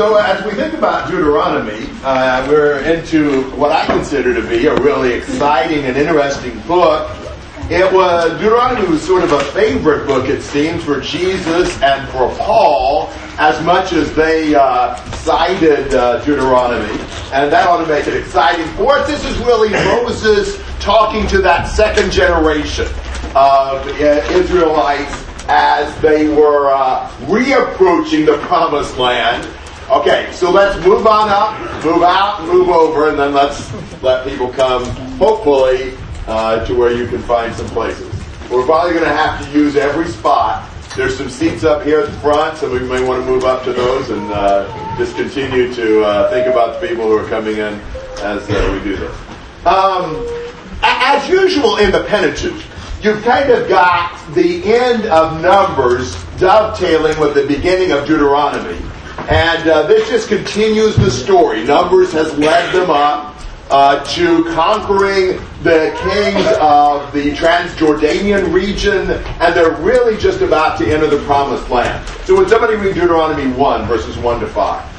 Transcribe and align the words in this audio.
So 0.00 0.16
as 0.16 0.42
we 0.46 0.52
think 0.52 0.72
about 0.72 1.10
Deuteronomy, 1.10 1.86
uh, 2.02 2.48
we're 2.48 2.80
into 2.84 3.42
what 3.50 3.70
I 3.70 3.84
consider 3.84 4.32
to 4.32 4.48
be 4.48 4.66
a 4.66 4.74
really 4.76 5.12
exciting 5.12 5.84
and 5.84 5.94
interesting 5.94 6.58
book. 6.60 7.10
It 7.68 7.92
was 7.92 8.32
Deuteronomy 8.40 8.88
was 8.88 9.02
sort 9.02 9.24
of 9.24 9.32
a 9.32 9.44
favorite 9.52 10.06
book, 10.06 10.26
it 10.30 10.40
seems, 10.40 10.82
for 10.82 11.02
Jesus 11.02 11.78
and 11.82 12.08
for 12.12 12.34
Paul, 12.36 13.10
as 13.36 13.62
much 13.62 13.92
as 13.92 14.14
they 14.14 14.54
uh, 14.54 14.96
cited 15.16 15.92
uh, 15.92 16.24
Deuteronomy, 16.24 16.98
and 17.34 17.52
that 17.52 17.68
ought 17.68 17.84
to 17.84 17.86
make 17.86 18.06
it 18.06 18.16
exciting 18.16 18.64
for 18.76 18.94
us. 18.94 19.06
This 19.06 19.22
is 19.26 19.36
really 19.40 19.68
Moses 19.68 20.58
talking 20.78 21.26
to 21.26 21.42
that 21.42 21.64
second 21.64 22.10
generation 22.10 22.86
of 23.34 23.86
uh, 23.86 24.26
Israelites 24.30 25.26
as 25.46 25.94
they 26.00 26.28
were 26.28 26.70
uh, 26.70 27.06
reapproaching 27.26 28.24
the 28.24 28.38
promised 28.46 28.96
land 28.96 29.46
Okay, 29.90 30.30
so 30.30 30.52
let's 30.52 30.78
move 30.86 31.04
on 31.04 31.28
up, 31.30 31.84
move 31.84 32.04
out, 32.04 32.46
move 32.46 32.68
over, 32.68 33.08
and 33.08 33.18
then 33.18 33.34
let's 33.34 33.72
let 34.04 34.24
people 34.24 34.48
come, 34.48 34.84
hopefully, 35.18 35.94
uh, 36.28 36.64
to 36.66 36.76
where 36.76 36.92
you 36.92 37.08
can 37.08 37.20
find 37.22 37.52
some 37.52 37.66
places. 37.70 38.06
We're 38.48 38.64
probably 38.64 38.92
going 38.92 39.06
to 39.06 39.12
have 39.12 39.44
to 39.44 39.50
use 39.50 39.74
every 39.74 40.06
spot. 40.06 40.70
There's 40.94 41.18
some 41.18 41.28
seats 41.28 41.64
up 41.64 41.82
here 41.82 42.02
at 42.02 42.06
the 42.06 42.18
front, 42.20 42.58
so 42.58 42.70
we 42.70 42.78
may 42.78 43.02
want 43.02 43.24
to 43.24 43.28
move 43.28 43.42
up 43.42 43.64
to 43.64 43.72
those 43.72 44.10
and 44.10 44.30
uh, 44.30 44.96
just 44.96 45.16
continue 45.16 45.74
to 45.74 46.04
uh, 46.04 46.30
think 46.30 46.46
about 46.46 46.80
the 46.80 46.86
people 46.86 47.06
who 47.06 47.16
are 47.16 47.28
coming 47.28 47.56
in 47.56 47.74
as 48.22 48.48
uh, 48.48 48.70
we 48.72 48.88
do 48.88 48.96
this. 48.96 49.16
Um, 49.66 50.24
as 50.82 51.28
usual 51.28 51.78
in 51.78 51.90
the 51.90 52.04
Pentateuch, 52.04 52.62
you've 53.02 53.24
kind 53.24 53.50
of 53.50 53.68
got 53.68 54.34
the 54.34 54.62
end 54.72 55.06
of 55.06 55.42
Numbers 55.42 56.14
dovetailing 56.38 57.18
with 57.18 57.34
the 57.34 57.44
beginning 57.48 57.90
of 57.90 58.06
Deuteronomy. 58.06 58.80
And 59.28 59.68
uh, 59.68 59.82
this 59.86 60.08
just 60.08 60.28
continues 60.28 60.96
the 60.96 61.10
story. 61.10 61.64
Numbers 61.64 62.12
has 62.12 62.36
led 62.38 62.72
them 62.74 62.90
up 62.90 63.36
uh, 63.70 64.04
to 64.04 64.44
conquering 64.52 65.38
the 65.62 65.96
kings 66.02 66.46
of 66.60 67.12
the 67.12 67.30
Transjordanian 67.32 68.52
region, 68.52 69.10
and 69.10 69.54
they're 69.54 69.76
really 69.76 70.16
just 70.16 70.40
about 70.40 70.76
to 70.78 70.92
enter 70.92 71.06
the 71.06 71.22
promised 71.24 71.70
land. 71.70 72.06
So 72.24 72.36
when 72.36 72.48
somebody 72.48 72.74
read 72.74 72.94
Deuteronomy 72.94 73.52
1, 73.52 73.86
verses 73.86 74.18
1 74.18 74.40
to 74.40 74.46
5. 74.48 74.96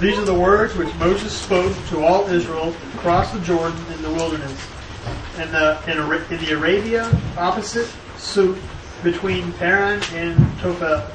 These 0.00 0.16
are 0.16 0.24
the 0.24 0.32
words 0.32 0.74
which 0.76 0.94
Moses 0.94 1.32
spoke 1.32 1.76
to 1.88 2.04
all 2.04 2.26
Israel 2.28 2.72
across 2.94 3.32
the 3.32 3.40
Jordan 3.40 3.84
in 3.92 4.00
the 4.00 4.10
wilderness, 4.10 4.66
and 5.36 5.50
the, 5.50 5.78
in, 5.86 5.98
in 6.32 6.40
the 6.44 6.52
Arabah 6.52 7.20
opposite 7.36 7.92
Suph 8.16 8.58
between 9.02 9.52
Paran 9.54 10.02
and 10.12 10.36
Tophel, 10.58 11.08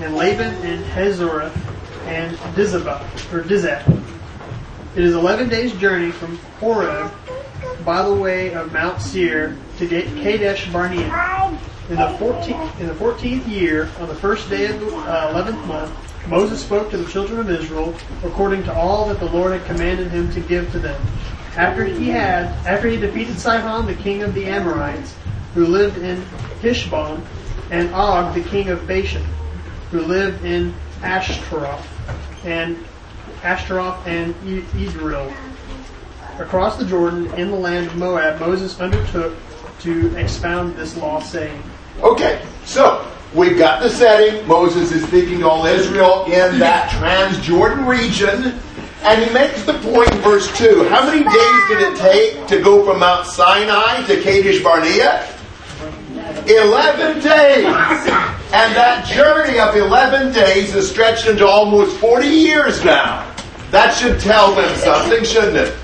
and 0.00 0.16
Laban 0.16 0.54
and 0.64 0.84
Hazorah 0.86 1.52
and 2.06 2.36
Dizabah, 2.56 3.02
or 3.32 3.42
Dizah. 3.42 3.82
It 4.96 5.04
is 5.04 5.14
eleven 5.14 5.48
days' 5.48 5.72
journey 5.74 6.10
from 6.10 6.36
Horeb 6.60 7.12
by 7.84 8.02
the 8.02 8.14
way 8.14 8.52
of 8.52 8.72
Mount 8.72 9.00
Seir 9.00 9.56
to 9.78 9.88
Kadesh 9.88 10.70
Barnea. 10.70 11.58
In 11.88 11.96
the 11.96 12.16
fourteenth 12.18 12.80
in 12.80 12.86
the 12.86 12.94
fourteenth 12.94 13.46
year, 13.46 13.90
on 13.98 14.08
the 14.08 14.14
first 14.14 14.48
day 14.48 14.66
of 14.66 14.80
the 14.80 14.94
uh, 14.94 15.30
eleventh 15.30 15.64
month, 15.66 15.92
Moses 16.28 16.62
spoke 16.62 16.90
to 16.90 16.96
the 16.96 17.10
children 17.10 17.40
of 17.40 17.50
Israel 17.50 17.94
according 18.24 18.62
to 18.64 18.74
all 18.74 19.08
that 19.08 19.18
the 19.18 19.26
Lord 19.26 19.52
had 19.52 19.64
commanded 19.66 20.10
him 20.10 20.30
to 20.32 20.40
give 20.40 20.70
to 20.72 20.78
them. 20.78 21.00
After 21.56 21.84
he 21.84 22.08
had 22.08 22.46
after 22.66 22.88
he 22.88 22.96
defeated 22.96 23.38
Sihon, 23.38 23.86
the 23.86 23.94
king 23.94 24.22
of 24.22 24.32
the 24.32 24.46
Amorites, 24.46 25.14
who 25.54 25.66
lived 25.66 25.98
in 25.98 26.22
Heshbon, 26.62 27.22
and 27.70 27.92
Og, 27.94 28.34
the 28.34 28.42
king 28.42 28.68
of 28.68 28.86
Bashan, 28.86 29.24
who 29.90 30.00
lived 30.00 30.44
in 30.44 30.74
Ashtaroth, 31.02 31.86
and 32.44 32.76
Ashtaroth 33.42 34.06
and 34.06 34.34
Edrei. 34.44 35.34
Across 36.38 36.78
the 36.78 36.84
Jordan, 36.86 37.32
in 37.34 37.50
the 37.50 37.56
land 37.56 37.88
of 37.88 37.96
Moab, 37.96 38.40
Moses 38.40 38.80
undertook 38.80 39.34
to 39.80 40.14
expound 40.16 40.76
this 40.76 40.96
law, 40.96 41.20
saying, 41.20 41.62
Okay, 42.02 42.44
so 42.64 43.06
we've 43.34 43.58
got 43.58 43.82
the 43.82 43.90
setting. 43.90 44.46
Moses 44.46 44.92
is 44.92 45.06
speaking 45.06 45.40
to 45.40 45.48
all 45.48 45.66
Israel 45.66 46.24
in 46.24 46.58
that 46.58 46.88
Transjordan 46.90 47.86
region. 47.86 48.58
And 49.02 49.24
he 49.24 49.32
makes 49.34 49.64
the 49.64 49.74
point 49.80 50.10
in 50.12 50.18
verse 50.18 50.46
2. 50.56 50.84
How 50.84 51.04
many 51.04 51.24
days 51.24 51.68
did 51.68 51.92
it 51.92 51.98
take 51.98 52.46
to 52.46 52.62
go 52.62 52.84
from 52.84 53.00
Mount 53.00 53.26
Sinai 53.26 54.06
to 54.06 54.22
Kadesh 54.22 54.62
Barnea? 54.62 55.26
11 56.48 57.20
days. 57.20 57.66
And 58.52 58.76
that 58.76 59.06
journey 59.06 59.58
of 59.58 59.76
11 59.76 60.32
days 60.32 60.74
is 60.74 60.90
stretched 60.90 61.26
into 61.26 61.46
almost 61.46 61.96
40 61.98 62.26
years 62.26 62.84
now. 62.84 63.28
That 63.70 63.94
should 63.94 64.20
tell 64.20 64.54
them 64.54 64.76
something, 64.78 65.24
shouldn't 65.24 65.56
it? 65.56 65.74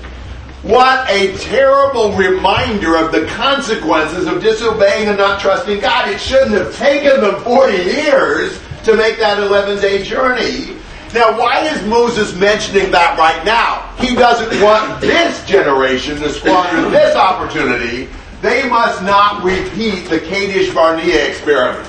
What 0.61 1.09
a 1.09 1.35
terrible 1.37 2.11
reminder 2.13 2.97
of 2.97 3.11
the 3.11 3.25
consequences 3.27 4.27
of 4.27 4.41
disobeying 4.41 5.07
and 5.07 5.17
not 5.17 5.39
trusting 5.39 5.79
God. 5.79 6.09
It 6.09 6.19
shouldn't 6.19 6.51
have 6.51 6.75
taken 6.75 7.21
them 7.21 7.41
40 7.43 7.75
years 7.75 8.61
to 8.83 8.95
make 8.95 9.17
that 9.19 9.39
11 9.39 9.81
day 9.81 10.03
journey. 10.03 10.75
Now, 11.13 11.39
why 11.39 11.65
is 11.65 11.81
Moses 11.87 12.35
mentioning 12.35 12.91
that 12.91 13.17
right 13.17 13.43
now? 13.43 13.95
He 13.97 14.15
doesn't 14.15 14.61
want 14.61 15.01
this 15.01 15.43
generation 15.45 16.17
to 16.17 16.29
squander 16.29 16.89
this 16.91 17.15
opportunity 17.15 18.09
they 18.41 18.67
must 18.69 19.03
not 19.03 19.43
repeat 19.43 20.09
the 20.09 20.19
Kadesh 20.19 20.73
Barnea 20.73 21.27
experiment. 21.27 21.87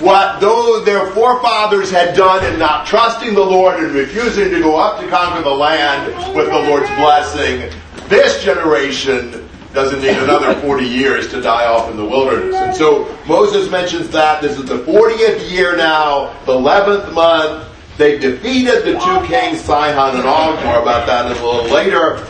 What 0.00 0.40
though 0.40 0.84
their 0.84 1.10
forefathers 1.12 1.90
had 1.90 2.14
done 2.14 2.44
in 2.44 2.58
not 2.58 2.86
trusting 2.86 3.34
the 3.34 3.44
Lord 3.44 3.82
and 3.82 3.92
refusing 3.94 4.50
to 4.50 4.60
go 4.60 4.76
up 4.76 5.00
to 5.00 5.08
conquer 5.08 5.42
the 5.42 5.54
land 5.54 6.14
with 6.36 6.46
the 6.46 6.58
Lord's 6.58 6.90
blessing, 6.96 7.72
this 8.08 8.44
generation 8.44 9.48
doesn't 9.72 10.00
need 10.00 10.16
another 10.16 10.54
40 10.60 10.84
years 10.84 11.28
to 11.28 11.40
die 11.40 11.66
off 11.66 11.90
in 11.90 11.96
the 11.96 12.04
wilderness. 12.04 12.54
And 12.56 12.74
so 12.74 13.14
Moses 13.26 13.70
mentions 13.70 14.08
that. 14.10 14.42
This 14.42 14.58
is 14.58 14.64
the 14.64 14.78
40th 14.78 15.50
year 15.50 15.76
now, 15.76 16.32
the 16.44 16.52
11th 16.52 17.12
month. 17.12 17.68
They 17.98 18.18
defeated 18.18 18.84
the 18.84 18.98
two 18.98 19.26
kings, 19.26 19.60
Sihon 19.62 20.16
and 20.16 20.26
Og. 20.26 20.64
More 20.64 20.80
about 20.80 21.06
that 21.06 21.26
a 21.26 21.28
little 21.28 21.64
later. 21.72 22.26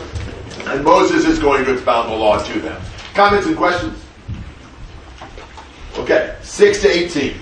And 0.67 0.83
Moses 0.83 1.25
is 1.25 1.39
going 1.39 1.65
to 1.65 1.73
expound 1.73 2.11
the 2.11 2.15
law 2.15 2.41
to 2.43 2.59
them. 2.59 2.81
Comments 3.17 3.47
and 3.47 3.57
questions? 3.57 3.99
Okay, 5.97 6.35
6 6.43 6.81
to 6.83 6.87
18. 6.87 7.35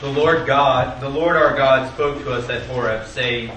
The 0.00 0.08
Lord 0.08 0.46
God, 0.46 1.02
the 1.02 1.08
Lord 1.10 1.36
our 1.36 1.54
God 1.54 1.92
spoke 1.92 2.22
to 2.22 2.32
us 2.32 2.48
at 2.48 2.62
Horeb, 2.62 3.06
saying, 3.06 3.52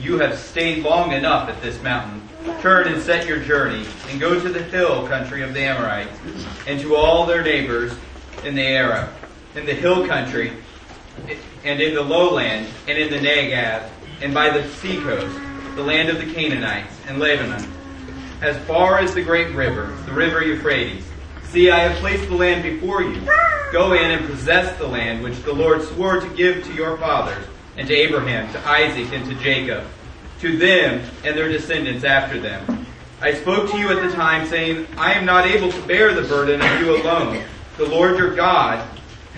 You 0.00 0.18
have 0.18 0.36
stayed 0.36 0.82
long 0.82 1.12
enough 1.12 1.48
at 1.48 1.62
this 1.62 1.80
mountain. 1.84 2.20
Turn 2.60 2.88
and 2.88 3.00
set 3.00 3.28
your 3.28 3.38
journey, 3.38 3.86
and 4.10 4.18
go 4.18 4.40
to 4.40 4.48
the 4.48 4.64
hill 4.64 5.06
country 5.06 5.42
of 5.42 5.54
the 5.54 5.60
Amorites, 5.60 6.18
and 6.66 6.80
to 6.80 6.96
all 6.96 7.24
their 7.24 7.44
neighbors 7.44 7.92
in 8.44 8.56
the 8.56 8.66
Arab, 8.66 9.10
in 9.54 9.64
the 9.64 9.74
hill 9.74 10.08
country, 10.08 10.54
and 11.62 11.80
in 11.80 11.94
the 11.94 12.02
lowland, 12.02 12.66
and 12.88 12.98
in 12.98 13.12
the 13.12 13.18
Negev, 13.18 13.88
and 14.20 14.34
by 14.34 14.50
the 14.50 14.68
sea 14.74 15.00
coast, 15.00 15.38
the 15.74 15.82
land 15.82 16.08
of 16.08 16.18
the 16.18 16.32
Canaanites, 16.32 16.94
and 17.06 17.18
Lebanon, 17.18 17.64
as 18.42 18.56
far 18.66 18.98
as 18.98 19.14
the 19.14 19.22
great 19.22 19.54
river, 19.54 19.96
the 20.06 20.12
river 20.12 20.42
Euphrates. 20.42 21.04
See, 21.44 21.70
I 21.70 21.80
have 21.80 21.98
placed 21.98 22.28
the 22.28 22.34
land 22.34 22.62
before 22.62 23.02
you. 23.02 23.20
Go 23.72 23.92
in 23.92 24.10
and 24.10 24.26
possess 24.26 24.76
the 24.78 24.86
land 24.86 25.22
which 25.22 25.42
the 25.42 25.52
Lord 25.52 25.82
swore 25.82 26.20
to 26.20 26.28
give 26.36 26.64
to 26.64 26.72
your 26.74 26.96
fathers, 26.98 27.44
and 27.76 27.86
to 27.86 27.94
Abraham, 27.94 28.52
to 28.52 28.68
Isaac, 28.68 29.12
and 29.12 29.24
to 29.26 29.34
Jacob, 29.36 29.84
to 30.40 30.56
them 30.56 31.02
and 31.24 31.36
their 31.36 31.48
descendants 31.48 32.04
after 32.04 32.40
them. 32.40 32.86
I 33.20 33.34
spoke 33.34 33.70
to 33.70 33.78
you 33.78 33.90
at 33.90 34.02
the 34.02 34.14
time, 34.14 34.46
saying, 34.46 34.86
I 34.96 35.14
am 35.14 35.24
not 35.24 35.46
able 35.46 35.72
to 35.72 35.82
bear 35.82 36.14
the 36.14 36.22
burden 36.22 36.62
of 36.62 36.80
you 36.80 36.96
alone. 36.96 37.42
The 37.76 37.86
Lord 37.86 38.16
your 38.16 38.34
God 38.34 38.86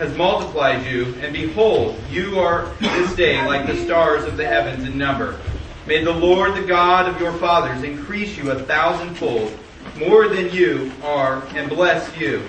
has 0.00 0.17
multiplied 0.17 0.87
you, 0.87 1.14
and 1.20 1.31
behold, 1.31 1.94
you 2.08 2.38
are 2.38 2.73
this 2.81 3.14
day 3.17 3.47
like 3.47 3.67
the 3.67 3.76
stars 3.85 4.25
of 4.25 4.38
the 4.38 4.47
heavens 4.47 4.88
in 4.88 4.97
number. 4.97 5.38
May 5.87 6.02
the 6.02 6.11
Lord, 6.11 6.55
the 6.55 6.62
God 6.62 7.06
of 7.06 7.20
your 7.20 7.35
fathers, 7.35 7.82
increase 7.82 8.35
you 8.38 8.50
a 8.50 8.58
thousandfold, 8.61 9.52
more 9.99 10.26
than 10.26 10.50
you 10.55 10.91
are, 11.02 11.47
and 11.49 11.69
bless 11.69 12.17
you, 12.17 12.43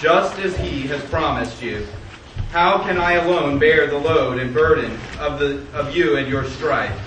just 0.00 0.38
as 0.38 0.56
he 0.56 0.86
has 0.86 1.04
promised 1.10 1.60
you. 1.60 1.86
How 2.50 2.78
can 2.78 2.96
I 2.96 3.12
alone 3.12 3.58
bear 3.58 3.88
the 3.88 3.98
load 3.98 4.38
and 4.38 4.54
burden 4.54 4.98
of, 5.18 5.38
the, 5.38 5.66
of 5.74 5.94
you 5.94 6.16
and 6.16 6.26
your 6.26 6.44
strife? 6.44 6.98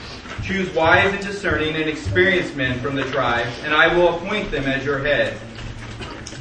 Choose 0.44 0.72
wise 0.76 1.12
and 1.12 1.26
discerning 1.26 1.76
and 1.76 1.90
experienced 1.90 2.56
men 2.56 2.80
from 2.80 2.96
the 2.96 3.06
tribes, 3.06 3.58
and 3.64 3.74
I 3.74 3.96
will 3.96 4.16
appoint 4.18 4.52
them 4.52 4.66
as 4.66 4.86
your 4.86 5.00
heads 5.00 5.42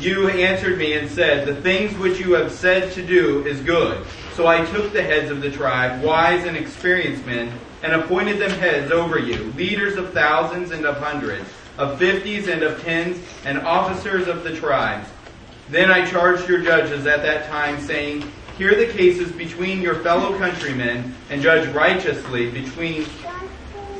you 0.00 0.28
answered 0.28 0.78
me 0.78 0.94
and 0.94 1.10
said, 1.10 1.46
The 1.46 1.60
things 1.60 1.96
which 1.98 2.20
you 2.20 2.32
have 2.34 2.52
said 2.52 2.92
to 2.92 3.04
do 3.04 3.44
is 3.46 3.60
good. 3.60 4.06
So 4.34 4.46
I 4.46 4.64
took 4.66 4.92
the 4.92 5.02
heads 5.02 5.30
of 5.30 5.40
the 5.40 5.50
tribe, 5.50 6.02
wise 6.02 6.44
and 6.44 6.56
experienced 6.56 7.26
men, 7.26 7.52
and 7.82 7.92
appointed 7.92 8.38
them 8.38 8.50
heads 8.50 8.92
over 8.92 9.18
you, 9.18 9.52
leaders 9.56 9.96
of 9.96 10.12
thousands 10.12 10.70
and 10.70 10.86
of 10.86 10.96
hundreds. 10.98 11.48
of 11.78 11.96
fifties 11.96 12.48
and 12.48 12.64
of 12.64 12.82
tens, 12.82 13.18
and 13.44 13.58
officers 13.60 14.26
of 14.26 14.42
the 14.42 14.54
tribes. 14.56 15.08
Then 15.68 15.90
I 15.92 16.04
charged 16.10 16.48
your 16.48 16.60
judges 16.60 17.06
at 17.06 17.22
that 17.22 17.48
time, 17.48 17.80
saying, 17.80 18.30
Hear 18.56 18.74
the 18.74 18.92
cases 18.92 19.30
between 19.30 19.80
your 19.80 19.94
fellow 19.96 20.36
countrymen, 20.38 21.14
and 21.30 21.40
judge 21.40 21.72
righteously 21.72 22.50
between 22.50 23.06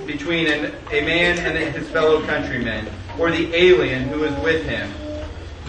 between 0.06 0.49
an, 0.49 0.75
a 0.91 1.03
man 1.03 1.39
and 1.39 1.75
his 1.75 1.89
fellow 1.91 2.25
countrymen, 2.27 2.89
or 3.19 3.31
the 3.31 3.55
alien 3.55 4.09
who 4.09 4.25
is 4.25 4.35
with 4.43 4.65
him. 4.65 4.91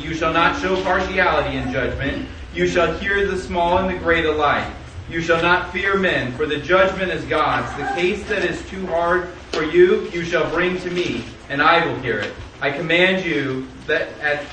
You 0.09 0.15
shall 0.15 0.33
not 0.33 0.59
show 0.59 0.81
partiality 0.81 1.56
in 1.56 1.71
judgment. 1.71 2.27
You 2.51 2.67
shall 2.67 2.97
hear 2.97 3.27
the 3.27 3.38
small 3.38 3.77
and 3.77 3.95
the 3.95 4.00
great 4.00 4.25
alike. 4.25 4.65
You 5.07 5.21
shall 5.21 5.39
not 5.39 5.71
fear 5.71 6.00
men, 6.00 6.31
for 6.31 6.47
the 6.47 6.57
judgment 6.57 7.11
is 7.11 7.23
God's. 7.25 7.71
The 7.77 7.85
case 7.94 8.27
that 8.27 8.44
is 8.44 8.59
too 8.69 8.88
hard 8.88 9.27
for 9.51 9.61
you, 9.61 10.09
you 10.09 10.25
shall 10.25 10.50
bring 10.50 10.79
to 10.79 10.89
me, 10.89 11.25
and 11.47 11.61
I 11.61 11.85
will 11.85 11.95
hear 11.97 12.17
it. 12.17 12.33
I 12.59 12.71
command 12.71 13.23
you 13.23 13.67
that 13.85 14.07
at, 14.19 14.44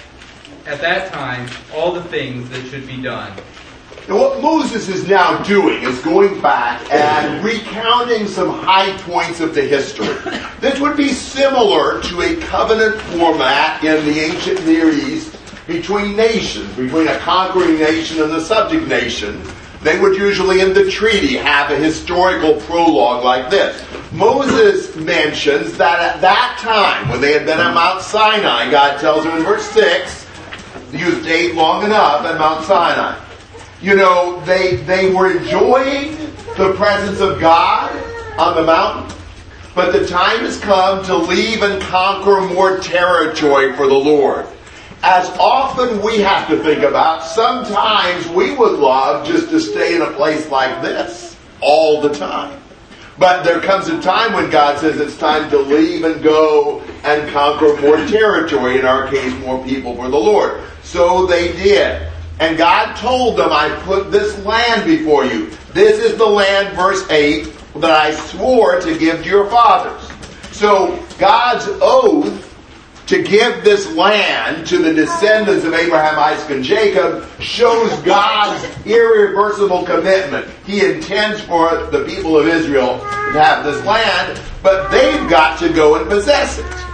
at 0.66 0.82
that 0.82 1.10
time 1.10 1.48
all 1.74 1.90
the 1.90 2.04
things 2.04 2.50
that 2.50 2.66
should 2.66 2.86
be 2.86 3.00
done. 3.00 3.32
Now, 4.10 4.18
what 4.18 4.42
Moses 4.42 4.88
is 4.90 5.08
now 5.08 5.42
doing 5.42 5.82
is 5.82 5.98
going 6.02 6.38
back 6.42 6.86
and 6.92 7.42
recounting 7.42 8.28
some 8.28 8.50
high 8.50 8.94
points 8.98 9.40
of 9.40 9.54
the 9.54 9.62
history. 9.62 10.14
This 10.60 10.78
would 10.80 10.98
be 10.98 11.08
similar 11.08 12.02
to 12.02 12.20
a 12.20 12.36
covenant 12.42 13.00
format 13.00 13.82
in 13.82 14.04
the 14.04 14.20
ancient 14.20 14.64
Near 14.66 14.92
East 14.92 15.35
between 15.66 16.16
nations, 16.16 16.68
between 16.76 17.08
a 17.08 17.18
conquering 17.18 17.78
nation 17.78 18.22
and 18.22 18.30
the 18.30 18.40
subject 18.40 18.86
nation. 18.86 19.42
They 19.82 20.00
would 20.00 20.16
usually 20.16 20.60
in 20.60 20.72
the 20.72 20.90
treaty 20.90 21.34
have 21.34 21.70
a 21.70 21.76
historical 21.76 22.60
prologue 22.62 23.24
like 23.24 23.50
this. 23.50 23.84
Moses 24.12 24.94
mentions 24.96 25.76
that 25.76 26.00
at 26.00 26.20
that 26.22 26.58
time, 26.60 27.08
when 27.08 27.20
they 27.20 27.32
had 27.32 27.46
been 27.46 27.58
at 27.58 27.74
Mount 27.74 28.02
Sinai, 28.02 28.70
God 28.70 28.98
tells 29.00 29.24
him 29.24 29.36
in 29.36 29.42
verse 29.44 29.68
6, 29.70 30.26
you 30.92 31.22
stayed 31.22 31.54
long 31.54 31.84
enough 31.84 32.24
at 32.24 32.38
Mount 32.38 32.64
Sinai 32.64 33.20
you 33.80 33.94
know, 33.94 34.40
they, 34.44 34.76
they 34.76 35.12
were 35.12 35.36
enjoying 35.36 36.16
the 36.56 36.72
presence 36.76 37.20
of 37.20 37.40
God 37.40 37.94
on 38.38 38.56
the 38.56 38.64
mountain, 38.64 39.16
but 39.74 39.92
the 39.92 40.06
time 40.06 40.40
has 40.40 40.58
come 40.58 41.04
to 41.04 41.16
leave 41.16 41.62
and 41.62 41.80
conquer 41.82 42.40
more 42.40 42.78
territory 42.78 43.76
for 43.76 43.86
the 43.86 43.94
Lord. 43.94 44.46
As 45.02 45.28
often 45.38 46.02
we 46.02 46.18
have 46.20 46.48
to 46.48 46.62
think 46.62 46.82
about, 46.82 47.22
sometimes 47.22 48.28
we 48.28 48.54
would 48.56 48.78
love 48.78 49.26
just 49.26 49.50
to 49.50 49.60
stay 49.60 49.94
in 49.94 50.02
a 50.02 50.10
place 50.12 50.50
like 50.50 50.82
this 50.82 51.36
all 51.60 52.00
the 52.00 52.12
time. 52.14 52.60
But 53.18 53.44
there 53.44 53.60
comes 53.60 53.88
a 53.88 54.00
time 54.02 54.34
when 54.34 54.50
God 54.50 54.78
says 54.78 55.00
it's 55.00 55.16
time 55.16 55.48
to 55.50 55.58
leave 55.58 56.04
and 56.04 56.22
go 56.22 56.80
and 57.04 57.30
conquer 57.30 57.80
more 57.80 57.96
territory, 58.06 58.78
in 58.78 58.84
our 58.84 59.08
case, 59.08 59.32
more 59.40 59.62
people 59.64 59.96
for 59.96 60.08
the 60.08 60.18
Lord. 60.18 60.60
So 60.82 61.26
they 61.26 61.52
did. 61.52 62.10
And 62.40 62.58
God 62.58 62.94
told 62.96 63.38
them, 63.38 63.48
I 63.50 63.70
put 63.84 64.12
this 64.12 64.38
land 64.44 64.84
before 64.84 65.24
you. 65.24 65.50
This 65.72 65.98
is 65.98 66.18
the 66.18 66.26
land, 66.26 66.76
verse 66.76 67.08
8, 67.08 67.50
that 67.76 67.90
I 67.90 68.14
swore 68.14 68.80
to 68.80 68.98
give 68.98 69.22
to 69.22 69.28
your 69.28 69.48
fathers. 69.48 70.10
So 70.52 71.02
God's 71.18 71.66
oath 71.80 72.42
to 73.06 73.22
give 73.22 73.62
this 73.62 73.92
land 73.94 74.66
to 74.66 74.78
the 74.78 74.92
descendants 74.92 75.64
of 75.64 75.72
Abraham, 75.74 76.18
Isaac, 76.18 76.50
and 76.50 76.64
Jacob 76.64 77.24
shows 77.40 77.92
God's 78.00 78.64
irreversible 78.84 79.84
commitment. 79.84 80.48
He 80.64 80.84
intends 80.84 81.40
for 81.40 81.86
the 81.86 82.04
people 82.04 82.36
of 82.36 82.48
Israel 82.48 82.98
to 82.98 83.42
have 83.42 83.64
this 83.64 83.84
land, 83.84 84.40
but 84.62 84.90
they've 84.90 85.30
got 85.30 85.58
to 85.60 85.72
go 85.72 85.94
and 85.96 86.08
possess 86.08 86.58
it. 86.58 86.86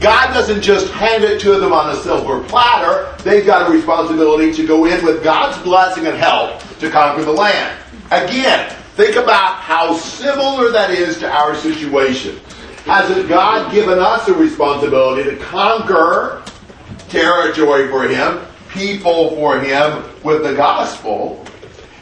God 0.00 0.32
doesn't 0.32 0.62
just 0.62 0.90
hand 0.92 1.24
it 1.24 1.40
to 1.42 1.58
them 1.58 1.72
on 1.72 1.94
a 1.94 1.96
silver 1.96 2.42
platter. 2.44 3.14
They've 3.22 3.44
got 3.44 3.68
a 3.68 3.72
responsibility 3.72 4.52
to 4.52 4.66
go 4.66 4.86
in 4.86 5.04
with 5.04 5.22
God's 5.22 5.62
blessing 5.62 6.06
and 6.06 6.16
help 6.16 6.62
to 6.78 6.90
conquer 6.90 7.22
the 7.22 7.32
land. 7.32 7.78
Again, 8.10 8.74
think 8.96 9.16
about 9.16 9.56
how 9.56 9.94
similar 9.94 10.70
that 10.72 10.90
is 10.90 11.18
to 11.18 11.30
our 11.30 11.54
situation. 11.54 12.40
Has 12.84 13.26
God 13.26 13.72
given 13.72 13.98
us 13.98 14.28
a 14.28 14.34
responsibility 14.34 15.30
to 15.30 15.36
conquer 15.36 16.42
territory 17.08 17.88
for 17.88 18.08
Him, 18.08 18.40
people 18.70 19.34
for 19.36 19.60
Him 19.60 20.04
with 20.22 20.42
the 20.42 20.54
gospel? 20.54 21.44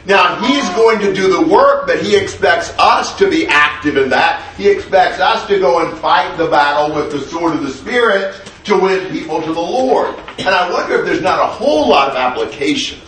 Now, 0.05 0.41
he's 0.41 0.67
going 0.69 0.99
to 1.01 1.13
do 1.13 1.31
the 1.31 1.53
work, 1.53 1.85
but 1.85 2.01
he 2.01 2.15
expects 2.15 2.73
us 2.79 3.15
to 3.17 3.29
be 3.29 3.45
active 3.47 3.97
in 3.97 4.09
that. 4.09 4.55
He 4.55 4.67
expects 4.67 5.19
us 5.19 5.45
to 5.47 5.59
go 5.59 5.85
and 5.85 5.95
fight 5.99 6.35
the 6.37 6.47
battle 6.47 6.95
with 6.95 7.11
the 7.11 7.19
sword 7.19 7.53
of 7.53 7.61
the 7.61 7.69
Spirit 7.69 8.41
to 8.63 8.77
win 8.77 9.11
people 9.11 9.41
to 9.41 9.53
the 9.53 9.59
Lord. 9.59 10.15
And 10.39 10.49
I 10.49 10.71
wonder 10.71 10.99
if 10.99 11.05
there's 11.05 11.21
not 11.21 11.39
a 11.39 11.51
whole 11.51 11.89
lot 11.89 12.09
of 12.09 12.15
application 12.15 12.99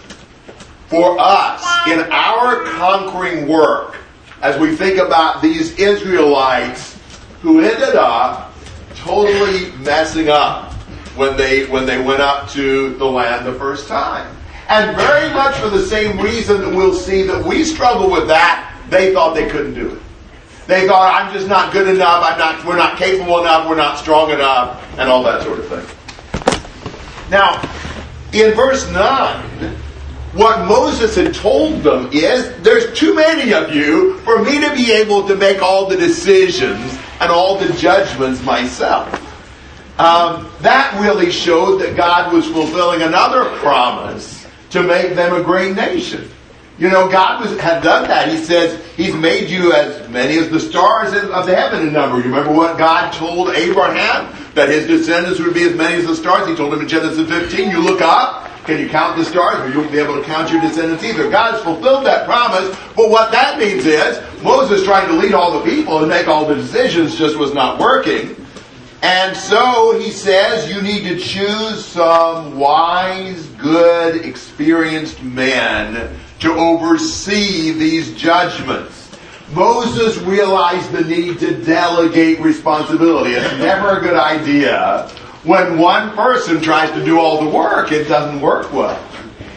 for 0.87 1.17
us 1.19 1.63
in 1.87 2.01
our 2.11 2.65
conquering 2.65 3.47
work 3.47 3.97
as 4.41 4.59
we 4.59 4.75
think 4.75 4.99
about 4.99 5.41
these 5.41 5.79
Israelites 5.79 6.90
who 7.41 7.61
ended 7.61 7.95
up 7.95 8.53
totally 8.95 9.71
messing 9.77 10.29
up 10.29 10.73
when 11.15 11.35
they 11.35 11.65
when 11.67 11.85
they 11.85 12.01
went 12.01 12.21
up 12.21 12.49
to 12.49 12.93
the 12.95 13.05
land 13.05 13.45
the 13.45 13.53
first 13.53 13.87
time. 13.87 14.35
And 14.69 14.95
very 14.95 15.33
much 15.33 15.55
for 15.55 15.69
the 15.69 15.85
same 15.85 16.19
reason 16.19 16.61
that 16.61 16.69
we'll 16.73 16.93
see 16.93 17.23
that 17.23 17.43
we 17.43 17.65
struggle 17.65 18.09
with 18.09 18.27
that, 18.27 18.73
they 18.89 19.13
thought 19.13 19.33
they 19.33 19.49
couldn't 19.49 19.73
do 19.73 19.95
it. 19.95 20.01
They 20.67 20.87
thought, 20.87 21.13
I'm 21.13 21.33
just 21.33 21.49
not 21.49 21.73
good 21.73 21.89
enough, 21.89 22.23
I'm 22.23 22.39
not, 22.39 22.63
we're 22.63 22.77
not 22.77 22.97
capable 22.97 23.39
enough, 23.39 23.67
we're 23.67 23.75
not 23.75 23.97
strong 23.97 24.31
enough, 24.31 24.81
and 24.97 25.09
all 25.09 25.23
that 25.23 25.41
sort 25.41 25.59
of 25.59 25.67
thing. 25.67 25.85
Now, 27.29 27.61
in 28.31 28.53
verse 28.53 28.89
9, 28.91 29.75
what 30.33 30.65
Moses 30.65 31.15
had 31.15 31.33
told 31.33 31.83
them 31.83 32.09
is, 32.13 32.57
there's 32.61 32.97
too 32.97 33.13
many 33.13 33.53
of 33.53 33.75
you 33.75 34.19
for 34.19 34.41
me 34.41 34.61
to 34.61 34.73
be 34.73 34.93
able 34.93 35.27
to 35.27 35.35
make 35.35 35.61
all 35.61 35.89
the 35.89 35.97
decisions 35.97 36.97
and 37.21 37.31
all 37.31 37.57
the 37.57 37.71
judgments 37.73 38.43
myself. 38.43 39.07
Um, 39.99 40.49
that 40.61 40.99
really 40.99 41.31
showed 41.31 41.77
that 41.77 41.95
God 41.95 42.33
was 42.33 42.45
fulfilling 42.47 43.03
another 43.03 43.45
promise 43.59 44.47
to 44.71 44.81
make 44.81 45.15
them 45.15 45.33
a 45.39 45.43
great 45.43 45.75
nation. 45.75 46.29
You 46.79 46.89
know, 46.89 47.11
God 47.11 47.41
was, 47.41 47.59
had 47.59 47.83
done 47.83 48.07
that. 48.07 48.29
He 48.29 48.37
says 48.37 48.83
He's 48.95 49.13
made 49.13 49.49
you 49.49 49.73
as 49.73 50.09
many 50.09 50.37
as 50.37 50.49
the 50.49 50.59
stars 50.59 51.13
of 51.13 51.45
the 51.45 51.55
heaven 51.55 51.87
in 51.87 51.93
number. 51.93 52.17
You 52.17 52.23
remember 52.23 52.53
what 52.53 52.77
God 52.77 53.11
told 53.13 53.49
Abraham? 53.49 54.35
That 54.55 54.69
his 54.69 54.87
descendants 54.87 55.39
would 55.39 55.53
be 55.53 55.63
as 55.63 55.75
many 55.75 55.95
as 55.95 56.07
the 56.07 56.15
stars. 56.15 56.47
He 56.47 56.55
told 56.55 56.73
him 56.73 56.81
in 56.81 56.87
Genesis 56.87 57.27
15, 57.29 57.69
you 57.69 57.79
look 57.79 58.01
up, 58.01 58.50
can 58.63 58.79
you 58.79 58.89
count 58.89 59.17
the 59.17 59.25
stars? 59.25 59.59
Or 59.59 59.69
you 59.69 59.79
won't 59.79 59.91
be 59.91 59.99
able 59.99 60.15
to 60.15 60.23
count 60.23 60.51
your 60.51 60.61
descendants 60.61 61.03
either. 61.03 61.29
God 61.29 61.53
has 61.53 61.63
fulfilled 61.63 62.05
that 62.05 62.25
promise, 62.25 62.77
but 62.95 63.09
what 63.09 63.31
that 63.31 63.57
means 63.57 63.85
is 63.85 64.21
Moses 64.43 64.83
trying 64.83 65.07
to 65.07 65.13
lead 65.13 65.33
all 65.33 65.59
the 65.59 65.69
people 65.69 65.99
and 65.99 66.09
make 66.09 66.27
all 66.27 66.45
the 66.45 66.55
decisions 66.55 67.17
just 67.17 67.37
was 67.37 67.53
not 67.53 67.79
working. 67.79 68.35
And 69.01 69.35
so 69.35 69.99
he 69.99 70.11
says 70.11 70.71
you 70.71 70.81
need 70.81 71.03
to 71.09 71.17
choose 71.17 71.83
some 71.83 72.59
wise, 72.59 73.47
good, 73.57 74.23
experienced 74.23 75.23
men 75.23 76.15
to 76.39 76.53
oversee 76.53 77.71
these 77.71 78.13
judgments. 78.15 79.09
Moses 79.53 80.17
realized 80.19 80.91
the 80.91 81.03
need 81.03 81.39
to 81.39 81.63
delegate 81.63 82.39
responsibility. 82.39 83.31
It's 83.31 83.57
never 83.57 83.97
a 83.97 84.01
good 84.01 84.17
idea 84.17 85.11
when 85.43 85.77
one 85.77 86.11
person 86.11 86.61
tries 86.61 86.91
to 86.91 87.03
do 87.03 87.19
all 87.19 87.43
the 87.43 87.49
work. 87.49 87.91
It 87.91 88.07
doesn't 88.07 88.41
work 88.41 88.71
well. 88.73 89.01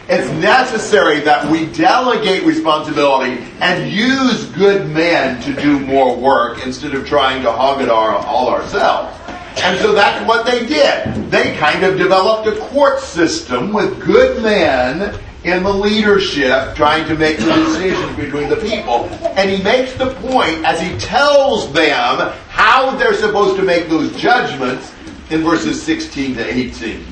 It's 0.07 0.29
necessary 0.41 1.21
that 1.21 1.49
we 1.49 1.65
delegate 1.65 2.43
responsibility 2.43 3.43
and 3.59 3.91
use 3.91 4.45
good 4.51 4.87
men 4.91 5.41
to 5.41 5.53
do 5.59 5.79
more 5.79 6.15
work 6.15 6.63
instead 6.63 6.93
of 6.93 7.07
trying 7.07 7.41
to 7.41 7.51
hog 7.51 7.81
it 7.81 7.89
all 7.89 8.49
ourselves. 8.49 9.17
And 9.63 9.79
so 9.79 9.93
that's 9.93 10.27
what 10.27 10.45
they 10.45 10.65
did. 10.65 11.31
They 11.31 11.55
kind 11.57 11.83
of 11.83 11.97
developed 11.97 12.47
a 12.47 12.59
court 12.67 12.99
system 12.99 13.73
with 13.73 14.03
good 14.03 14.43
men 14.43 15.19
in 15.43 15.63
the 15.63 15.73
leadership 15.73 16.75
trying 16.75 17.07
to 17.07 17.15
make 17.15 17.37
the 17.37 17.45
decisions 17.45 18.15
between 18.15 18.49
the 18.49 18.57
people. 18.57 19.05
And 19.37 19.49
he 19.49 19.63
makes 19.63 19.93
the 19.93 20.11
point 20.15 20.65
as 20.65 20.81
he 20.81 20.97
tells 20.99 21.71
them 21.71 22.31
how 22.49 22.95
they're 22.97 23.13
supposed 23.13 23.55
to 23.57 23.63
make 23.63 23.87
those 23.89 24.15
judgments 24.17 24.91
in 25.29 25.43
verses 25.43 25.81
16 25.81 26.35
to 26.35 26.53
18. 26.53 27.05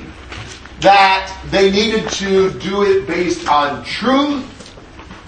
That 0.81 1.35
they 1.49 1.71
needed 1.71 2.09
to 2.11 2.51
do 2.59 2.83
it 2.83 3.07
based 3.07 3.47
on 3.47 3.83
truth 3.83 4.49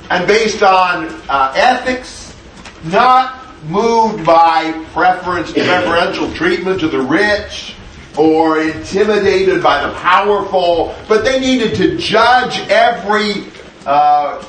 and 0.09 0.27
based 0.27 0.61
on 0.63 1.05
uh, 1.29 1.53
ethics, 1.55 2.35
not 2.83 3.41
moved 3.65 4.25
by 4.25 4.71
preference, 4.93 5.51
preferential 5.51 6.31
treatment 6.33 6.79
to 6.81 6.87
the 6.87 7.01
rich 7.01 7.75
or 8.17 8.61
intimidated 8.61 9.61
by 9.61 9.85
the 9.85 9.93
powerful, 9.95 10.95
but 11.07 11.23
they 11.23 11.39
needed 11.39 11.75
to 11.75 11.97
judge 11.97 12.59
every 12.69 13.45
uh, 13.85 14.43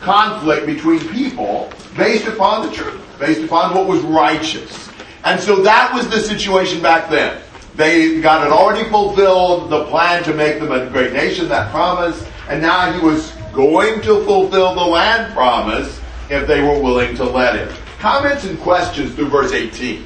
conflict 0.00 0.66
between 0.66 1.00
people 1.08 1.72
based 1.96 2.26
upon 2.26 2.66
the 2.66 2.72
truth, 2.72 3.00
based 3.18 3.42
upon 3.42 3.74
what 3.74 3.86
was 3.86 4.00
righteous. 4.02 4.88
And 5.24 5.40
so 5.40 5.62
that 5.62 5.92
was 5.94 6.08
the 6.08 6.20
situation 6.20 6.82
back 6.82 7.10
then. 7.10 7.40
They 7.80 8.20
God 8.20 8.42
had 8.42 8.52
already 8.52 8.86
fulfilled 8.90 9.70
the 9.70 9.86
plan 9.86 10.22
to 10.24 10.34
make 10.34 10.60
them 10.60 10.70
a 10.70 10.90
great 10.90 11.14
nation, 11.14 11.48
that 11.48 11.70
promise, 11.70 12.22
and 12.46 12.60
now 12.60 12.92
he 12.92 13.00
was 13.02 13.30
going 13.54 14.02
to 14.02 14.22
fulfill 14.26 14.74
the 14.74 14.84
land 14.84 15.32
promise 15.32 15.98
if 16.28 16.46
they 16.46 16.60
were 16.60 16.78
willing 16.78 17.16
to 17.16 17.24
let 17.24 17.56
him. 17.56 17.74
Comments 17.98 18.44
and 18.44 18.60
questions 18.60 19.14
through 19.14 19.28
verse 19.28 19.52
18. 19.52 20.04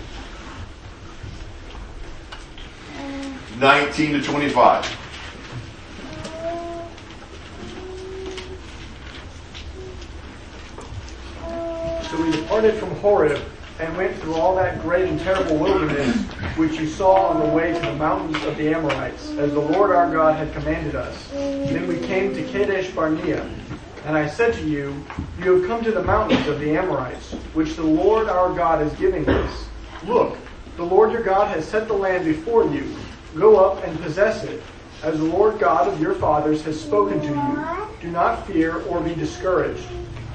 19 3.59 4.13
to 4.13 4.23
25. 4.23 4.99
So 12.09 12.23
we 12.23 12.31
departed 12.31 12.75
from 12.77 12.91
Horeb 12.99 13.43
and 13.81 13.97
went 13.97 14.17
through 14.19 14.35
all 14.35 14.55
that 14.55 14.81
great 14.83 15.09
and 15.09 15.19
terrible 15.21 15.57
wilderness 15.57 16.17
which 16.57 16.79
you 16.79 16.89
saw 16.89 17.27
on 17.29 17.41
the 17.41 17.55
way 17.55 17.73
to 17.73 17.81
the 17.81 17.95
mountains 17.95 18.43
of 18.45 18.57
the 18.57 18.73
Amorites, 18.73 19.31
as 19.31 19.53
the 19.53 19.61
Lord 19.61 19.91
our 19.91 20.13
God 20.13 20.37
had 20.37 20.53
commanded 20.53 20.95
us. 20.95 21.29
Then 21.31 21.89
we 21.89 21.99
came 21.99 22.33
to 22.35 22.43
Kadesh 22.45 22.91
Barnea. 22.93 23.49
And 24.05 24.17
I 24.17 24.29
said 24.29 24.55
to 24.55 24.69
you, 24.69 25.05
You 25.41 25.59
have 25.59 25.67
come 25.67 25.83
to 25.83 25.91
the 25.91 26.03
mountains 26.03 26.47
of 26.47 26.61
the 26.61 26.77
Amorites, 26.77 27.33
which 27.55 27.75
the 27.75 27.83
Lord 27.83 28.29
our 28.29 28.55
God 28.55 28.83
is 28.83 28.93
giving 28.95 29.29
us. 29.29 29.67
Look, 30.07 30.37
the 30.77 30.85
Lord 30.85 31.11
your 31.11 31.23
God 31.23 31.49
has 31.49 31.67
set 31.67 31.89
the 31.89 31.95
land 31.95 32.25
before 32.25 32.65
you. 32.67 32.95
Go 33.35 33.57
up 33.57 33.83
and 33.85 33.99
possess 34.01 34.45
it, 34.45 34.63
as 35.03 35.19
the 35.19 35.25
Lord 35.25 35.59
God 35.59 35.89
of 35.89 36.01
your 36.01 36.15
fathers 36.15 36.63
has 36.63 36.81
spoken 36.81 37.21
to 37.21 37.27
you. 37.27 37.89
Do 38.01 38.11
not 38.13 38.47
fear 38.47 38.83
or 38.83 39.01
be 39.01 39.15
discouraged. 39.15 39.89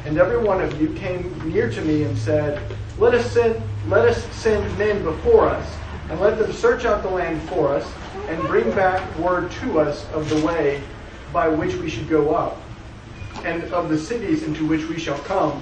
And 0.05 0.17
every 0.17 0.37
one 0.37 0.61
of 0.61 0.81
you 0.81 0.93
came 0.93 1.51
near 1.51 1.69
to 1.69 1.81
me 1.81 2.03
and 2.03 2.17
said, 2.17 2.61
Let 2.97 3.13
us 3.13 3.31
send, 3.31 3.61
let 3.87 4.07
us 4.07 4.23
send 4.35 4.77
men 4.77 5.03
before 5.03 5.47
us, 5.49 5.77
and 6.09 6.19
let 6.19 6.37
them 6.37 6.51
search 6.53 6.85
out 6.85 7.03
the 7.03 7.09
land 7.09 7.41
for 7.49 7.69
us, 7.69 7.91
and 8.27 8.41
bring 8.47 8.71
back 8.71 9.17
word 9.19 9.51
to 9.51 9.79
us 9.79 10.09
of 10.11 10.29
the 10.29 10.39
way 10.45 10.81
by 11.33 11.47
which 11.47 11.75
we 11.75 11.89
should 11.89 12.07
go 12.07 12.33
up, 12.33 12.61
and 13.43 13.63
of 13.65 13.89
the 13.89 13.97
cities 13.97 14.43
into 14.43 14.65
which 14.65 14.87
we 14.87 14.97
shall 14.97 15.19
come. 15.19 15.61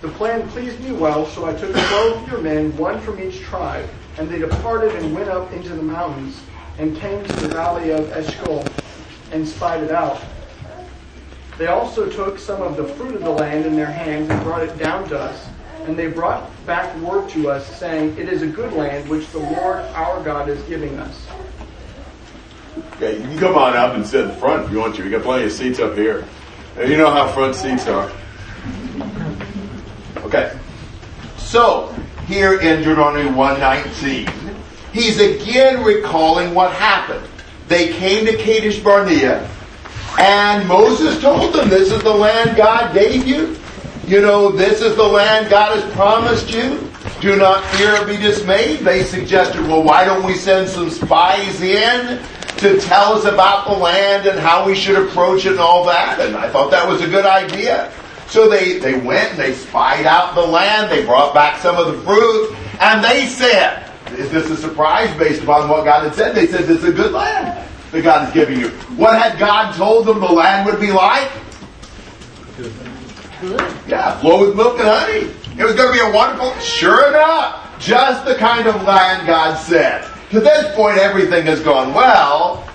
The 0.00 0.08
plan 0.08 0.48
pleased 0.50 0.80
me 0.80 0.92
well, 0.92 1.26
so 1.26 1.46
I 1.46 1.52
took 1.54 1.72
twelve 1.72 2.22
of 2.22 2.28
your 2.28 2.40
men, 2.40 2.76
one 2.76 3.00
from 3.00 3.20
each 3.20 3.40
tribe, 3.40 3.88
and 4.18 4.28
they 4.28 4.38
departed 4.38 4.94
and 4.94 5.14
went 5.14 5.28
up 5.28 5.52
into 5.52 5.70
the 5.70 5.82
mountains, 5.82 6.40
and 6.78 6.96
came 6.96 7.22
to 7.24 7.32
the 7.32 7.48
valley 7.48 7.90
of 7.90 8.10
Eshcol, 8.12 8.66
and 9.32 9.46
spied 9.46 9.82
it 9.82 9.90
out. 9.90 10.20
They 11.58 11.68
also 11.68 12.08
took 12.10 12.38
some 12.38 12.60
of 12.60 12.76
the 12.76 12.84
fruit 12.84 13.14
of 13.14 13.22
the 13.22 13.30
land 13.30 13.64
in 13.64 13.76
their 13.76 13.86
hands 13.86 14.28
and 14.28 14.42
brought 14.42 14.62
it 14.62 14.76
down 14.78 15.08
to 15.08 15.18
us. 15.18 15.46
And 15.86 15.98
they 15.98 16.08
brought 16.08 16.50
back 16.66 16.94
word 17.00 17.28
to 17.30 17.48
us, 17.48 17.66
saying, 17.78 18.18
It 18.18 18.28
is 18.28 18.42
a 18.42 18.46
good 18.46 18.72
land 18.72 19.08
which 19.08 19.30
the 19.30 19.38
Lord 19.38 19.78
our 19.94 20.22
God 20.22 20.48
is 20.48 20.60
giving 20.64 20.98
us. 20.98 21.26
Okay, 22.94 23.16
you 23.16 23.22
can 23.22 23.38
come 23.38 23.54
on 23.56 23.74
up 23.74 23.94
and 23.94 24.06
sit 24.06 24.28
in 24.28 24.36
front 24.36 24.64
if 24.64 24.72
you 24.72 24.78
want 24.78 24.96
to. 24.96 25.04
We 25.04 25.10
got 25.10 25.22
plenty 25.22 25.44
of 25.44 25.52
seats 25.52 25.78
up 25.78 25.94
here. 25.94 26.26
And 26.76 26.90
you 26.90 26.98
know 26.98 27.10
how 27.10 27.28
front 27.28 27.54
seats 27.54 27.86
are. 27.86 28.10
Okay. 30.18 30.58
So, 31.38 31.94
here 32.26 32.60
in 32.60 32.82
Deuteronomy 32.82 33.30
119, 33.30 34.28
he's 34.92 35.20
again 35.20 35.84
recalling 35.84 36.54
what 36.54 36.72
happened. 36.72 37.26
They 37.68 37.92
came 37.92 38.26
to 38.26 38.36
Kadesh 38.36 38.80
Barnea, 38.80 39.48
and 40.18 40.66
Moses 40.66 41.20
told 41.20 41.54
them, 41.54 41.68
This 41.68 41.92
is 41.92 42.02
the 42.02 42.14
land 42.14 42.56
God 42.56 42.94
gave 42.94 43.26
you. 43.26 43.56
You 44.06 44.20
know, 44.20 44.50
this 44.50 44.80
is 44.80 44.96
the 44.96 45.02
land 45.02 45.50
God 45.50 45.78
has 45.78 45.92
promised 45.94 46.50
you. 46.50 46.90
Do 47.20 47.36
not 47.36 47.64
fear 47.74 48.00
or 48.00 48.06
be 48.06 48.16
dismayed. 48.16 48.80
They 48.80 49.04
suggested, 49.04 49.60
Well, 49.62 49.82
why 49.82 50.04
don't 50.04 50.24
we 50.24 50.34
send 50.34 50.68
some 50.68 50.88
spies 50.90 51.60
in 51.60 52.22
to 52.58 52.80
tell 52.80 53.12
us 53.12 53.24
about 53.24 53.66
the 53.66 53.74
land 53.74 54.26
and 54.26 54.38
how 54.38 54.66
we 54.66 54.74
should 54.74 54.96
approach 54.96 55.44
it 55.44 55.52
and 55.52 55.60
all 55.60 55.84
that? 55.84 56.18
And 56.20 56.34
I 56.34 56.48
thought 56.48 56.70
that 56.70 56.88
was 56.88 57.02
a 57.02 57.08
good 57.08 57.26
idea. 57.26 57.92
So 58.28 58.48
they, 58.48 58.78
they 58.78 58.98
went 58.98 59.32
and 59.32 59.38
they 59.38 59.52
spied 59.52 60.06
out 60.06 60.34
the 60.34 60.46
land. 60.46 60.90
They 60.90 61.04
brought 61.04 61.34
back 61.34 61.60
some 61.60 61.76
of 61.76 61.94
the 61.94 62.02
fruit. 62.02 62.56
And 62.80 63.04
they 63.04 63.26
said, 63.26 63.92
Is 64.12 64.30
this 64.30 64.48
a 64.50 64.56
surprise 64.56 65.14
based 65.18 65.42
upon 65.42 65.68
what 65.68 65.84
God 65.84 66.04
had 66.04 66.14
said? 66.14 66.34
They 66.34 66.46
said, 66.46 66.64
This 66.64 66.78
is 66.78 66.84
a 66.84 66.92
good 66.92 67.12
land 67.12 67.66
that 67.96 68.02
God 68.02 68.28
is 68.28 68.34
giving 68.34 68.60
you. 68.60 68.68
What 68.96 69.20
had 69.20 69.38
God 69.38 69.74
told 69.74 70.06
them 70.06 70.20
the 70.20 70.26
land 70.26 70.66
would 70.66 70.80
be 70.80 70.92
like? 70.92 71.30
Good. 72.56 72.72
Yeah, 73.86 74.18
flow 74.20 74.46
with 74.46 74.56
milk 74.56 74.78
and 74.78 74.88
honey. 74.88 75.30
It 75.58 75.64
was 75.64 75.74
going 75.74 75.88
to 75.88 75.92
be 75.92 76.00
a 76.00 76.12
wonderful, 76.14 76.58
sure 76.58 77.08
enough, 77.08 77.78
just 77.78 78.24
the 78.24 78.34
kind 78.34 78.66
of 78.66 78.82
land 78.84 79.26
God 79.26 79.56
said. 79.56 80.08
To 80.30 80.40
this 80.40 80.74
point, 80.74 80.98
everything 80.98 81.46
has 81.46 81.60
gone 81.60 81.94
well. 81.94 82.68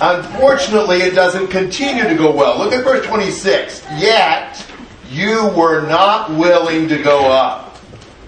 Unfortunately, 0.00 0.98
it 0.98 1.14
doesn't 1.14 1.48
continue 1.48 2.04
to 2.04 2.14
go 2.14 2.34
well. 2.34 2.58
Look 2.58 2.72
at 2.72 2.84
verse 2.84 3.06
26. 3.06 3.84
Yet, 3.98 4.66
you 5.10 5.48
were 5.56 5.86
not 5.86 6.30
willing 6.30 6.88
to 6.88 7.02
go 7.02 7.30
up, 7.30 7.73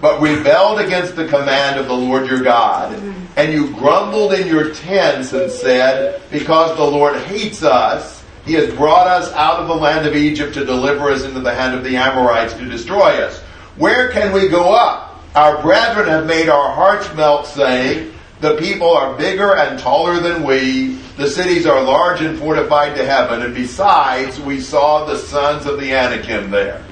but 0.01 0.21
rebelled 0.21 0.79
against 0.79 1.15
the 1.15 1.27
command 1.27 1.79
of 1.79 1.87
the 1.87 1.93
Lord 1.93 2.27
your 2.27 2.41
God. 2.41 2.95
Mm-hmm. 2.95 3.25
And 3.35 3.53
you 3.53 3.71
grumbled 3.73 4.33
in 4.33 4.47
your 4.47 4.73
tents 4.73 5.33
and 5.33 5.51
said, 5.51 6.21
Because 6.31 6.75
the 6.77 6.83
Lord 6.83 7.17
hates 7.23 7.63
us, 7.63 8.23
he 8.45 8.53
has 8.53 8.73
brought 8.73 9.07
us 9.07 9.31
out 9.33 9.59
of 9.59 9.67
the 9.67 9.75
land 9.75 10.07
of 10.07 10.15
Egypt 10.15 10.53
to 10.53 10.65
deliver 10.65 11.11
us 11.11 11.23
into 11.23 11.41
the 11.41 11.53
hand 11.53 11.75
of 11.75 11.83
the 11.83 11.97
Amorites 11.97 12.53
to 12.53 12.65
destroy 12.65 13.21
us. 13.21 13.39
Where 13.75 14.09
can 14.11 14.31
we 14.31 14.47
go 14.47 14.71
up? 14.73 15.21
Our 15.35 15.61
brethren 15.61 16.07
have 16.07 16.25
made 16.25 16.49
our 16.49 16.73
hearts 16.73 17.13
melt, 17.13 17.45
saying, 17.45 18.13
The 18.39 18.55
people 18.57 18.89
are 18.89 19.17
bigger 19.17 19.55
and 19.55 19.79
taller 19.79 20.19
than 20.19 20.43
we. 20.43 20.95
The 21.17 21.29
cities 21.29 21.65
are 21.65 21.83
large 21.83 22.21
and 22.21 22.39
fortified 22.39 22.95
to 22.95 23.05
heaven. 23.05 23.41
And 23.41 23.53
besides, 23.53 24.39
we 24.39 24.61
saw 24.61 25.05
the 25.05 25.17
sons 25.17 25.65
of 25.65 25.79
the 25.79 25.93
Anakim 25.93 26.49
there. 26.49 26.83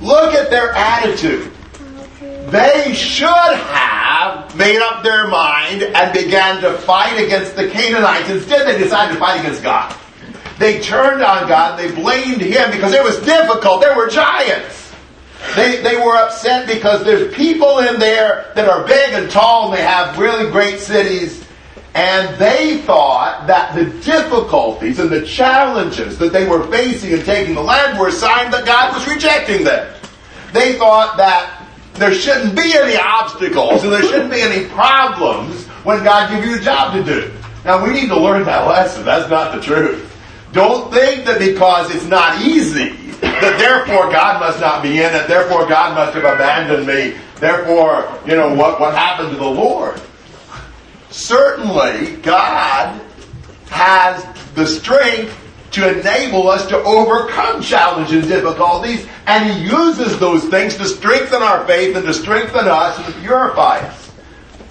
Look 0.00 0.34
at 0.34 0.50
their 0.50 0.72
attitude. 0.72 1.52
They 2.46 2.94
should 2.94 3.28
have 3.28 4.56
made 4.56 4.78
up 4.78 5.02
their 5.02 5.26
mind 5.26 5.82
and 5.82 6.12
began 6.12 6.60
to 6.62 6.74
fight 6.78 7.16
against 7.20 7.56
the 7.56 7.68
Canaanites. 7.68 8.30
Instead, 8.30 8.66
they 8.66 8.78
decided 8.78 9.14
to 9.14 9.18
fight 9.18 9.40
against 9.40 9.64
God. 9.64 9.96
They 10.58 10.80
turned 10.80 11.22
on 11.22 11.48
God. 11.48 11.76
They 11.76 11.92
blamed 11.92 12.40
Him 12.40 12.70
because 12.70 12.92
it 12.92 13.02
was 13.02 13.18
difficult. 13.20 13.80
There 13.80 13.96
were 13.96 14.08
giants. 14.08 14.92
They, 15.56 15.82
they 15.82 15.96
were 15.96 16.16
upset 16.16 16.66
because 16.66 17.04
there's 17.04 17.34
people 17.34 17.80
in 17.80 17.98
there 17.98 18.52
that 18.54 18.68
are 18.68 18.86
big 18.86 19.12
and 19.12 19.30
tall 19.30 19.66
and 19.68 19.76
they 19.76 19.82
have 19.82 20.16
really 20.16 20.50
great 20.50 20.78
cities. 20.78 21.44
And 21.94 22.38
they 22.38 22.78
thought 22.82 23.46
that 23.46 23.74
the 23.74 23.86
difficulties 24.02 24.98
and 24.98 25.10
the 25.10 25.24
challenges 25.24 26.18
that 26.18 26.32
they 26.32 26.46
were 26.46 26.66
facing 26.68 27.12
in 27.12 27.24
taking 27.24 27.54
the 27.54 27.62
land 27.62 27.98
were 27.98 28.08
a 28.08 28.12
sign 28.12 28.50
that 28.50 28.66
God 28.66 28.94
was 28.94 29.06
rejecting 29.08 29.64
them. 29.64 29.94
They 30.52 30.78
thought 30.78 31.16
that 31.16 31.55
there 31.98 32.14
shouldn't 32.14 32.56
be 32.56 32.74
any 32.74 32.96
obstacles 32.96 33.84
and 33.84 33.92
there 33.92 34.02
shouldn't 34.02 34.30
be 34.30 34.40
any 34.40 34.66
problems 34.68 35.66
when 35.84 36.02
God 36.04 36.30
gives 36.30 36.46
you 36.46 36.56
a 36.56 36.60
job 36.60 36.94
to 36.94 37.04
do. 37.04 37.32
Now 37.64 37.84
we 37.84 37.92
need 37.92 38.08
to 38.08 38.18
learn 38.18 38.44
that 38.44 38.66
lesson. 38.66 39.04
That's 39.04 39.28
not 39.30 39.54
the 39.54 39.60
truth. 39.60 40.12
Don't 40.52 40.92
think 40.92 41.26
that 41.26 41.38
because 41.38 41.94
it's 41.94 42.06
not 42.06 42.40
easy, 42.40 42.90
that 43.20 43.58
therefore 43.58 44.10
God 44.10 44.40
must 44.40 44.60
not 44.60 44.82
be 44.82 44.98
in 44.98 45.14
it, 45.14 45.28
therefore 45.28 45.68
God 45.68 45.94
must 45.94 46.14
have 46.14 46.24
abandoned 46.24 46.86
me, 46.86 47.18
therefore, 47.40 48.10
you 48.26 48.36
know, 48.36 48.54
what, 48.54 48.80
what 48.80 48.94
happened 48.94 49.30
to 49.30 49.36
the 49.36 49.44
Lord? 49.44 50.00
Certainly, 51.10 52.16
God 52.22 53.00
has 53.68 54.24
the 54.54 54.66
strength 54.66 55.34
to 55.76 56.00
enable 56.00 56.48
us 56.48 56.66
to 56.66 56.76
overcome 56.84 57.60
challenges 57.60 58.22
and 58.22 58.28
difficulties, 58.28 59.06
and 59.26 59.52
He 59.52 59.68
uses 59.68 60.18
those 60.18 60.44
things 60.46 60.76
to 60.76 60.86
strengthen 60.86 61.42
our 61.42 61.66
faith 61.66 61.94
and 61.94 62.06
to 62.06 62.14
strengthen 62.14 62.66
us 62.66 62.98
and 62.98 63.14
to 63.14 63.20
purify 63.20 63.78
us. 63.80 64.12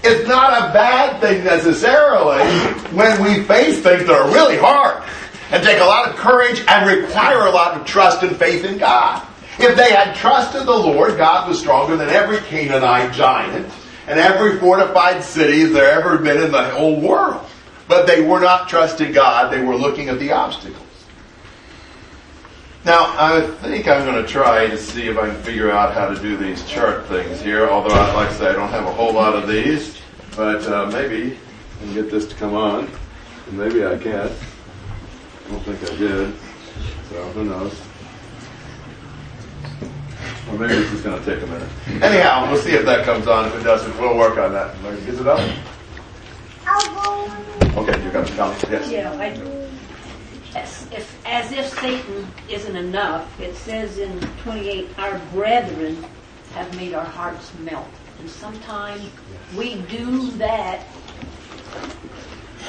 It's 0.03 0.27
not 0.27 0.69
a 0.69 0.73
bad 0.73 1.21
thing 1.21 1.43
necessarily 1.43 2.43
when 2.91 3.23
we 3.23 3.43
face 3.43 3.81
things 3.81 4.07
that 4.07 4.09
are 4.09 4.33
really 4.33 4.57
hard 4.57 5.03
and 5.51 5.63
take 5.63 5.79
a 5.79 5.85
lot 5.85 6.09
of 6.09 6.15
courage 6.15 6.63
and 6.67 7.01
require 7.01 7.45
a 7.45 7.51
lot 7.51 7.79
of 7.79 7.85
trust 7.85 8.23
and 8.23 8.35
faith 8.35 8.65
in 8.65 8.79
God. 8.79 9.25
If 9.59 9.77
they 9.77 9.91
had 9.91 10.15
trusted 10.15 10.65
the 10.65 10.71
Lord, 10.71 11.17
God 11.17 11.47
was 11.47 11.59
stronger 11.59 11.95
than 11.95 12.09
every 12.09 12.37
Canaanite 12.37 13.13
giant 13.13 13.71
and 14.07 14.19
every 14.19 14.59
fortified 14.59 15.23
city 15.23 15.65
there 15.65 15.91
ever 15.91 16.17
been 16.17 16.41
in 16.41 16.51
the 16.51 16.65
whole 16.71 16.99
world. 16.99 17.45
But 17.87 18.07
they 18.07 18.21
were 18.21 18.39
not 18.39 18.69
trusting 18.69 19.11
God, 19.11 19.53
they 19.53 19.63
were 19.63 19.75
looking 19.75 20.09
at 20.09 20.17
the 20.17 20.31
obstacles. 20.31 20.84
Now, 22.85 23.15
I 23.17 23.41
think 23.63 23.87
I'm 23.87 24.05
going 24.05 24.23
to 24.23 24.31
try 24.31 24.67
to 24.67 24.77
see 24.77 25.07
if 25.07 25.17
I 25.17 25.25
can 25.25 25.41
figure 25.41 25.71
out 25.71 25.95
how 25.95 26.07
to 26.07 26.21
do 26.21 26.37
these 26.37 26.63
chart 26.67 27.07
things 27.07 27.41
here, 27.41 27.67
although, 27.67 27.95
I'd 27.95 28.13
like 28.13 28.29
to 28.29 28.35
say, 28.35 28.47
I 28.47 28.53
don't 28.53 28.69
have 28.69 28.85
a 28.85 28.93
whole 28.93 29.11
lot 29.11 29.33
of 29.33 29.47
these, 29.47 29.99
but 30.35 30.63
uh, 30.67 30.85
maybe 30.91 31.35
I 31.35 31.83
can 31.83 31.93
get 31.95 32.11
this 32.11 32.27
to 32.27 32.35
come 32.35 32.53
on, 32.53 32.87
and 33.47 33.57
maybe 33.57 33.83
I 33.83 33.97
can. 33.97 34.29
I 34.29 35.49
don't 35.49 35.63
think 35.63 35.81
I 35.81 35.95
did, 35.95 36.35
so 37.09 37.23
who 37.29 37.45
knows. 37.45 37.81
Or 40.47 40.59
maybe 40.59 40.75
this 40.75 40.93
is 40.93 41.01
going 41.01 41.17
to 41.19 41.25
take 41.25 41.41
a 41.43 41.47
minute. 41.47 41.69
Anyhow, 42.03 42.51
we'll 42.51 42.61
see 42.61 42.73
if 42.73 42.85
that 42.85 43.03
comes 43.03 43.25
on. 43.27 43.47
If 43.47 43.55
it 43.55 43.63
doesn't, 43.63 43.99
we'll 43.99 44.15
work 44.15 44.37
on 44.37 44.53
that. 44.53 44.75
Is 45.07 45.19
it 45.19 45.27
up? 45.27 45.39
Okay, 47.77 48.03
you're 48.03 48.11
going 48.11 48.27
to 48.27 48.33
come. 48.35 48.55
Yes. 48.69 48.91
Yeah, 48.91 49.11
I, 49.13 49.64
as 50.55 50.87
if, 50.91 51.21
as 51.25 51.51
if 51.51 51.67
Satan 51.79 52.27
isn't 52.49 52.75
enough, 52.75 53.39
it 53.39 53.55
says 53.55 53.97
in 53.97 54.19
28, 54.43 54.87
our 54.97 55.19
brethren 55.33 56.03
have 56.53 56.73
made 56.77 56.93
our 56.93 57.03
hearts 57.03 57.51
melt. 57.59 57.87
And 58.19 58.29
sometimes 58.29 59.03
we 59.57 59.75
do 59.83 60.31
that 60.31 60.79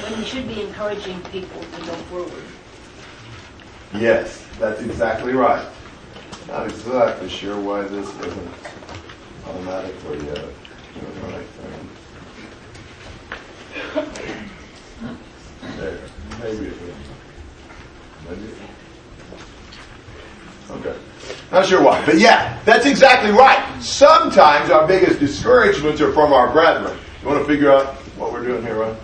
when 0.01 0.19
we 0.19 0.25
should 0.25 0.47
be 0.47 0.61
encouraging 0.61 1.21
people 1.23 1.61
to 1.61 1.85
go 1.85 1.93
forward. 2.09 2.43
Yes, 3.95 4.45
that's 4.59 4.81
exactly 4.81 5.31
right. 5.31 5.65
Not 6.49 6.67
exactly 6.67 7.29
sure 7.29 7.59
why 7.59 7.83
this 7.83 8.09
isn't 8.09 8.53
automatically 9.47 10.29
uh, 10.29 10.33
doing 10.33 11.13
the 11.15 11.21
right 11.21 11.47
thing. 11.47 11.89
There, 15.77 15.99
maybe 16.41 16.65
it 16.67 16.81
will. 16.81 17.06
Okay. 20.69 20.95
Not 21.51 21.65
sure 21.65 21.81
why, 21.81 22.05
but 22.05 22.17
yeah, 22.17 22.59
that's 22.65 22.85
exactly 22.85 23.31
right. 23.31 23.81
Sometimes 23.81 24.69
our 24.69 24.85
biggest 24.85 25.19
discouragements 25.19 26.01
are 26.01 26.11
from 26.11 26.33
our 26.33 26.51
brethren. 26.51 26.97
You 27.21 27.27
want 27.27 27.39
to 27.39 27.45
figure 27.45 27.71
out 27.71 27.95
what 28.17 28.33
we're 28.33 28.45
doing 28.45 28.61
here, 28.63 28.75
right? 28.75 28.95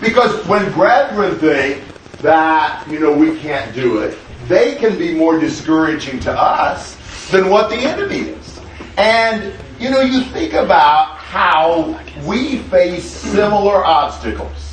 Because 0.00 0.46
when 0.46 0.70
brethren 0.72 1.36
think 1.38 1.82
that, 2.18 2.86
you 2.88 3.00
know, 3.00 3.12
we 3.12 3.36
can't 3.38 3.74
do 3.74 3.98
it, 3.98 4.16
they 4.46 4.76
can 4.76 4.96
be 4.96 5.12
more 5.14 5.38
discouraging 5.38 6.20
to 6.20 6.32
us 6.32 6.96
than 7.30 7.50
what 7.50 7.68
the 7.68 7.76
enemy 7.76 8.20
is. 8.30 8.60
And, 8.96 9.52
you 9.78 9.90
know, 9.90 10.00
you 10.00 10.22
think 10.22 10.54
about 10.54 11.16
how 11.18 12.00
we 12.24 12.58
face 12.58 13.04
similar 13.04 13.84
obstacles. 13.84 14.67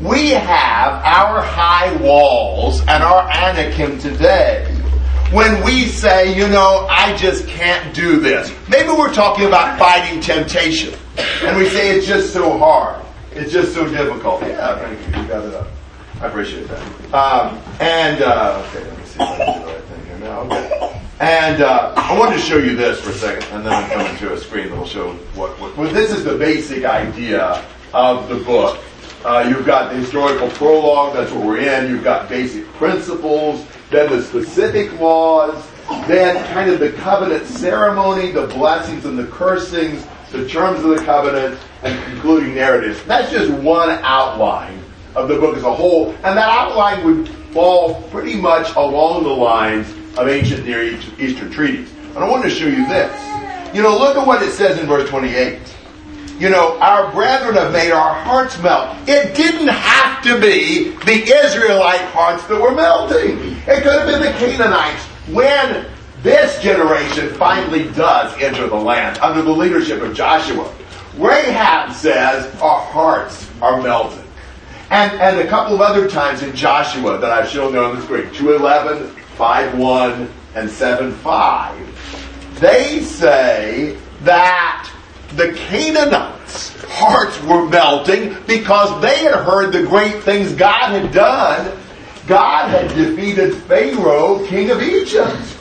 We 0.00 0.28
have 0.30 1.02
our 1.04 1.40
high 1.40 1.96
walls 1.96 2.80
and 2.80 3.02
our 3.02 3.22
Anakim 3.30 3.98
today 3.98 4.66
when 5.32 5.64
we 5.64 5.86
say, 5.86 6.36
you 6.36 6.48
know, 6.48 6.86
I 6.90 7.16
just 7.16 7.48
can't 7.48 7.94
do 7.94 8.20
this. 8.20 8.52
Maybe 8.68 8.90
we're 8.90 9.14
talking 9.14 9.46
about 9.46 9.78
fighting 9.78 10.20
temptation. 10.20 10.94
And 11.42 11.56
we 11.56 11.70
say 11.70 11.96
it's 11.96 12.06
just 12.06 12.34
so 12.34 12.58
hard. 12.58 13.02
It's 13.32 13.50
just 13.50 13.72
so 13.72 13.88
difficult. 13.88 14.42
Yeah, 14.42 14.78
thank 14.78 15.00
you. 15.00 15.22
You 15.22 15.28
got 15.28 15.44
it 15.46 15.54
up. 15.54 15.68
I 16.20 16.26
appreciate 16.26 16.68
that. 16.68 17.14
Um, 17.14 17.58
and, 17.80 18.20
uh, 18.22 18.62
okay, 18.68 18.84
let 18.86 18.98
me 18.98 19.04
see 19.06 19.14
if 19.14 19.20
I 19.20 19.36
can 19.36 19.60
do 19.60 19.66
the 19.66 19.72
right 19.72 19.84
thing 19.84 20.06
here 20.06 20.18
now. 20.18 20.40
Okay. 20.40 21.02
And 21.20 21.62
uh, 21.62 21.94
I 21.96 22.18
wanted 22.18 22.36
to 22.36 22.42
show 22.42 22.58
you 22.58 22.76
this 22.76 23.00
for 23.00 23.10
a 23.10 23.14
second, 23.14 23.48
and 23.50 23.64
then 23.64 23.72
I'm 23.72 23.90
coming 23.90 24.14
to 24.18 24.34
a 24.34 24.38
screen 24.38 24.68
that 24.68 24.76
will 24.76 24.86
show 24.86 25.12
what, 25.34 25.58
what 25.58 25.74
well, 25.74 25.90
this 25.90 26.10
is 26.10 26.22
the 26.22 26.36
basic 26.36 26.84
idea 26.84 27.64
of 27.94 28.28
the 28.28 28.36
book. 28.36 28.78
Uh, 29.24 29.46
you've 29.48 29.66
got 29.66 29.92
the 29.92 29.98
historical 29.98 30.48
prologue, 30.50 31.14
that's 31.14 31.32
what 31.32 31.44
we're 31.44 31.58
in. 31.58 31.90
You've 31.90 32.04
got 32.04 32.28
basic 32.28 32.66
principles, 32.74 33.66
then 33.90 34.10
the 34.10 34.22
specific 34.22 34.92
laws, 35.00 35.66
then 36.06 36.44
kind 36.52 36.70
of 36.70 36.78
the 36.78 36.92
covenant 36.92 37.46
ceremony, 37.46 38.30
the 38.30 38.46
blessings 38.46 39.04
and 39.04 39.18
the 39.18 39.26
cursings, 39.26 40.06
the 40.30 40.48
terms 40.48 40.84
of 40.84 40.90
the 40.90 41.04
covenant, 41.04 41.58
and 41.82 42.04
concluding 42.04 42.54
narratives. 42.54 43.02
That's 43.04 43.30
just 43.30 43.50
one 43.50 43.90
outline 43.90 44.80
of 45.14 45.28
the 45.28 45.38
book 45.38 45.56
as 45.56 45.62
a 45.62 45.74
whole, 45.74 46.10
and 46.10 46.36
that 46.36 46.48
outline 46.48 47.04
would 47.04 47.28
fall 47.52 48.02
pretty 48.10 48.36
much 48.36 48.74
along 48.76 49.24
the 49.24 49.30
lines 49.30 49.90
of 50.18 50.28
ancient 50.28 50.66
Near 50.66 50.82
Eastern 51.18 51.50
treaties. 51.50 51.90
And 52.14 52.18
I 52.18 52.28
want 52.28 52.42
to 52.44 52.50
show 52.50 52.66
you 52.66 52.86
this. 52.88 53.74
You 53.74 53.82
know, 53.82 53.98
look 53.98 54.16
at 54.16 54.26
what 54.26 54.42
it 54.42 54.52
says 54.52 54.78
in 54.78 54.86
verse 54.86 55.08
28. 55.08 55.58
You 56.38 56.50
know, 56.50 56.78
our 56.80 57.10
brethren 57.12 57.54
have 57.54 57.72
made 57.72 57.92
our 57.92 58.12
hearts 58.12 58.60
melt. 58.60 58.94
It 59.08 59.34
didn't 59.34 59.68
have 59.68 60.22
to 60.24 60.38
be 60.38 60.90
the 60.90 61.32
Israelite 61.32 62.02
hearts 62.12 62.46
that 62.46 62.60
were 62.60 62.74
melting. 62.74 63.38
It 63.66 63.82
could 63.82 64.00
have 64.00 64.06
been 64.06 64.20
the 64.20 64.32
Canaanites. 64.38 65.02
When 65.32 65.86
this 66.22 66.60
generation 66.62 67.30
finally 67.34 67.90
does 67.92 68.34
enter 68.38 68.68
the 68.68 68.76
land 68.76 69.18
under 69.18 69.40
the 69.40 69.50
leadership 69.50 70.02
of 70.02 70.14
Joshua, 70.14 70.70
Rahab 71.16 71.94
says 71.94 72.54
our 72.60 72.80
hearts 72.80 73.48
are 73.62 73.80
melted. 73.80 74.24
And, 74.90 75.18
and 75.18 75.38
a 75.38 75.46
couple 75.48 75.74
of 75.74 75.80
other 75.80 76.06
times 76.06 76.42
in 76.42 76.54
Joshua 76.54 77.18
that 77.18 77.30
I've 77.30 77.48
shown 77.48 77.72
there 77.72 77.82
on 77.82 77.96
the 77.96 78.02
screen, 78.02 78.30
211, 78.34 79.08
5.1, 79.38 80.30
and 80.54 80.68
7.5, 80.68 82.60
they 82.60 83.00
say 83.00 83.98
that 84.20 84.92
the 85.36 85.52
Canaanites' 85.52 86.74
hearts 86.84 87.40
were 87.42 87.68
melting 87.68 88.36
because 88.46 89.00
they 89.02 89.18
had 89.18 89.34
heard 89.34 89.72
the 89.72 89.84
great 89.84 90.22
things 90.22 90.52
God 90.52 91.00
had 91.00 91.12
done. 91.12 91.78
God 92.26 92.70
had 92.70 92.88
defeated 92.88 93.54
Pharaoh, 93.54 94.44
king 94.46 94.70
of 94.70 94.82
Egypt. 94.82 95.56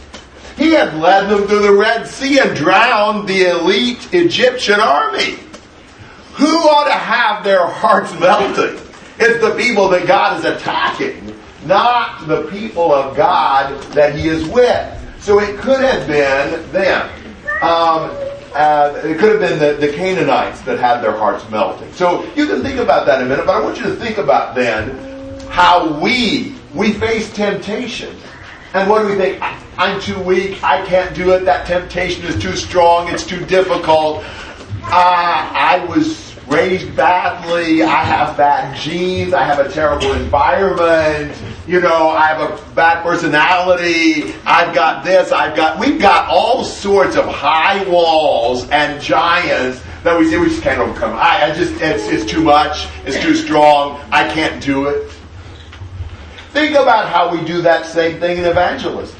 He 0.57 0.71
had 0.71 0.95
led 0.95 1.29
them 1.29 1.47
through 1.47 1.63
the 1.63 1.73
Red 1.73 2.07
Sea 2.07 2.39
and 2.39 2.55
drowned 2.55 3.27
the 3.27 3.49
elite 3.49 4.13
Egyptian 4.13 4.79
army. 4.79 5.37
Who 6.35 6.47
ought 6.47 6.85
to 6.85 6.93
have 6.93 7.43
their 7.43 7.67
hearts 7.67 8.17
melting? 8.19 8.79
It's 9.19 9.41
the 9.41 9.55
people 9.55 9.89
that 9.89 10.07
God 10.07 10.39
is 10.39 10.45
attacking, 10.45 11.37
not 11.65 12.27
the 12.27 12.43
people 12.47 12.93
of 12.93 13.15
God 13.15 13.81
that 13.93 14.15
He 14.15 14.27
is 14.27 14.47
with. 14.47 14.91
So 15.19 15.39
it 15.39 15.57
could 15.59 15.81
have 15.81 16.07
been 16.07 16.71
them. 16.71 17.09
Um, 17.61 18.11
uh, 18.55 19.01
it 19.03 19.19
could 19.19 19.31
have 19.31 19.39
been 19.39 19.59
the, 19.59 19.85
the 19.85 19.93
Canaanites 19.93 20.61
that 20.61 20.79
had 20.79 21.01
their 21.01 21.11
hearts 21.11 21.47
melting. 21.49 21.91
So 21.93 22.23
you 22.35 22.47
can 22.47 22.61
think 22.61 22.79
about 22.79 23.05
that 23.05 23.19
in 23.19 23.27
a 23.27 23.29
minute, 23.29 23.45
but 23.45 23.55
I 23.55 23.61
want 23.61 23.77
you 23.77 23.83
to 23.83 23.95
think 23.95 24.17
about 24.17 24.55
then 24.55 24.97
how 25.49 25.99
we 25.99 26.55
we 26.73 26.93
face 26.93 27.31
temptation. 27.33 28.15
And 28.73 28.89
what 28.89 29.01
do 29.01 29.07
we 29.07 29.15
think? 29.15 29.41
I'm 29.77 30.01
too 30.01 30.19
weak. 30.21 30.61
I 30.63 30.85
can't 30.85 31.15
do 31.15 31.31
it. 31.31 31.45
That 31.45 31.65
temptation 31.65 32.25
is 32.25 32.41
too 32.41 32.55
strong. 32.55 33.09
It's 33.09 33.25
too 33.25 33.45
difficult. 33.45 34.23
Uh, 34.83 34.91
I 34.91 35.85
was 35.89 36.35
raised 36.47 36.95
badly. 36.95 37.83
I 37.83 38.03
have 38.03 38.37
bad 38.37 38.77
genes. 38.77 39.33
I 39.33 39.43
have 39.43 39.59
a 39.59 39.71
terrible 39.71 40.11
environment. 40.13 41.35
You 41.67 41.81
know, 41.81 42.09
I 42.09 42.27
have 42.27 42.41
a 42.41 42.75
bad 42.75 43.01
personality. 43.01 44.35
I've 44.45 44.75
got 44.75 45.03
this. 45.03 45.31
I've 45.31 45.55
got, 45.55 45.79
we've 45.79 45.99
got 45.99 46.29
all 46.29 46.63
sorts 46.63 47.15
of 47.15 47.25
high 47.25 47.83
walls 47.89 48.69
and 48.69 49.01
giants 49.01 49.81
that 50.03 50.19
we 50.19 50.29
say 50.29 50.37
we 50.37 50.49
just 50.49 50.61
can't 50.61 50.79
overcome. 50.79 51.13
I, 51.15 51.45
I 51.45 51.55
just, 51.55 51.73
it's, 51.81 52.07
it's 52.07 52.31
too 52.31 52.43
much. 52.43 52.87
It's 53.05 53.19
too 53.19 53.33
strong. 53.33 53.99
I 54.11 54.31
can't 54.31 54.61
do 54.63 54.85
it. 54.85 55.11
Think 56.51 56.75
about 56.75 57.09
how 57.09 57.35
we 57.35 57.43
do 57.45 57.63
that 57.63 57.87
same 57.87 58.19
thing 58.19 58.37
in 58.37 58.45
evangelism. 58.45 59.19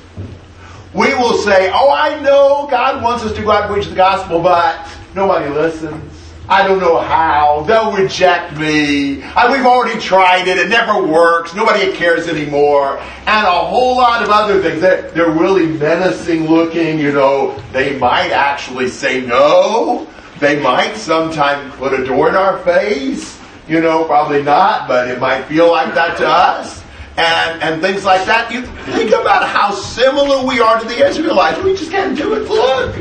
We 0.94 1.16
will 1.16 1.40
say, 1.40 1.72
oh, 1.74 1.92
I 1.92 2.22
know 2.22 2.68
God 2.70 3.04
wants 3.04 3.24
us 3.24 3.36
to 3.36 3.42
go 3.42 3.52
out 3.52 3.64
and 3.64 3.74
preach 3.74 3.88
the 3.88 3.96
gospel, 3.96 4.40
but 4.40 4.88
nobody 5.16 5.50
listens. 5.50 6.15
I 6.48 6.68
don't 6.68 6.80
know 6.80 7.00
how. 7.00 7.64
They'll 7.68 7.92
reject 7.92 8.56
me. 8.56 9.24
I, 9.24 9.52
we've 9.52 9.66
already 9.66 10.00
tried 10.00 10.48
it. 10.48 10.60
It 10.60 10.70
never 10.70 11.04
works. 11.06 11.56
Nobody 11.56 11.92
cares 11.94 12.28
anymore. 12.28 13.00
And 13.26 13.48
a 13.48 13.52
whole 13.52 13.98
lot 13.98 14.22
of 14.22 14.30
other 14.30 14.62
things. 14.62 14.80
They're, 14.80 15.10
they're 15.12 15.32
really 15.32 15.66
menacing 15.66 16.48
looking, 16.48 17.00
you 17.00 17.12
know. 17.12 17.58
They 17.72 17.98
might 17.98 18.30
actually 18.30 18.90
say 18.90 19.26
no. 19.26 20.08
They 20.40 20.62
might 20.62 20.96
sometime 20.98 21.72
put 21.74 22.00
a 22.00 22.06
door 22.06 22.30
in 22.30 22.36
our 22.36 22.60
face. 22.60 23.42
You 23.68 23.82
know, 23.82 24.06
probably 24.06 24.44
not, 24.44 24.88
but 24.88 25.08
it 25.08 25.20
might 25.20 25.46
feel 25.46 25.72
like 25.72 25.96
that 25.96 26.18
to 26.18 26.28
us. 26.28 26.84
And, 27.18 27.64
and 27.64 27.82
things 27.82 28.06
like 28.06 28.24
that. 28.28 28.52
You 28.52 28.62
think 28.94 29.10
about 29.10 29.50
how 29.50 29.72
similar 29.72 30.46
we 30.46 30.60
are 30.60 30.80
to 30.80 30.88
the 30.88 31.08
Israelites. 31.08 31.60
We 31.64 31.76
just 31.76 31.90
can't 31.90 32.16
do 32.16 32.36
it. 32.36 32.48
Look. 32.48 32.96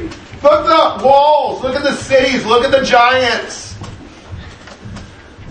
Look 0.45 0.67
at 0.67 0.99
the 0.99 1.05
walls. 1.05 1.63
Look 1.63 1.75
at 1.75 1.83
the 1.83 1.95
cities. 1.95 2.45
Look 2.45 2.65
at 2.65 2.71
the 2.71 2.85
giants. 2.85 3.73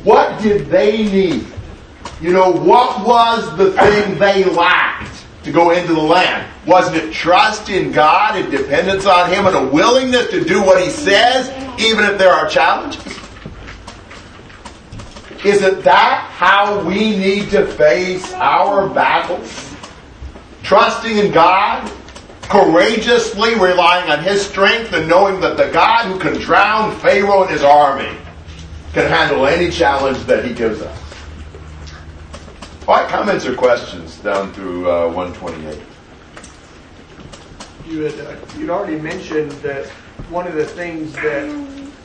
What 0.04 0.40
did 0.40 0.68
they 0.68 1.04
need? 1.04 1.48
You 2.22 2.32
know, 2.32 2.52
what 2.52 3.04
was 3.04 3.58
the 3.58 3.72
thing 3.72 4.20
they 4.20 4.44
lacked 4.44 5.26
to 5.46 5.52
go 5.52 5.72
into 5.72 5.96
the 5.96 6.02
land? 6.02 6.48
Wasn't 6.68 6.96
it 6.96 7.12
trust 7.12 7.70
in 7.70 7.92
God 7.92 8.36
and 8.36 8.52
dependence 8.52 9.08
on 9.08 9.32
Him 9.32 9.48
and 9.48 9.56
a 9.56 9.66
willingness 9.68 10.30
to 10.30 10.44
do 10.44 10.62
what 10.62 10.80
He 10.80 10.92
says, 10.92 11.50
even 11.82 12.06
if 12.06 12.20
there 12.20 12.32
are 12.32 12.48
challenges? 12.48 13.04
Isn't 15.44 15.84
that 15.84 16.30
how 16.32 16.84
we 16.88 17.18
need 17.18 17.50
to 17.50 17.66
face 17.66 18.32
our 18.34 18.88
battles? 18.90 19.76
Trusting 20.62 21.18
in 21.18 21.32
God, 21.32 21.92
courageously 22.50 23.56
relying 23.56 24.10
on 24.12 24.24
His 24.24 24.46
strength 24.46 24.94
and 24.94 25.08
knowing 25.08 25.40
that 25.42 25.58
the 25.58 25.70
God 25.72 26.06
who 26.06 26.20
can 26.20 26.40
drown 26.40 26.96
Pharaoh 27.00 27.44
and 27.44 27.52
his 27.52 27.64
army 27.64 28.18
can 28.94 29.10
handle 29.10 29.46
any 29.48 29.70
challenge 29.70 30.20
that 30.26 30.46
He 30.46 30.54
gives 30.54 30.82
us. 30.82 31.00
All 32.88 32.96
right, 32.96 33.10
comments 33.10 33.46
or 33.46 33.56
questions 33.56 34.18
down 34.18 34.52
through 34.54 34.92
uh, 34.92 35.08
128? 35.08 35.82
You 37.88 38.02
had, 38.02 38.20
uh, 38.20 38.36
you'd 38.58 38.70
already 38.70 39.00
mentioned 39.00 39.52
that 39.64 39.88
one 40.30 40.48
of 40.48 40.54
the 40.56 40.66
things 40.66 41.14
that 41.14 41.48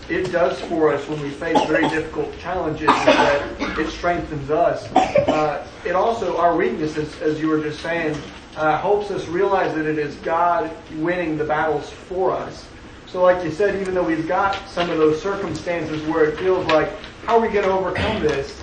it 0.09 0.33
does 0.33 0.59
for 0.63 0.93
us 0.93 1.07
when 1.09 1.21
we 1.21 1.31
face 1.31 1.63
very 1.67 1.89
difficult 1.89 2.37
challenges 2.39 2.89
is 2.89 3.05
that 3.05 3.79
it 3.79 3.89
strengthens 3.91 4.51
us. 4.51 4.91
Uh, 4.95 5.67
it 5.85 5.95
also, 5.95 6.39
our 6.39 6.57
weaknesses, 6.57 7.21
as 7.21 7.41
you 7.41 7.49
were 7.49 7.61
just 7.61 7.81
saying, 7.81 8.17
uh, 8.59 8.77
helps 8.79 9.11
us 9.11 9.27
realize 9.29 9.75
that 9.75 9.87
it 9.87 9.99
is 9.99 10.17
God 10.17 10.71
winning 10.97 11.39
the 11.39 11.45
battles 11.45 11.89
for 11.91 12.33
us. 12.33 12.67
So, 13.07 13.23
like 13.23 13.43
you 13.45 13.51
said, 13.51 13.81
even 13.81 13.95
though 13.95 14.03
we've 14.03 14.29
got 14.29 14.59
some 14.69 14.91
of 14.91 14.99
those 14.99 15.23
circumstances 15.23 16.03
where 16.09 16.25
it 16.25 16.39
feels 16.39 16.67
like, 16.67 16.91
how 17.25 17.39
are 17.39 17.41
we 17.41 17.49
going 17.49 17.65
to 17.65 17.71
overcome 17.71 18.21
this? 18.21 18.61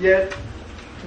Yet, 0.00 0.32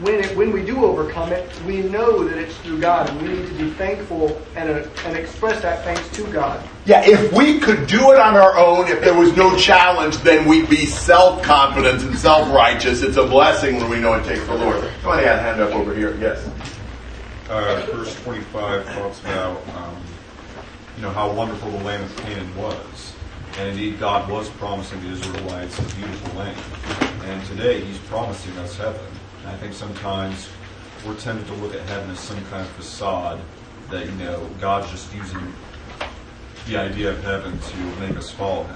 when 0.02 0.16
it, 0.16 0.36
when 0.36 0.52
we 0.52 0.64
do 0.64 0.84
overcome 0.84 1.32
it, 1.32 1.50
we 1.66 1.82
know 1.84 2.28
that 2.28 2.38
it's 2.38 2.56
through 2.58 2.82
God, 2.82 3.10
and 3.10 3.22
we 3.22 3.30
need 3.30 3.48
to 3.48 3.54
be 3.54 3.70
thankful 3.72 4.40
and, 4.56 4.70
uh, 4.70 4.88
and 5.06 5.16
express 5.16 5.62
that 5.62 5.86
thanks 5.86 6.08
to 6.18 6.30
God. 6.32 6.62
Yeah, 6.86 7.02
if 7.06 7.32
we 7.32 7.60
could 7.60 7.88
do 7.88 8.12
it 8.12 8.20
on 8.20 8.36
our 8.36 8.58
own, 8.58 8.90
if 8.90 9.00
there 9.00 9.18
was 9.18 9.36
no 9.38 9.58
challenge, 9.58 10.18
then 10.18 10.48
we'd 10.48 10.70
be 10.70 10.86
self-confident 10.86 12.04
and 12.04 12.20
self-righteous. 12.20 13.02
It's 13.02 13.18
a 13.18 13.26
blessing 13.26 13.78
when 13.78 13.90
we 13.90 14.00
know 14.00 14.14
it 14.14 14.26
takes 14.26 14.46
the 14.46 14.56
Lord. 14.56 14.84
Somebody 15.02 15.26
had 15.26 15.40
a 15.40 15.42
hand 15.42 15.62
up 15.62 15.74
over 15.74 15.96
here. 15.96 16.18
Yes. 16.20 16.46
Uh, 17.48 17.86
verse 17.92 18.16
25 18.24 18.86
talks 18.96 19.20
about, 19.20 19.68
um, 19.76 19.96
you 20.96 21.04
know, 21.04 21.12
how 21.12 21.32
wonderful 21.32 21.70
the 21.70 21.84
land 21.84 22.04
of 22.04 22.18
Canaan 22.18 22.56
was. 22.56 23.14
And 23.60 23.70
indeed, 23.70 24.00
God 24.00 24.28
was 24.32 24.50
promising 24.50 25.00
the 25.02 25.10
Israelites 25.12 25.78
a 25.78 25.96
beautiful 25.96 26.40
land. 26.40 26.60
And 27.26 27.46
today, 27.46 27.82
He's 27.82 28.00
promising 28.00 28.58
us 28.58 28.76
heaven. 28.76 29.06
And 29.42 29.50
I 29.50 29.58
think 29.58 29.76
sometimes 29.76 30.50
we're 31.06 31.16
tempted 31.18 31.46
to 31.46 31.54
look 31.62 31.76
at 31.76 31.82
heaven 31.88 32.10
as 32.10 32.20
some 32.20 32.44
kind 32.46 32.64
of 32.64 32.70
facade 32.70 33.40
that, 33.92 34.08
you 34.08 34.12
know, 34.14 34.50
God's 34.60 34.90
just 34.90 35.14
using 35.14 35.54
the 36.66 36.78
idea 36.78 37.12
of 37.12 37.24
heaven 37.24 37.60
to 37.60 37.78
make 38.00 38.18
us 38.18 38.32
follow 38.32 38.64
Him. 38.64 38.76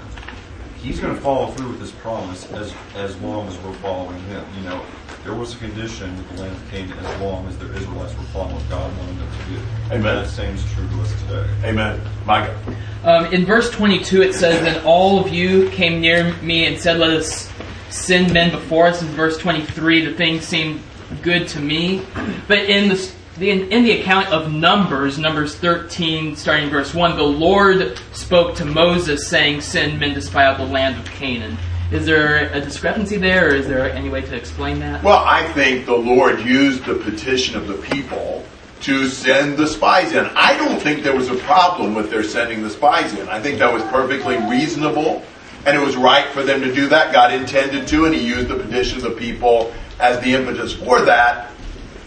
He's 0.76 1.00
going 1.00 1.14
to 1.14 1.20
follow 1.20 1.50
through 1.50 1.70
with 1.70 1.80
His 1.80 1.90
promise 1.90 2.50
as 2.52 2.72
as 2.94 3.20
long 3.20 3.48
as 3.48 3.58
we're 3.58 3.72
following 3.74 4.20
Him. 4.24 4.44
You 4.56 4.62
know, 4.62 4.86
there 5.24 5.34
was 5.34 5.54
a 5.54 5.58
condition 5.58 6.16
with 6.16 6.30
the 6.30 6.42
land 6.42 6.56
of 6.56 6.70
Canaan 6.70 6.98
as 6.98 7.20
long 7.20 7.46
as 7.46 7.58
the 7.58 7.66
Israelites 7.74 8.16
were 8.16 8.22
following 8.24 8.54
what 8.54 8.68
God 8.70 8.96
wanted 8.98 9.18
them 9.18 9.28
to 9.30 9.44
do. 9.50 9.94
Amen. 9.94 10.02
That 10.02 10.28
same 10.28 10.54
is 10.54 10.72
true 10.72 10.88
to 10.88 11.02
us 11.02 11.22
today. 11.22 11.46
Amen. 11.64 12.00
Micah. 12.24 12.58
Um, 13.04 13.26
in 13.26 13.44
verse 13.44 13.70
22, 13.70 14.22
it 14.22 14.34
says, 14.34 14.60
Then 14.62 14.82
all 14.84 15.20
of 15.20 15.32
you 15.32 15.68
came 15.70 16.00
near 16.00 16.34
me 16.36 16.66
and 16.66 16.78
said, 16.78 16.98
Let 16.98 17.10
us 17.10 17.52
send 17.90 18.32
men 18.32 18.50
before 18.50 18.86
us. 18.86 19.02
In 19.02 19.08
verse 19.08 19.36
23, 19.36 20.06
the 20.06 20.14
thing 20.14 20.40
seemed 20.40 20.80
good 21.22 21.48
to 21.48 21.60
me. 21.60 22.02
But 22.48 22.60
in 22.60 22.88
the, 22.88 23.12
the 23.38 23.50
in, 23.50 23.70
in 23.70 23.84
the 23.84 24.00
account 24.00 24.28
of 24.28 24.52
Numbers, 24.52 25.18
Numbers 25.18 25.54
13, 25.56 26.34
starting 26.34 26.64
in 26.64 26.70
verse 26.70 26.94
1, 26.94 27.16
the 27.16 27.22
Lord 27.22 27.98
spoke 28.12 28.54
to 28.56 28.64
Moses, 28.64 29.28
saying, 29.28 29.60
Send 29.60 30.00
men 30.00 30.14
to 30.14 30.22
spy 30.22 30.46
out 30.46 30.56
the 30.56 30.64
land 30.64 30.98
of 30.98 31.04
Canaan. 31.12 31.58
Is 31.92 32.06
there 32.06 32.48
a 32.52 32.60
discrepancy 32.60 33.16
there, 33.16 33.48
or 33.48 33.54
is 33.54 33.66
there 33.66 33.90
any 33.90 34.08
way 34.08 34.22
to 34.22 34.36
explain 34.36 34.78
that? 34.78 35.02
Well, 35.02 35.24
I 35.26 35.52
think 35.54 35.86
the 35.86 35.96
Lord 35.96 36.40
used 36.40 36.84
the 36.84 36.94
petition 36.94 37.56
of 37.56 37.66
the 37.66 37.74
people 37.74 38.44
to 38.82 39.08
send 39.08 39.56
the 39.56 39.66
spies 39.66 40.12
in. 40.12 40.24
I 40.36 40.56
don't 40.56 40.80
think 40.80 41.02
there 41.02 41.16
was 41.16 41.28
a 41.28 41.34
problem 41.34 41.96
with 41.96 42.08
their 42.08 42.22
sending 42.22 42.62
the 42.62 42.70
spies 42.70 43.12
in. 43.18 43.28
I 43.28 43.40
think 43.40 43.58
that 43.58 43.72
was 43.72 43.82
perfectly 43.84 44.36
reasonable, 44.36 45.24
and 45.66 45.76
it 45.76 45.84
was 45.84 45.96
right 45.96 46.28
for 46.28 46.44
them 46.44 46.60
to 46.60 46.72
do 46.72 46.88
that. 46.88 47.12
God 47.12 47.32
intended 47.32 47.88
to, 47.88 48.04
and 48.04 48.14
He 48.14 48.24
used 48.24 48.46
the 48.46 48.56
petition 48.56 48.98
of 48.98 49.02
the 49.02 49.10
people 49.10 49.72
as 49.98 50.20
the 50.20 50.34
impetus 50.34 50.72
for 50.72 51.00
that. 51.02 51.50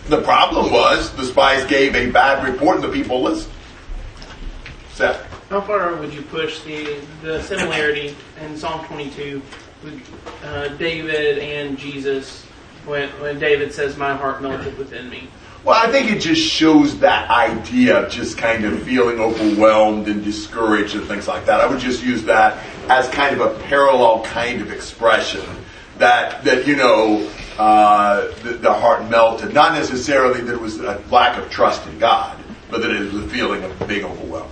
The 0.08 0.22
problem 0.22 0.72
was 0.72 1.12
the 1.15 1.26
spies 1.26 1.65
gave 1.65 1.93
a 1.93 2.10
bad 2.10 2.48
report, 2.50 2.76
and 2.76 2.86
the 2.86 2.89
people 2.89 3.22
listened. 3.22 3.54
Seth. 4.93 5.22
How 5.50 5.62
far 5.62 5.96
would 5.96 6.13
you 6.13 6.22
push 6.22 6.62
the 6.62 7.00
the 7.22 7.41
similarity 7.43 8.15
in 8.41 8.58
Psalm 8.58 8.86
22 8.86 9.36
with 9.36 9.62
uh, 10.43 10.67
David 10.69 11.39
and 11.39 11.78
Jesus 11.78 12.43
when 12.86 13.10
when 13.22 13.39
David 13.39 13.74
says, 13.74 13.98
"My 13.98 14.15
heart 14.15 14.41
melted 14.41 14.78
within 14.78 15.10
me"? 15.10 15.30
Well, 15.63 15.82
I 15.82 15.89
think 15.89 16.12
it 16.12 16.19
just 16.19 16.41
shows 16.41 17.00
that 17.00 17.30
idea 17.30 18.04
of 18.04 18.12
just 18.12 18.38
kind 18.38 18.65
of 18.65 18.84
feeling 18.84 19.22
overwhelmed 19.22 20.10
and 20.10 20.22
discouraged 20.22 20.96
and 20.96 21.06
things 21.06 21.26
like 21.26 21.46
that. 21.46 21.62
I 21.62 21.67
would 21.67 21.80
just 21.80 22.04
use 22.04 22.24
that 22.24 22.62
as 22.89 23.08
kind 23.10 23.39
of 23.39 23.41
a 23.50 23.58
parallel 23.63 24.26
kind 24.26 24.62
of 24.62 24.72
expression 24.72 25.46
that 26.00 26.43
that 26.43 26.67
you 26.67 26.76
know 26.76 27.30
uh, 27.58 28.28
the, 28.43 28.54
the 28.54 28.74
heart 28.74 29.10
melted. 29.10 29.54
Not 29.54 29.74
necessarily 29.74 30.41
that 30.41 30.54
it 30.54 30.60
was 30.60 30.80
a 30.80 31.02
lack 31.10 31.38
of 31.38 31.50
trust 31.50 31.88
in 31.88 31.98
God, 31.98 32.38
but 32.69 32.82
that 32.82 32.91
it 32.91 33.13
was 33.13 33.24
a 33.24 33.28
feeling 33.30 33.63
of 33.63 33.88
being 33.88 34.04
overwhelmed. 34.04 34.52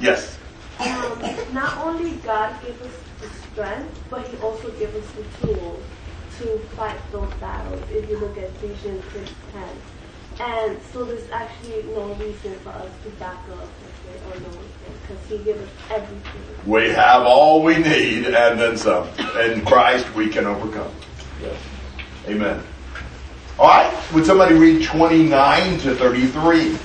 Yes. 0.00 0.36
Um, 0.82 1.54
not 1.54 1.78
only 1.78 2.12
God 2.18 2.60
gave 2.62 2.80
us 2.82 2.94
the 3.20 3.28
strength, 3.28 4.04
but 4.10 4.26
He 4.26 4.36
also 4.38 4.70
gave 4.72 4.94
us 4.94 5.10
the 5.12 5.46
tools 5.46 5.82
to 6.38 6.58
fight 6.76 6.98
those 7.12 7.32
battles. 7.34 7.80
If 7.90 8.08
you 8.10 8.18
look 8.18 8.36
at 8.36 8.44
Ephesians 8.44 9.04
6 9.12 9.30
10. 9.52 9.68
And 10.40 10.78
so 10.92 11.04
there's 11.04 11.30
actually 11.30 11.82
no 11.94 12.14
reason 12.14 12.54
for 12.60 12.70
us 12.70 12.90
to 13.04 13.10
back 13.10 13.36
up 13.50 13.60
and 13.60 13.70
say, 14.02 14.20
oh 14.26 14.38
no, 14.40 14.58
because 15.02 15.26
He 15.28 15.38
gave 15.38 15.60
us 15.60 15.68
everything. 15.90 16.42
We 16.66 16.88
have 16.90 17.22
all 17.22 17.62
we 17.62 17.78
need 17.78 18.26
and 18.26 18.58
then 18.58 18.76
some. 18.76 19.08
In 19.40 19.64
Christ 19.64 20.12
we 20.14 20.28
can 20.28 20.46
overcome. 20.46 20.92
Yes. 21.40 21.56
Amen. 22.26 22.62
All 23.58 23.68
right. 23.68 24.12
Would 24.14 24.24
somebody 24.24 24.54
read 24.54 24.84
29 24.84 25.78
to 25.80 25.94
33? 25.94 26.78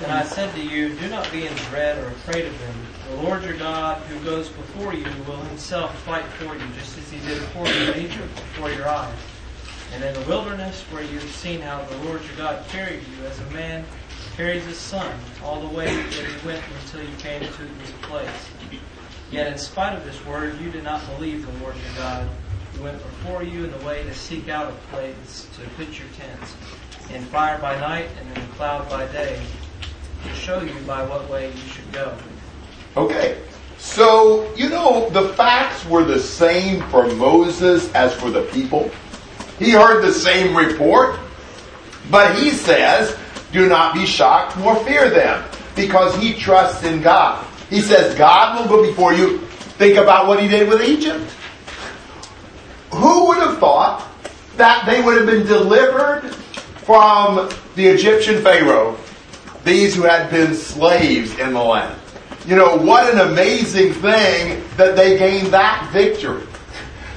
Then 0.00 0.10
I 0.10 0.24
said 0.24 0.54
to 0.54 0.62
Do 0.98 1.08
not 1.08 1.30
be 1.32 1.46
in 1.46 1.54
dread 1.70 1.98
or 1.98 2.08
afraid 2.08 2.46
of 2.46 2.58
them. 2.58 2.74
The 3.10 3.22
Lord 3.22 3.42
your 3.44 3.56
God, 3.56 4.02
who 4.02 4.24
goes 4.24 4.48
before 4.48 4.92
you, 4.92 5.06
will 5.26 5.36
himself 5.36 5.96
fight 6.00 6.24
for 6.24 6.54
you, 6.54 6.64
just 6.78 6.98
as 6.98 7.10
he 7.10 7.18
did 7.20 7.40
for 7.48 7.66
you 7.66 7.92
in 7.92 8.06
Egypt 8.06 8.34
before 8.34 8.70
your 8.70 8.88
eyes. 8.88 9.14
And 9.94 10.04
in 10.04 10.14
the 10.14 10.28
wilderness, 10.28 10.82
where 10.90 11.02
you 11.02 11.18
have 11.18 11.30
seen 11.30 11.60
how 11.60 11.82
the 11.84 11.96
Lord 12.04 12.22
your 12.24 12.36
God 12.36 12.66
carried 12.68 13.00
you, 13.00 13.24
as 13.26 13.38
a 13.40 13.50
man 13.50 13.84
carries 14.36 14.64
his 14.64 14.76
son, 14.76 15.18
all 15.42 15.60
the 15.60 15.74
way 15.74 15.86
that 15.86 16.12
he 16.12 16.46
went 16.46 16.62
until 16.82 17.02
you 17.02 17.16
came 17.16 17.40
to 17.40 17.64
this 17.78 17.92
place. 18.02 18.28
Yet 19.30 19.52
in 19.52 19.58
spite 19.58 19.96
of 19.96 20.04
this 20.04 20.24
word, 20.26 20.60
you 20.60 20.70
did 20.70 20.84
not 20.84 21.04
believe 21.16 21.46
the 21.46 21.64
Lord 21.64 21.76
your 21.76 21.94
God, 21.96 22.28
who 22.74 22.84
went 22.84 22.98
before 22.98 23.42
you 23.42 23.64
in 23.64 23.70
the 23.70 23.84
way 23.86 24.02
to 24.02 24.14
seek 24.14 24.48
out 24.48 24.72
a 24.72 24.94
place 24.94 25.48
to 25.54 25.68
pitch 25.76 25.98
your 25.98 26.08
tents, 26.16 26.54
in 27.12 27.22
fire 27.24 27.58
by 27.58 27.78
night 27.80 28.08
and 28.18 28.36
in 28.36 28.42
a 28.42 28.46
cloud 28.48 28.88
by 28.88 29.06
day, 29.08 29.40
to 30.22 30.34
show 30.34 30.60
you 30.60 30.74
by 30.86 31.04
what 31.04 31.28
way 31.30 31.50
you 31.50 31.56
should 31.68 31.92
go. 31.92 32.16
Okay. 32.96 33.38
So, 33.78 34.52
you 34.54 34.68
know, 34.68 35.08
the 35.10 35.30
facts 35.34 35.86
were 35.86 36.04
the 36.04 36.20
same 36.20 36.82
for 36.90 37.06
Moses 37.14 37.92
as 37.94 38.14
for 38.14 38.30
the 38.30 38.42
people. 38.52 38.90
He 39.58 39.70
heard 39.70 40.02
the 40.02 40.12
same 40.12 40.56
report, 40.56 41.18
but 42.10 42.34
he 42.36 42.50
says, 42.50 43.16
do 43.52 43.68
not 43.68 43.94
be 43.94 44.06
shocked 44.06 44.56
nor 44.58 44.76
fear 44.84 45.10
them, 45.10 45.44
because 45.74 46.14
he 46.16 46.34
trusts 46.34 46.84
in 46.84 47.00
God. 47.00 47.46
He 47.68 47.80
says, 47.80 48.14
God 48.16 48.60
will 48.60 48.68
go 48.68 48.86
before 48.86 49.14
you. 49.14 49.38
Think 49.78 49.96
about 49.96 50.26
what 50.26 50.42
he 50.42 50.48
did 50.48 50.68
with 50.68 50.82
Egypt. 50.82 51.24
Who 52.92 53.28
would 53.28 53.38
have 53.38 53.58
thought 53.58 54.06
that 54.56 54.84
they 54.84 55.00
would 55.00 55.16
have 55.16 55.26
been 55.26 55.46
delivered 55.46 56.34
from 56.84 57.48
the 57.76 57.86
Egyptian 57.86 58.42
Pharaoh, 58.42 58.96
these 59.64 59.94
who 59.94 60.02
had 60.02 60.30
been 60.30 60.54
slaves 60.54 61.38
in 61.38 61.52
the 61.52 61.62
land? 61.62 61.98
You 62.46 62.56
know, 62.56 62.76
what 62.76 63.12
an 63.12 63.30
amazing 63.30 63.92
thing 63.92 64.64
that 64.76 64.96
they 64.96 65.18
gained 65.18 65.48
that 65.48 65.90
victory. 65.92 66.46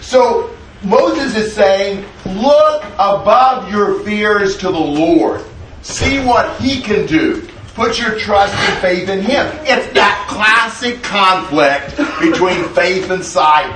So 0.01 0.53
Moses 0.83 1.35
is 1.35 1.53
saying, 1.53 2.05
look 2.25 2.83
above 2.95 3.71
your 3.71 4.01
fears 4.01 4.57
to 4.57 4.65
the 4.65 4.71
Lord. 4.71 5.43
See 5.81 6.23
what 6.23 6.59
he 6.59 6.81
can 6.81 7.05
do. 7.05 7.47
Put 7.73 7.99
your 7.99 8.19
trust 8.19 8.53
and 8.53 8.79
faith 8.81 9.09
in 9.09 9.21
him. 9.21 9.47
It's 9.61 9.91
that 9.93 10.27
classic 10.29 11.01
conflict 11.01 11.97
between 12.19 12.63
faith 12.75 13.09
and 13.09 13.23
sight, 13.23 13.73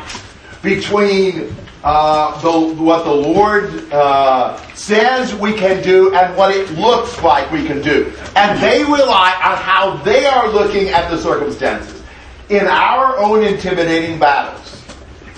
between 0.61 1.55
uh, 1.87 2.37
the, 2.41 2.83
what 2.83 3.05
the 3.05 3.13
Lord 3.13 3.93
uh, 3.93 4.57
says 4.73 5.33
we 5.33 5.53
can 5.53 5.81
do 5.81 6.13
and 6.13 6.35
what 6.35 6.53
it 6.53 6.69
looks 6.71 7.23
like 7.23 7.49
we 7.49 7.65
can 7.65 7.81
do. 7.81 8.11
And 8.35 8.61
they 8.61 8.83
rely 8.83 9.31
on 9.41 9.55
how 9.55 9.95
they 10.03 10.25
are 10.25 10.49
looking 10.49 10.89
at 10.89 11.09
the 11.09 11.17
circumstances. 11.17 12.03
In 12.49 12.67
our 12.67 13.17
own 13.17 13.41
intimidating 13.41 14.19
battles, 14.19 14.83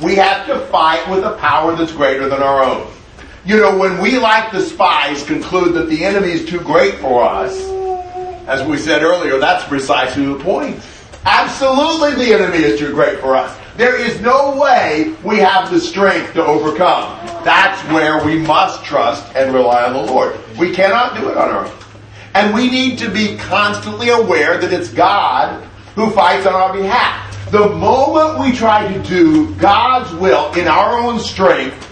we 0.01 0.15
have 0.15 0.47
to 0.47 0.59
fight 0.67 1.07
with 1.07 1.23
a 1.23 1.37
power 1.37 1.75
that's 1.75 1.91
greater 1.91 2.27
than 2.27 2.41
our 2.41 2.63
own. 2.63 2.91
You 3.45 3.57
know, 3.57 3.77
when 3.77 4.01
we, 4.01 4.17
like 4.17 4.51
the 4.51 4.61
spies, 4.61 5.23
conclude 5.23 5.75
that 5.75 5.87
the 5.87 6.03
enemy 6.03 6.31
is 6.31 6.45
too 6.45 6.61
great 6.61 6.95
for 6.95 7.23
us, 7.23 7.55
as 8.47 8.67
we 8.67 8.77
said 8.77 9.03
earlier, 9.03 9.37
that's 9.37 9.65
precisely 9.65 10.25
the 10.25 10.39
point. 10.39 10.81
Absolutely 11.25 12.15
the 12.15 12.33
enemy 12.33 12.63
is 12.63 12.79
too 12.79 12.91
great 12.91 13.19
for 13.19 13.35
us. 13.35 13.55
There 13.79 13.95
is 13.95 14.19
no 14.19 14.59
way 14.59 15.15
we 15.23 15.37
have 15.37 15.71
the 15.71 15.79
strength 15.79 16.33
to 16.33 16.45
overcome. 16.45 17.17
That's 17.45 17.81
where 17.93 18.21
we 18.25 18.37
must 18.37 18.83
trust 18.83 19.33
and 19.37 19.53
rely 19.53 19.85
on 19.85 19.93
the 19.93 20.11
Lord. 20.11 20.37
We 20.57 20.75
cannot 20.75 21.15
do 21.15 21.29
it 21.29 21.37
on 21.37 21.49
our 21.49 21.65
own. 21.65 21.77
And 22.33 22.53
we 22.53 22.69
need 22.69 22.99
to 22.99 23.09
be 23.09 23.37
constantly 23.37 24.09
aware 24.09 24.57
that 24.57 24.73
it's 24.73 24.89
God 24.89 25.63
who 25.95 26.11
fights 26.11 26.45
on 26.45 26.55
our 26.55 26.73
behalf. 26.73 27.49
The 27.51 27.69
moment 27.69 28.41
we 28.41 28.51
try 28.51 28.91
to 28.91 29.01
do 29.03 29.55
God's 29.55 30.13
will 30.15 30.51
in 30.55 30.67
our 30.67 30.99
own 30.99 31.17
strength, 31.17 31.87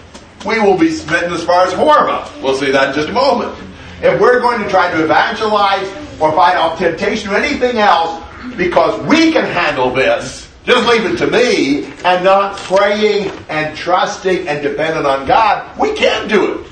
we 0.45 0.59
will 0.59 0.77
be 0.77 0.91
smitten 0.91 1.31
as 1.31 1.45
far 1.45 1.65
as 1.65 1.71
Hormah. 1.71 2.43
We'll 2.43 2.57
see 2.57 2.69
that 2.69 2.89
in 2.89 2.95
just 2.95 3.07
a 3.07 3.13
moment. 3.13 3.57
If 4.01 4.19
we're 4.19 4.41
going 4.41 4.61
to 4.61 4.69
try 4.69 4.91
to 4.91 5.05
evangelize 5.05 5.87
or 6.19 6.33
fight 6.33 6.57
off 6.57 6.79
temptation 6.79 7.29
or 7.29 7.35
anything 7.37 7.77
else 7.77 8.21
because 8.57 9.01
we 9.07 9.31
can 9.31 9.45
handle 9.45 9.89
this, 9.89 10.46
just 10.67 10.85
leave 10.85 11.05
it 11.05 11.17
to 11.19 11.27
me 11.27 11.85
and 12.03 12.25
not 12.25 12.57
praying 12.57 13.31
and 13.47 13.75
trusting 13.77 14.49
and 14.49 14.61
dependent 14.61 15.05
on 15.05 15.25
God, 15.25 15.79
we 15.79 15.93
can 15.93 16.27
do 16.27 16.59
it. 16.59 16.71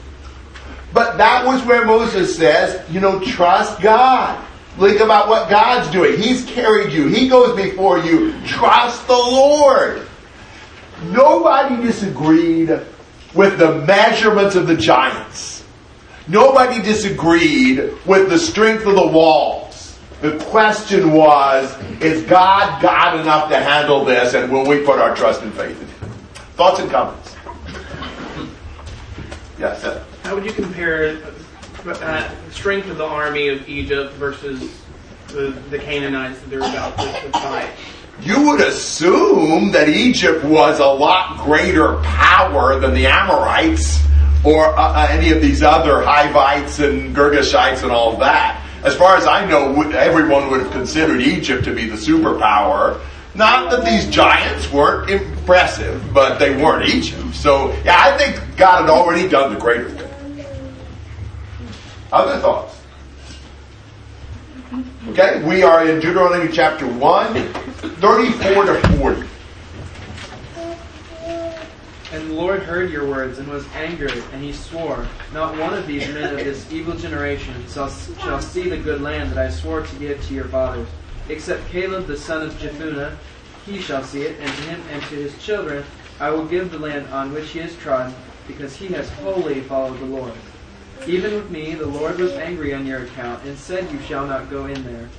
But 0.94 1.18
that 1.18 1.46
was 1.46 1.64
where 1.64 1.86
Moses 1.86 2.36
says, 2.36 2.90
you 2.92 3.00
know, 3.00 3.22
trust 3.22 3.82
God. 3.82 4.46
Think 4.78 5.00
about 5.00 5.30
what 5.30 5.50
God's 5.50 5.90
doing. 5.92 6.20
He's 6.20 6.46
carried 6.46 6.92
you. 6.92 7.08
He 7.08 7.30
goes 7.30 7.56
before 7.56 8.00
you. 8.00 8.34
Trust 8.46 9.08
the 9.08 9.14
Lord. 9.14 10.06
Nobody 11.06 11.82
disagreed 11.82 12.78
with 13.34 13.58
the 13.58 13.76
measurements 13.86 14.56
of 14.56 14.68
the 14.68 14.76
giants. 14.76 15.64
Nobody 16.28 16.82
disagreed 16.82 17.94
with 18.06 18.30
the 18.30 18.40
strength 18.40 18.86
of 18.86 18.96
the 18.96 19.08
walls. 19.08 19.65
The 20.26 20.44
question 20.46 21.12
was, 21.12 21.80
is 22.02 22.24
God 22.24 22.82
God 22.82 23.20
enough 23.20 23.48
to 23.50 23.58
handle 23.58 24.04
this 24.04 24.34
and 24.34 24.52
will 24.52 24.66
we 24.66 24.84
put 24.84 24.98
our 24.98 25.16
trust 25.16 25.44
and 25.44 25.54
faith 25.54 25.80
in 25.80 25.88
Him? 25.88 26.18
Thoughts 26.56 26.80
and 26.80 26.90
comments? 26.90 27.36
Yes, 29.60 29.84
sir. 29.84 30.04
How 30.24 30.34
would 30.34 30.44
you 30.44 30.52
compare 30.52 31.22
uh, 31.86 32.32
strength 32.50 32.90
of 32.90 32.98
the 32.98 33.06
army 33.06 33.50
of 33.50 33.70
Egypt 33.70 34.14
versus 34.14 34.82
the, 35.28 35.52
the 35.70 35.78
Canaanites 35.78 36.40
that 36.40 36.50
they're 36.50 36.58
about 36.58 36.98
to, 36.98 37.06
to 37.06 37.32
fight? 37.34 37.70
You 38.20 38.48
would 38.48 38.62
assume 38.62 39.74
that 39.74 39.90
Egypt 39.90 40.44
was 40.44 40.80
a 40.80 40.88
lot 40.88 41.38
greater 41.46 41.98
power 41.98 42.80
than 42.80 42.96
the 42.96 43.06
Amorites 43.06 44.04
or 44.44 44.76
uh, 44.76 44.92
uh, 44.92 45.08
any 45.12 45.30
of 45.30 45.40
these 45.40 45.62
other 45.62 46.02
Hivites 46.02 46.80
and 46.80 47.16
Girgashites 47.16 47.84
and 47.84 47.92
all 47.92 48.18
that. 48.18 48.64
As 48.86 48.96
far 48.96 49.18
as 49.18 49.26
I 49.26 49.44
know, 49.48 49.82
everyone 49.82 50.52
would 50.52 50.62
have 50.62 50.72
considered 50.72 51.20
Egypt 51.20 51.64
to 51.66 51.74
be 51.74 51.90
the 51.90 51.96
superpower. 51.96 53.02
Not 53.34 53.72
that 53.72 53.84
these 53.84 54.08
giants 54.14 54.72
weren't 54.72 55.10
impressive, 55.10 56.14
but 56.14 56.38
they 56.38 56.56
weren't 56.56 56.88
Egypt. 56.88 57.34
So, 57.34 57.72
yeah, 57.84 58.00
I 58.00 58.16
think 58.16 58.40
God 58.58 58.82
had 58.82 58.92
already 58.92 59.28
done 59.28 59.52
the 59.52 59.60
greater 59.60 59.90
thing. 59.90 60.46
Other 62.14 62.40
thoughts? 62.40 62.80
Okay, 65.10 65.44
we 65.44 65.64
are 65.64 65.90
in 65.90 66.00
Deuteronomy 66.00 66.52
chapter 66.52 66.86
1, 66.86 67.34
34 67.34 68.66
to 68.66 68.98
40. 69.00 69.28
And 72.16 72.30
the 72.30 72.36
Lord 72.36 72.64
heard 72.64 72.92
your 72.92 73.10
words 73.10 73.40
and 73.40 73.48
was 73.50 73.68
angered, 73.74 74.24
and 74.32 74.42
he 74.42 74.54
swore, 74.54 75.06
Not 75.34 75.58
one 75.58 75.74
of 75.74 75.86
these 75.86 76.08
men 76.08 76.34
of 76.34 76.46
this 76.46 76.72
evil 76.72 76.96
generation 76.96 77.68
shall, 77.68 77.90
shall 77.90 78.40
see 78.40 78.70
the 78.70 78.78
good 78.78 79.02
land 79.02 79.32
that 79.32 79.38
I 79.38 79.50
swore 79.50 79.82
to 79.82 79.96
give 79.98 80.24
to 80.24 80.34
your 80.34 80.46
fathers, 80.46 80.88
except 81.28 81.68
Caleb 81.68 82.08
the 82.08 82.16
son 82.16 82.48
of 82.48 82.54
Jephunneh, 82.54 83.18
he 83.66 83.82
shall 83.82 84.02
see 84.02 84.22
it, 84.22 84.40
and 84.40 84.50
to 84.50 84.62
him 84.62 84.82
and 84.92 85.02
to 85.04 85.16
his 85.16 85.44
children 85.44 85.84
I 86.18 86.30
will 86.30 86.46
give 86.46 86.72
the 86.72 86.80
land 86.80 87.08
on 87.08 87.34
which 87.34 87.50
he 87.50 87.60
has 87.60 87.76
trod, 87.76 88.16
because 88.48 88.78
he 88.78 88.88
has 88.94 89.10
wholly 89.10 89.60
followed 89.60 90.00
the 90.00 90.06
Lord. 90.06 90.36
Even 91.06 91.36
with 91.36 91.52
me 91.52 91.76
the 91.76 91.86
Lord 91.86 92.18
was 92.18 92.32
angry 92.32 92.74
on 92.74 92.88
your 92.88 93.04
account, 93.04 93.44
and 93.44 93.58
said, 93.58 93.92
You 93.92 94.00
shall 94.00 94.26
not 94.26 94.50
go 94.50 94.68
in 94.68 94.86
there. 94.86 95.10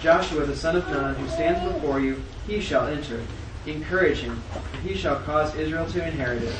Joshua 0.00 0.44
the 0.44 0.56
son 0.56 0.74
of 0.74 0.88
Nun, 0.88 1.14
who 1.14 1.28
stands 1.28 1.72
before 1.72 2.00
you, 2.00 2.24
he 2.48 2.60
shall 2.60 2.88
enter 2.88 3.22
encourage 3.66 4.18
him, 4.18 4.42
and 4.72 4.82
he 4.82 4.94
shall 4.96 5.16
cause 5.20 5.54
Israel 5.54 5.86
to 5.86 6.06
inherit 6.06 6.42
it. 6.42 6.54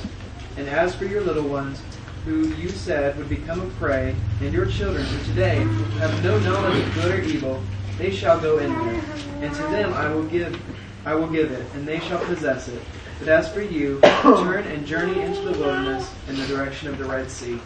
And 0.56 0.68
as 0.68 0.94
for 0.94 1.04
your 1.04 1.20
little 1.22 1.48
ones, 1.48 1.80
who 2.24 2.48
you 2.54 2.68
said 2.68 3.16
would 3.18 3.28
become 3.28 3.60
a 3.60 3.66
prey, 3.74 4.14
and 4.40 4.52
your 4.52 4.66
children 4.66 5.04
who 5.04 5.24
today 5.26 5.58
have 5.98 6.24
no 6.24 6.38
knowledge 6.40 6.82
of 6.82 6.94
good 6.94 7.20
or 7.20 7.22
evil, 7.22 7.62
they 7.98 8.10
shall 8.10 8.40
go 8.40 8.58
in 8.58 8.70
there, 8.72 9.04
and 9.40 9.54
to 9.54 9.62
them 9.62 9.94
I 9.94 10.12
will 10.12 10.24
give 10.24 10.60
I 11.04 11.14
will 11.14 11.28
give 11.28 11.52
it, 11.52 11.64
and 11.74 11.86
they 11.86 12.00
shall 12.00 12.18
possess 12.24 12.66
it. 12.66 12.82
But 13.20 13.28
as 13.28 13.50
for 13.52 13.62
you, 13.62 14.00
turn 14.00 14.66
and 14.66 14.84
journey 14.84 15.22
into 15.22 15.40
the 15.42 15.52
wilderness 15.52 16.10
in 16.28 16.36
the 16.36 16.46
direction 16.48 16.88
of 16.88 16.98
the 16.98 17.04
Red 17.04 17.30
Sea. 17.30 17.60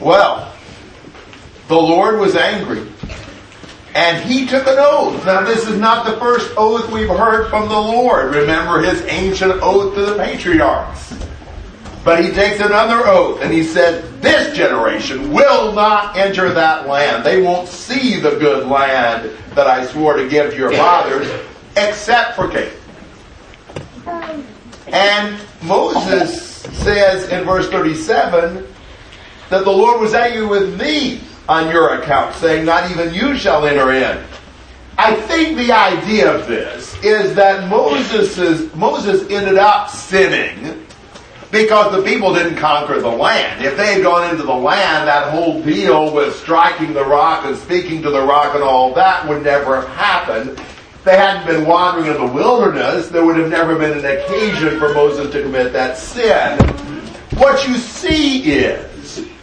Well, 0.00 0.54
the 1.68 1.76
Lord 1.76 2.18
was 2.18 2.34
angry 2.34 2.90
and 3.94 4.22
he 4.24 4.46
took 4.46 4.66
an 4.66 4.76
oath. 4.78 5.24
Now, 5.24 5.44
this 5.44 5.66
is 5.66 5.78
not 5.78 6.06
the 6.06 6.16
first 6.18 6.52
oath 6.56 6.90
we've 6.90 7.08
heard 7.08 7.48
from 7.48 7.68
the 7.68 7.78
Lord. 7.78 8.34
Remember 8.34 8.82
his 8.82 9.02
ancient 9.06 9.52
oath 9.62 9.94
to 9.94 10.06
the 10.06 10.16
patriarchs. 10.16 11.14
But 12.04 12.24
he 12.24 12.30
takes 12.30 12.60
another 12.60 13.06
oath 13.06 13.42
and 13.42 13.52
he 13.52 13.62
said, 13.62 14.22
This 14.22 14.56
generation 14.56 15.32
will 15.32 15.72
not 15.72 16.16
enter 16.16 16.52
that 16.52 16.86
land. 16.86 17.24
They 17.24 17.42
won't 17.42 17.68
see 17.68 18.20
the 18.20 18.38
good 18.38 18.66
land 18.66 19.30
that 19.54 19.66
I 19.66 19.86
swore 19.86 20.16
to 20.16 20.28
give 20.28 20.52
to 20.52 20.56
your 20.56 20.72
fathers, 20.72 21.28
except 21.76 22.36
for 22.36 22.48
Canaan. 22.48 22.74
And 24.86 25.40
Moses 25.62 26.62
says 26.62 27.28
in 27.28 27.44
verse 27.44 27.68
37 27.68 28.66
that 29.50 29.64
the 29.64 29.70
Lord 29.70 30.00
was 30.00 30.14
angry 30.14 30.46
with 30.46 30.80
me 30.80 31.20
on 31.48 31.70
your 31.70 31.94
account, 31.94 32.34
saying, 32.36 32.64
Not 32.64 32.90
even 32.90 33.12
you 33.14 33.36
shall 33.36 33.66
enter 33.66 33.90
in. 33.92 34.22
I 34.98 35.14
think 35.14 35.56
the 35.56 35.72
idea 35.72 36.32
of 36.34 36.46
this 36.48 36.96
is 37.04 37.34
that 37.36 37.68
Moses, 37.68 38.74
Moses 38.74 39.22
ended 39.30 39.56
up 39.56 39.88
sinning 39.88 40.84
because 41.50 41.94
the 41.94 42.02
people 42.02 42.34
didn't 42.34 42.56
conquer 42.56 43.00
the 43.00 43.08
land. 43.08 43.64
If 43.64 43.76
they 43.76 43.94
had 43.94 44.02
gone 44.02 44.28
into 44.28 44.42
the 44.42 44.54
land, 44.54 45.08
that 45.08 45.32
whole 45.32 45.62
deal 45.62 46.12
with 46.12 46.34
striking 46.36 46.92
the 46.92 47.04
rock 47.04 47.46
and 47.46 47.56
speaking 47.56 48.02
to 48.02 48.10
the 48.10 48.20
rock 48.20 48.54
and 48.54 48.62
all 48.62 48.92
that 48.94 49.26
would 49.28 49.44
never 49.44 49.80
have 49.80 49.88
happened. 49.90 50.50
If 50.50 51.04
they 51.04 51.16
hadn't 51.16 51.46
been 51.46 51.64
wandering 51.64 52.08
in 52.08 52.20
the 52.20 52.32
wilderness, 52.32 53.08
there 53.08 53.24
would 53.24 53.36
have 53.38 53.48
never 53.48 53.78
been 53.78 53.96
an 53.98 54.04
occasion 54.04 54.78
for 54.78 54.92
Moses 54.92 55.32
to 55.32 55.42
commit 55.42 55.72
that 55.72 55.96
sin. 55.96 56.58
What 57.38 57.66
you 57.68 57.76
see 57.76 58.42
is 58.52 58.97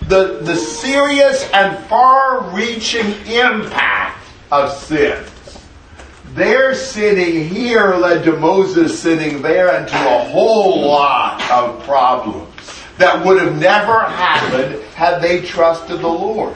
the, 0.07 0.39
the 0.41 0.55
serious 0.55 1.49
and 1.51 1.77
far 1.85 2.55
reaching 2.55 3.07
impact 3.27 4.23
of 4.51 4.71
sin. 4.71 5.23
Their 6.33 6.75
sinning 6.75 7.47
here 7.47 7.95
led 7.95 8.23
to 8.25 8.37
Moses 8.37 9.01
sinning 9.01 9.41
there 9.41 9.71
and 9.71 9.87
to 9.87 9.95
a 9.95 10.25
whole 10.25 10.85
lot 10.85 11.41
of 11.49 11.81
problems 11.83 12.53
that 12.97 13.25
would 13.25 13.41
have 13.41 13.59
never 13.59 13.99
happened 13.99 14.81
had 14.93 15.21
they 15.21 15.41
trusted 15.41 15.99
the 15.99 16.07
Lord. 16.07 16.55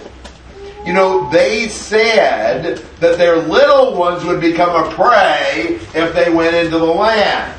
You 0.85 0.93
know, 0.93 1.29
they 1.29 1.67
said 1.67 2.77
that 2.99 3.17
their 3.17 3.37
little 3.37 3.95
ones 3.95 4.23
would 4.23 4.41
become 4.41 4.83
a 4.83 4.93
prey 4.93 5.79
if 5.93 6.13
they 6.13 6.29
went 6.29 6.55
into 6.55 6.77
the 6.77 6.85
land. 6.85 7.55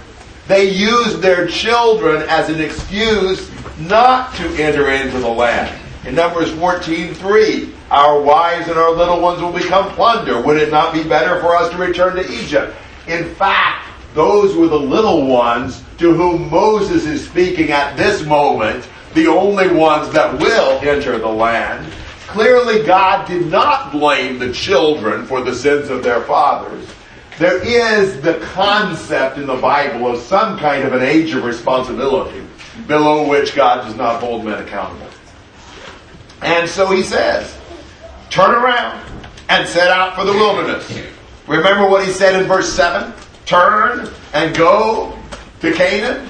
They 0.46 0.70
used 0.70 1.20
their 1.20 1.46
children 1.46 2.22
as 2.28 2.48
an 2.48 2.60
excuse 2.60 3.50
not 3.80 4.34
to 4.34 4.46
enter 4.62 4.90
into 4.90 5.18
the 5.18 5.28
land. 5.28 5.74
In 6.04 6.14
Numbers 6.14 6.50
14:3, 6.52 7.72
our 7.90 8.20
wives 8.20 8.68
and 8.68 8.78
our 8.78 8.90
little 8.90 9.20
ones 9.20 9.42
will 9.42 9.52
become 9.52 9.90
plunder. 9.90 10.40
Would 10.40 10.58
it 10.58 10.70
not 10.70 10.92
be 10.92 11.02
better 11.02 11.40
for 11.40 11.56
us 11.56 11.70
to 11.70 11.76
return 11.76 12.16
to 12.16 12.32
Egypt? 12.32 12.74
In 13.06 13.34
fact, 13.34 13.86
those 14.14 14.56
were 14.56 14.68
the 14.68 14.78
little 14.78 15.26
ones 15.26 15.82
to 15.98 16.14
whom 16.14 16.50
Moses 16.50 17.06
is 17.06 17.24
speaking 17.24 17.70
at 17.70 17.96
this 17.96 18.24
moment, 18.24 18.88
the 19.14 19.26
only 19.26 19.68
ones 19.68 20.10
that 20.10 20.38
will 20.38 20.78
enter 20.82 21.18
the 21.18 21.28
land. 21.28 21.86
Clearly, 22.28 22.82
God 22.84 23.26
did 23.26 23.50
not 23.50 23.92
blame 23.92 24.38
the 24.38 24.52
children 24.52 25.26
for 25.26 25.42
the 25.42 25.54
sins 25.54 25.90
of 25.90 26.02
their 26.02 26.22
fathers. 26.22 26.86
There 27.38 27.62
is 27.62 28.20
the 28.20 28.34
concept 28.52 29.38
in 29.38 29.46
the 29.46 29.56
Bible 29.56 30.06
of 30.06 30.20
some 30.20 30.58
kind 30.58 30.84
of 30.84 30.92
an 30.92 31.02
age 31.02 31.34
of 31.34 31.44
responsibility 31.44 32.42
below 32.90 33.26
which 33.26 33.54
God 33.54 33.86
does 33.86 33.94
not 33.94 34.20
hold 34.20 34.44
men 34.44 34.60
accountable. 34.60 35.06
And 36.42 36.68
so 36.68 36.90
he 36.90 37.04
says, 37.04 37.56
turn 38.30 38.50
around 38.50 39.08
and 39.48 39.66
set 39.66 39.92
out 39.92 40.16
for 40.16 40.24
the 40.24 40.32
wilderness. 40.32 41.00
Remember 41.46 41.88
what 41.88 42.04
he 42.04 42.10
said 42.10 42.40
in 42.40 42.48
verse 42.48 42.70
7? 42.72 43.14
Turn 43.46 44.10
and 44.34 44.56
go 44.56 45.16
to 45.60 45.72
Canaan. 45.72 46.28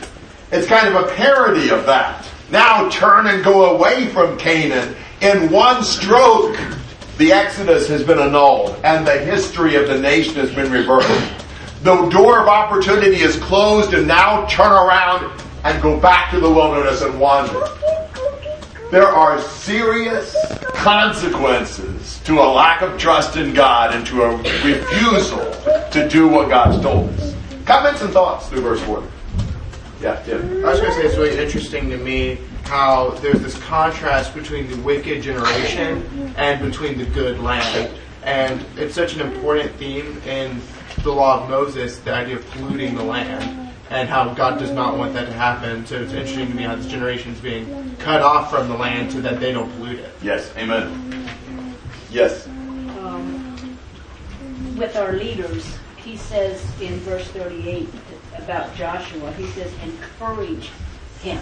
It's 0.53 0.66
kind 0.66 0.94
of 0.94 1.03
a 1.03 1.09
parody 1.14 1.70
of 1.70 1.87
that. 1.87 2.29
Now 2.51 2.90
turn 2.90 3.27
and 3.27 3.42
go 3.42 3.77
away 3.77 4.09
from 4.09 4.37
Canaan. 4.38 4.94
In 5.23 5.51
one 5.51 5.83
stroke, 5.83 6.59
the 7.16 7.33
Exodus 7.33 7.88
has 7.88 8.05
been 8.05 8.18
annulled 8.18 8.79
and 8.85 9.07
the 9.07 9.18
history 9.18 9.77
of 9.77 9.88
the 9.88 9.99
nation 9.99 10.35
has 10.35 10.55
been 10.55 10.70
reversed. 10.70 11.09
The 11.85 12.07
door 12.11 12.40
of 12.40 12.49
opportunity 12.49 13.20
is 13.23 13.37
closed 13.37 13.94
and 13.94 14.07
now 14.07 14.44
turn 14.46 14.73
around 14.73 15.40
and 15.64 15.83
go 15.83 15.99
back 15.99 16.31
to 16.31 16.40
the 16.40 16.51
wilderness 16.51 17.03
and 17.03 17.18
wander. 17.18 17.66
There 18.90 19.07
are 19.07 19.40
serious 19.40 20.35
consequences 20.75 22.18
to 22.25 22.40
a 22.40 22.49
lack 22.49 22.83
of 22.83 22.99
trust 22.99 23.37
in 23.37 23.55
God 23.55 23.94
and 23.94 24.07
to 24.07 24.23
a 24.23 24.37
refusal 24.37 25.53
to 25.90 26.09
do 26.09 26.27
what 26.29 26.49
God's 26.49 26.83
told 26.83 27.11
us. 27.11 27.35
Comments 27.66 28.01
and 28.01 28.12
thoughts 28.12 28.49
through 28.49 28.62
verse 28.62 28.81
4. 28.83 29.05
Yeah, 30.01 30.20
Tim. 30.23 30.64
I 30.64 30.70
was 30.70 30.81
going 30.81 30.92
to 30.92 30.99
say 30.99 31.07
it's 31.07 31.16
really 31.16 31.38
interesting 31.38 31.90
to 31.90 31.99
me 31.99 32.38
how 32.64 33.11
there's 33.20 33.40
this 33.42 33.59
contrast 33.64 34.35
between 34.35 34.68
the 34.70 34.77
wicked 34.79 35.23
generation 35.23 36.35
and 36.37 36.61
between 36.61 36.96
the 36.96 37.05
good 37.07 37.38
land. 37.38 37.90
And 38.23 38.64
it's 38.77 38.94
such 38.94 39.14
an 39.14 39.20
important 39.20 39.73
theme 39.77 40.20
in 40.27 40.61
the 41.03 41.12
law 41.12 41.42
of 41.42 41.51
Moses, 41.51 41.99
the 41.99 42.12
idea 42.12 42.37
of 42.37 42.51
polluting 42.51 42.94
the 42.94 43.03
land, 43.03 43.70
and 43.90 44.09
how 44.09 44.33
God 44.33 44.59
does 44.59 44.70
not 44.70 44.96
want 44.96 45.12
that 45.14 45.26
to 45.26 45.33
happen. 45.33 45.85
So 45.85 45.96
it's 45.96 46.12
interesting 46.12 46.48
to 46.48 46.55
me 46.55 46.62
how 46.62 46.76
this 46.76 46.87
generation 46.87 47.33
is 47.33 47.40
being 47.40 47.96
cut 47.96 48.22
off 48.22 48.50
from 48.50 48.68
the 48.68 48.76
land 48.76 49.12
so 49.12 49.20
that 49.20 49.40
they 49.40 49.53
don't 49.53 49.70
pollute 49.76 49.98
it. 49.98 50.14
Yes, 50.22 50.53
amen. 50.57 51.29
Yes. 52.11 52.46
um, 52.46 53.76
with 54.76 54.96
our 54.96 55.12
leaders, 55.12 55.76
he 55.96 56.16
says 56.16 56.64
in 56.81 56.94
verse 57.00 57.26
38 57.29 57.88
about 58.38 58.74
Joshua, 58.74 59.33
he 59.33 59.46
says, 59.48 59.72
encourage 59.83 60.70
him. 61.20 61.40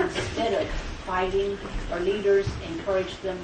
Instead 0.00 0.62
of 0.62 0.68
fighting, 1.04 1.58
our 1.92 2.00
leaders 2.00 2.46
encourage 2.66 3.16
them 3.18 3.38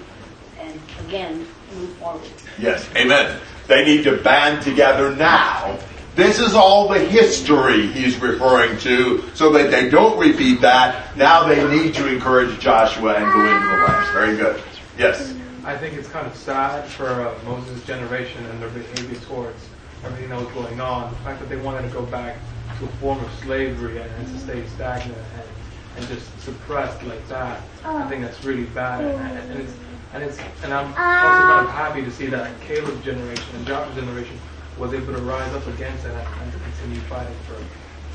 and 0.58 0.80
again 1.06 1.46
move 1.74 1.90
forward. 1.96 2.30
Yes, 2.58 2.88
amen. 2.96 3.38
They 3.66 3.84
need 3.84 4.04
to 4.04 4.16
band 4.16 4.62
together 4.62 5.14
now. 5.14 5.78
This 6.14 6.38
is 6.38 6.55
all 6.55 6.88
the 6.88 7.00
history 7.00 7.88
he's 7.88 8.20
referring 8.20 8.79
to, 8.79 9.29
so 9.35 9.50
that 9.53 9.72
they 9.72 9.90
don't 9.90 10.16
repeat 10.16 10.61
that. 10.61 11.16
Now 11.16 11.48
they 11.48 11.64
need 11.68 11.94
to 11.94 12.07
encourage 12.07 12.61
Joshua 12.61 13.14
and 13.14 13.33
go 13.33 13.40
into 13.40 13.66
the 13.66 13.83
land. 13.83 14.12
Very 14.12 14.37
good. 14.37 14.62
Yes. 14.96 15.35
I 15.64 15.77
think 15.77 15.94
it's 15.94 16.09
kind 16.09 16.27
of 16.27 16.37
sad 16.37 16.87
for 16.87 17.09
uh, 17.09 17.35
Moses' 17.44 17.85
generation 17.85 18.44
and 18.46 18.62
their 18.62 18.68
behavior 18.68 19.18
towards 19.20 19.59
everything 20.05 20.29
that 20.29 20.38
was 20.38 20.53
going 20.55 20.81
on. 20.81 21.11
The 21.11 21.18
fact 21.20 21.40
that 21.40 21.48
they 21.48 21.57
wanted 21.57 21.83
to 21.83 21.88
go 21.88 22.05
back 22.07 22.37
to 22.79 22.85
a 22.85 22.88
form 22.98 23.18
of 23.18 23.33
slavery 23.42 23.98
and, 23.98 24.11
and 24.12 24.27
to 24.29 24.38
stay 24.38 24.64
stagnant 24.68 25.18
and, 25.18 25.48
and 25.96 26.07
just 26.07 26.38
suppressed 26.40 27.03
like 27.05 27.27
that. 27.29 27.61
I 27.85 28.07
think 28.09 28.22
that's 28.22 28.44
really 28.44 28.66
bad. 28.66 29.03
And, 29.03 29.50
and, 29.50 29.61
it's, 29.61 29.72
and 30.12 30.22
it's 30.22 30.38
and 30.62 30.72
I'm 30.72 30.87
also 30.87 30.96
kind 30.96 31.66
of 31.66 31.72
happy 31.72 32.05
to 32.05 32.11
see 32.11 32.27
that 32.27 32.61
Caleb's 32.61 33.05
generation 33.05 33.44
and 33.57 33.66
Joshua's 33.66 33.96
generation 33.96 34.38
was 34.78 34.92
able 34.92 35.12
to 35.14 35.22
rise 35.22 35.52
up 35.54 35.66
against 35.66 36.04
it 36.04 36.10
and, 36.10 36.42
and 36.42 36.52
to 36.52 36.58
continue 36.58 37.00
fighting 37.02 37.37
for 37.46 37.56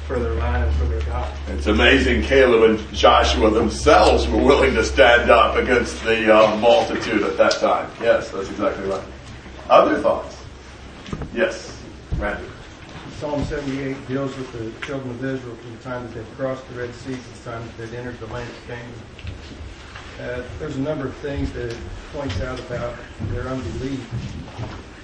for 0.10 0.18
their 0.18 0.34
land 0.34 0.64
and 0.64 0.76
for 0.78 0.86
their 0.86 1.02
God. 1.02 1.32
It's 1.50 1.68
amazing 1.68 2.24
Caleb 2.24 2.68
and 2.68 2.94
Joshua 2.96 3.52
themselves 3.52 4.28
were 4.28 4.44
willing 4.44 4.74
to 4.74 4.84
stand 4.84 5.30
up 5.30 5.56
against 5.56 6.04
the 6.04 6.36
uh, 6.36 6.56
multitude 6.56 7.22
at 7.22 7.38
that 7.38 7.52
time. 7.60 7.92
Yes, 8.02 8.32
that's 8.32 8.50
exactly 8.50 8.88
right. 8.88 9.04
Other 9.70 10.00
thoughts? 10.00 10.36
Yes, 11.32 11.80
Randy. 12.18 12.44
Psalm 13.20 13.44
78 13.44 14.08
deals 14.08 14.36
with 14.36 14.52
the 14.54 14.86
children 14.88 15.12
of 15.12 15.24
Israel 15.24 15.56
from 15.56 15.76
the 15.76 15.84
time 15.84 16.08
that 16.08 16.16
they 16.16 16.36
crossed 16.36 16.68
the 16.70 16.80
Red 16.80 16.96
Sea 16.96 17.14
to 17.14 17.44
the 17.44 17.52
time 17.52 17.64
that 17.68 17.78
they'd 17.78 17.96
entered 17.96 18.20
the 18.20 18.28
land 18.28 18.50
of 18.50 18.68
Canaan. 18.68 18.94
Uh, 20.20 20.44
there's 20.58 20.76
a 20.76 20.82
number 20.82 21.06
of 21.06 21.16
things 21.18 21.52
that 21.52 21.72
it 21.72 21.78
points 22.14 22.42
out 22.42 22.60
about 22.62 22.96
their 23.30 23.48
unbelief. 23.48 24.04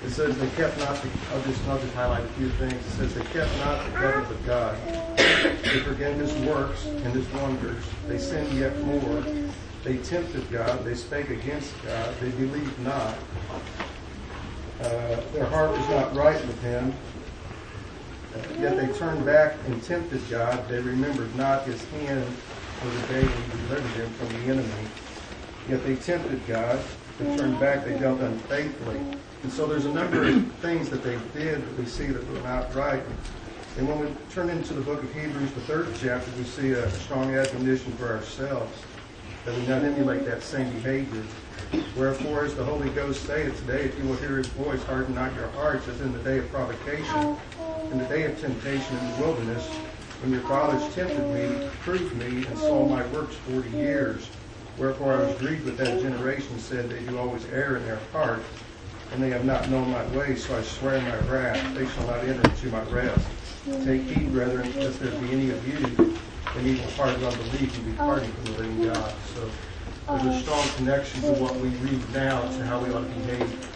It 0.05 0.11
says 0.11 0.37
they 0.37 0.49
kept 0.49 0.77
not, 0.77 0.95
the, 1.01 1.09
I'll 1.33 1.41
just, 1.41 1.67
I'll 1.67 1.79
just 1.79 1.93
highlight 1.95 2.23
a 2.23 2.27
few 2.29 2.49
things. 2.51 2.73
It 2.73 2.91
says 2.91 3.15
they 3.15 3.23
kept 3.23 3.57
not 3.57 3.83
the 3.83 3.91
covenant 3.97 4.31
of 4.31 4.45
God. 4.45 4.77
They 5.17 5.79
forget 5.79 6.13
his 6.13 6.31
works 6.47 6.85
and 6.85 7.11
his 7.11 7.27
wonders. 7.33 7.83
They 8.07 8.19
sinned 8.19 8.51
yet 8.53 8.79
more. 8.81 9.25
They 9.83 9.97
tempted 9.97 10.49
God. 10.51 10.85
They 10.85 10.93
spake 10.93 11.31
against 11.31 11.73
God. 11.83 12.13
They 12.21 12.29
believed 12.29 12.79
not. 12.81 13.17
Uh, 14.79 15.21
their 15.33 15.45
heart 15.45 15.71
was 15.71 15.89
not 15.89 16.15
right 16.15 16.39
with 16.45 16.61
him. 16.61 16.93
Uh, 18.35 18.61
yet 18.61 18.77
they 18.77 18.95
turned 18.99 19.25
back 19.25 19.57
and 19.65 19.81
tempted 19.81 20.21
God. 20.29 20.69
They 20.69 20.81
remembered 20.81 21.35
not 21.35 21.63
his 21.63 21.83
hand 21.85 22.27
for 22.79 22.89
the 22.89 23.07
day 23.07 23.21
he 23.21 23.57
delivered 23.67 23.93
them 23.93 24.09
from 24.11 24.27
the 24.29 24.51
enemy. 24.51 24.87
Yet 25.67 25.83
they 25.83 25.95
tempted 25.95 26.45
God. 26.45 26.79
They 27.19 27.37
turned 27.37 27.59
back. 27.59 27.85
They 27.85 27.97
dealt 27.97 28.19
unfaithfully. 28.19 28.99
And 29.43 29.51
so 29.51 29.65
there's 29.65 29.85
a 29.85 29.93
number 29.93 30.27
of 30.27 30.51
things 30.61 30.89
that 30.89 31.03
they 31.03 31.17
did 31.33 31.61
that 31.61 31.77
we 31.77 31.85
see 31.85 32.07
that 32.07 32.27
were 32.31 32.41
not 32.41 32.73
right. 32.75 33.03
And 33.77 33.87
when 33.87 33.99
we 33.99 34.07
turn 34.31 34.49
into 34.49 34.73
the 34.73 34.81
book 34.81 35.03
of 35.03 35.13
Hebrews, 35.13 35.51
the 35.51 35.61
third 35.61 35.87
chapter, 36.01 36.31
we 36.37 36.43
see 36.43 36.71
a 36.71 36.89
strong 36.91 37.35
admonition 37.35 37.91
for 37.93 38.07
ourselves 38.07 38.73
that 39.45 39.55
we 39.55 39.65
not 39.67 39.83
emulate 39.83 40.25
that 40.25 40.41
same 40.41 40.71
behavior. 40.73 41.23
Wherefore, 41.95 42.45
as 42.45 42.55
the 42.55 42.63
Holy 42.63 42.89
Ghost 42.89 43.25
saith 43.25 43.57
today, 43.59 43.83
if 43.83 43.97
you 43.97 44.05
will 44.05 44.15
hear 44.15 44.37
his 44.37 44.47
voice, 44.47 44.81
harden 44.83 45.13
not 45.15 45.33
your 45.35 45.47
hearts 45.49 45.87
as 45.87 45.99
in 46.01 46.11
the 46.11 46.19
day 46.19 46.39
of 46.39 46.49
provocation, 46.51 47.37
in 47.91 47.97
the 47.97 48.05
day 48.05 48.23
of 48.23 48.39
temptation 48.39 48.97
in 48.97 49.11
the 49.11 49.17
wilderness, 49.17 49.67
when 50.21 50.31
your 50.31 50.41
fathers 50.41 50.93
tempted 50.95 51.27
me, 51.33 51.69
proved 51.81 52.15
me, 52.15 52.45
and 52.45 52.57
saw 52.57 52.87
my 52.87 53.05
works 53.07 53.35
forty 53.47 53.69
years. 53.71 54.29
Wherefore 54.77 55.13
I 55.13 55.25
was 55.25 55.37
grieved 55.37 55.65
with 55.65 55.77
that 55.77 56.01
generation, 56.01 56.59
said 56.59 56.89
they 56.89 56.99
do 57.03 57.17
always 57.17 57.45
err 57.45 57.77
in 57.77 57.85
their 57.85 57.99
heart, 58.11 58.41
and 59.13 59.23
they 59.23 59.29
have 59.29 59.45
not 59.45 59.69
known 59.69 59.89
my 59.91 60.05
ways, 60.07 60.45
so 60.45 60.57
I 60.57 60.61
swear 60.61 60.95
in 60.95 61.03
my 61.03 61.17
wrath, 61.27 61.75
they 61.75 61.87
shall 61.87 62.07
not 62.07 62.19
enter 62.19 62.49
into 62.49 62.67
my 62.67 62.83
rest. 62.83 63.25
Take 63.83 64.01
heed, 64.03 64.31
brethren, 64.31 64.71
lest 64.75 64.99
there 64.99 65.11
be 65.19 65.31
any 65.31 65.49
of 65.49 65.67
you 65.67 66.15
an 66.57 66.67
evil 66.67 66.89
heart 66.91 67.09
of 67.09 67.23
unbelief 67.23 67.75
and 67.77 67.85
be 67.85 67.91
parting 67.93 68.31
from 68.31 68.45
the 68.45 68.51
living 68.51 68.83
God. 68.85 69.13
So 69.33 69.49
there's 70.07 70.37
a 70.37 70.41
strong 70.41 70.67
connection 70.77 71.21
to 71.21 71.33
what 71.33 71.55
we 71.57 71.69
read 71.69 72.13
now 72.13 72.41
to 72.41 72.65
how 72.65 72.79
we 72.79 72.91
ought 72.93 73.01
to 73.01 73.05
behave 73.05 73.69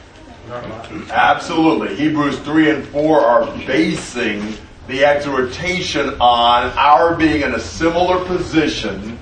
in 0.45 0.51
our 0.51 0.67
lives. 0.67 1.11
Absolutely. 1.11 1.95
Hebrews 1.95 2.39
3 2.39 2.69
and 2.71 2.87
4 2.87 3.19
are 3.19 3.57
basing 3.65 4.55
the 4.87 5.03
exhortation 5.03 6.09
on 6.21 6.71
our 6.77 7.15
being 7.15 7.41
in 7.41 7.53
a 7.53 7.59
similar 7.59 8.23
position 8.25 9.19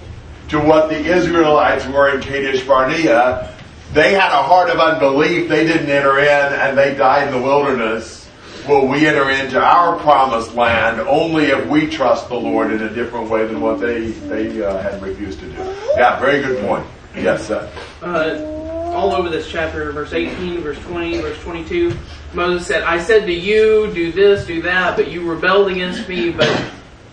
to 0.49 0.59
what 0.59 0.89
the 0.89 0.97
Israelites 0.97 1.85
were 1.87 2.15
in 2.15 2.21
Kadesh 2.21 2.65
Barnea. 2.65 3.53
They 3.93 4.13
had 4.13 4.31
a 4.31 4.43
heart 4.43 4.69
of 4.69 4.79
unbelief. 4.79 5.49
They 5.49 5.65
didn't 5.65 5.89
enter 5.89 6.19
in 6.19 6.53
and 6.53 6.77
they 6.77 6.95
died 6.95 7.27
in 7.27 7.33
the 7.33 7.41
wilderness. 7.41 8.29
Will 8.67 8.87
we 8.87 9.07
enter 9.07 9.29
into 9.29 9.61
our 9.61 9.97
promised 9.99 10.53
land 10.53 10.99
only 11.01 11.45
if 11.45 11.65
we 11.67 11.87
trust 11.87 12.27
the 12.27 12.35
Lord 12.35 12.71
in 12.71 12.81
a 12.81 12.89
different 12.93 13.29
way 13.29 13.47
than 13.47 13.61
what 13.61 13.79
they, 13.79 14.09
they 14.09 14.61
uh, 14.61 14.77
had 14.81 15.01
refused 15.01 15.39
to 15.39 15.45
do? 15.45 15.75
Yeah, 15.95 16.19
very 16.19 16.41
good 16.41 16.65
point. 16.65 16.85
Yes, 17.15 17.47
sir. 17.47 17.69
uh, 18.01 18.57
all 18.93 19.13
over 19.13 19.29
this 19.29 19.49
chapter, 19.49 19.91
verse 19.91 20.11
18, 20.11 20.61
verse 20.61 20.79
20, 20.79 21.21
verse 21.21 21.39
22. 21.43 21.95
Moses 22.33 22.67
said, 22.67 22.83
I 22.83 22.99
said 22.99 23.25
to 23.25 23.33
you, 23.33 23.91
do 23.93 24.11
this, 24.11 24.45
do 24.45 24.61
that, 24.63 24.97
but 24.97 25.09
you 25.09 25.29
rebelled 25.29 25.71
against 25.71 26.07
me. 26.09 26.31
But 26.31 26.49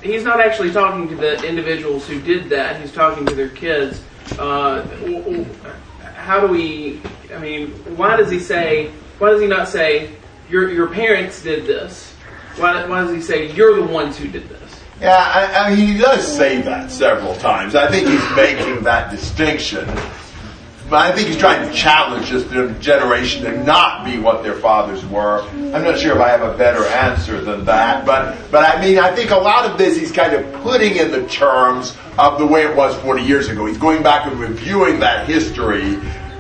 he's 0.05 0.23
not 0.23 0.41
actually 0.41 0.71
talking 0.71 1.09
to 1.09 1.17
the 1.17 1.43
individuals 1.47 2.07
who 2.07 2.21
did 2.21 2.49
that. 2.51 2.81
He's 2.81 2.93
talking 2.93 3.27
to 3.27 3.35
their 3.35 3.49
kids. 3.49 4.03
Uh, 4.39 4.83
how 6.15 6.41
do 6.41 6.47
we, 6.47 7.01
I 7.35 7.39
mean, 7.39 7.71
why 7.97 8.17
does 8.17 8.31
he 8.31 8.39
say, 8.39 8.91
why 9.19 9.31
does 9.31 9.41
he 9.41 9.47
not 9.47 9.69
say, 9.69 10.11
your, 10.49 10.71
your 10.71 10.89
parents 10.89 11.43
did 11.43 11.67
this? 11.67 12.13
Why, 12.57 12.87
why 12.87 13.03
does 13.03 13.13
he 13.13 13.21
say, 13.21 13.51
you're 13.53 13.75
the 13.77 13.83
ones 13.83 14.17
who 14.17 14.29
did 14.29 14.49
this? 14.49 14.61
Yeah, 15.01 15.17
I, 15.17 15.67
I 15.67 15.75
mean, 15.75 15.87
he 15.87 15.99
does 15.99 16.25
say 16.25 16.63
that 16.63 16.91
several 16.91 17.35
times. 17.37 17.75
I 17.75 17.91
think 17.91 18.07
he's 18.09 18.37
making 18.37 18.85
that 18.85 19.11
distinction. 19.11 19.89
But 20.91 21.01
I 21.01 21.13
think 21.13 21.29
he's 21.29 21.39
trying 21.39 21.67
to 21.67 21.75
challenge 21.75 22.31
this 22.31 22.45
generation 22.79 23.45
to 23.45 23.65
not 23.65 24.05
be 24.05 24.19
what 24.19 24.43
their 24.43 24.55
fathers 24.55 25.05
were. 25.07 25.41
I'm 25.43 25.83
not 25.83 25.99
sure 25.99 26.15
if 26.15 26.21
I 26.21 26.29
have 26.29 26.43
a 26.43 26.57
better 26.59 26.85
answer 26.85 27.41
than 27.41 27.65
that, 27.65 28.05
but 28.05 28.37
but 28.51 28.69
I 28.69 28.81
mean, 28.81 28.99
I 28.99 29.15
think 29.15 29.31
a 29.31 29.37
lot 29.37 29.65
of 29.65 29.79
this 29.79 29.97
he's 29.97 30.13
kind 30.13 30.35
of 30.35 30.63
putting 30.63 30.97
in 30.97 31.11
the 31.11 31.27
terms 31.27 31.97
of 32.19 32.39
the 32.39 32.47
way 32.47 32.65
it 32.65 32.77
was 32.77 32.95
40 32.97 33.23
years 33.23 33.49
ago. 33.49 33.65
He's 33.65 33.79
going 33.79 34.03
back 34.03 34.27
and 34.27 34.39
reviewing 34.39 35.01
that 35.01 35.27
history, 35.27 35.95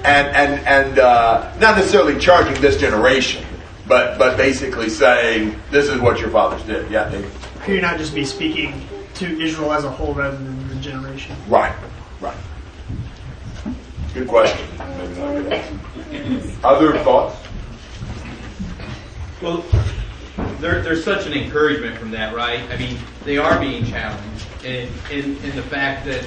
and 0.05 0.28
and 0.36 0.66
and 0.66 0.99
uh, 0.99 1.51
not 1.59 1.76
necessarily 1.76 2.18
charging 2.18 2.61
this 2.61 2.76
generation, 2.76 3.45
but 3.88 4.18
but 4.18 4.36
basically 4.36 4.90
saying 4.90 5.59
this 5.70 5.88
is 5.88 6.01
what 6.01 6.20
your 6.20 6.28
fathers 6.28 6.62
did. 6.64 6.90
Yeah, 6.90 7.09
Dave. 7.09 7.51
Could 7.62 7.76
you 7.76 7.80
not 7.80 7.97
just 7.97 8.14
be 8.14 8.26
speaking 8.26 8.86
to 9.14 9.40
Israel 9.40 9.72
as 9.72 9.84
a 9.84 9.90
whole 9.90 10.12
rather 10.12 10.36
than 10.36 10.68
the 10.68 10.74
generation? 10.76 11.34
Right, 11.49 11.74
right. 12.20 12.36
Good 14.14 14.28
question. 14.28 14.66
Other 16.62 16.96
thoughts? 17.00 17.36
Well, 19.42 19.64
there, 20.60 20.82
there's 20.82 21.02
such 21.02 21.26
an 21.26 21.32
encouragement 21.32 21.98
from 21.98 22.12
that, 22.12 22.32
right? 22.32 22.60
I 22.70 22.76
mean, 22.76 22.96
they 23.24 23.38
are 23.38 23.58
being 23.58 23.84
challenged 23.84 24.46
in, 24.64 24.88
in, 25.10 25.36
in 25.38 25.56
the 25.56 25.62
fact 25.62 26.06
that 26.06 26.24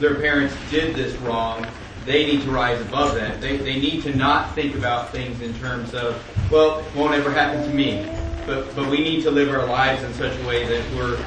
their 0.00 0.16
parents 0.16 0.52
did 0.68 0.96
this 0.96 1.14
wrong. 1.18 1.64
They 2.04 2.26
need 2.26 2.42
to 2.42 2.50
rise 2.50 2.80
above 2.80 3.14
that. 3.14 3.40
They, 3.40 3.56
they 3.56 3.78
need 3.78 4.02
to 4.02 4.16
not 4.16 4.52
think 4.56 4.74
about 4.74 5.10
things 5.12 5.40
in 5.40 5.54
terms 5.60 5.94
of, 5.94 6.20
well, 6.50 6.80
it 6.80 6.94
won't 6.96 7.14
ever 7.14 7.30
happen 7.30 7.62
to 7.62 7.72
me. 7.72 8.04
But, 8.46 8.74
but 8.74 8.90
we 8.90 8.98
need 8.98 9.22
to 9.22 9.30
live 9.30 9.48
our 9.48 9.64
lives 9.64 10.02
in 10.02 10.12
such 10.14 10.36
a 10.40 10.46
way 10.46 10.66
that 10.66 10.96
we're 10.96 11.24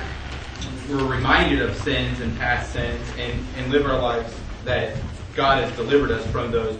we're 0.89 1.05
reminded 1.05 1.63
of 1.63 1.75
sins 1.77 2.19
and 2.19 2.37
past 2.37 2.71
sins 2.71 3.01
and, 3.17 3.43
and 3.57 3.71
live 3.71 3.87
our 3.87 3.99
lives 3.99 4.31
that 4.65 4.95
God 5.35 5.61
has 5.61 5.75
delivered 5.75 6.11
us 6.11 6.25
from 6.27 6.49
those, 6.49 6.77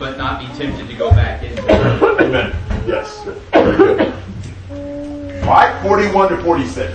but 0.00 0.18
not 0.18 0.40
be 0.40 0.46
tempted 0.58 0.88
to 0.88 0.94
go 0.94 1.10
back 1.10 1.44
into 1.44 1.62
them. 1.62 2.02
Amen. 2.20 2.56
Yes. 2.88 3.22
Very 3.52 3.76
good. 3.76 4.14
All 5.44 5.50
right, 5.50 5.80
41 5.80 6.30
to 6.30 6.42
46. 6.42 6.92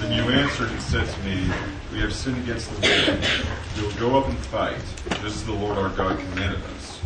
Then 0.00 0.12
you 0.12 0.30
answered 0.30 0.70
and 0.70 0.82
said 0.82 1.08
to 1.08 1.20
me, 1.22 1.50
We 1.94 2.00
have 2.00 2.12
sinned 2.12 2.36
against 2.36 2.70
the 2.70 2.88
Lord. 2.88 3.24
We 3.76 3.82
will 3.82 4.10
go 4.10 4.18
up 4.18 4.28
and 4.28 4.36
fight, 4.36 4.76
just 5.22 5.24
as 5.24 5.46
the 5.46 5.52
Lord 5.52 5.78
our 5.78 5.88
God 5.88 6.18
commanded 6.18 6.60
us. 6.76 7.00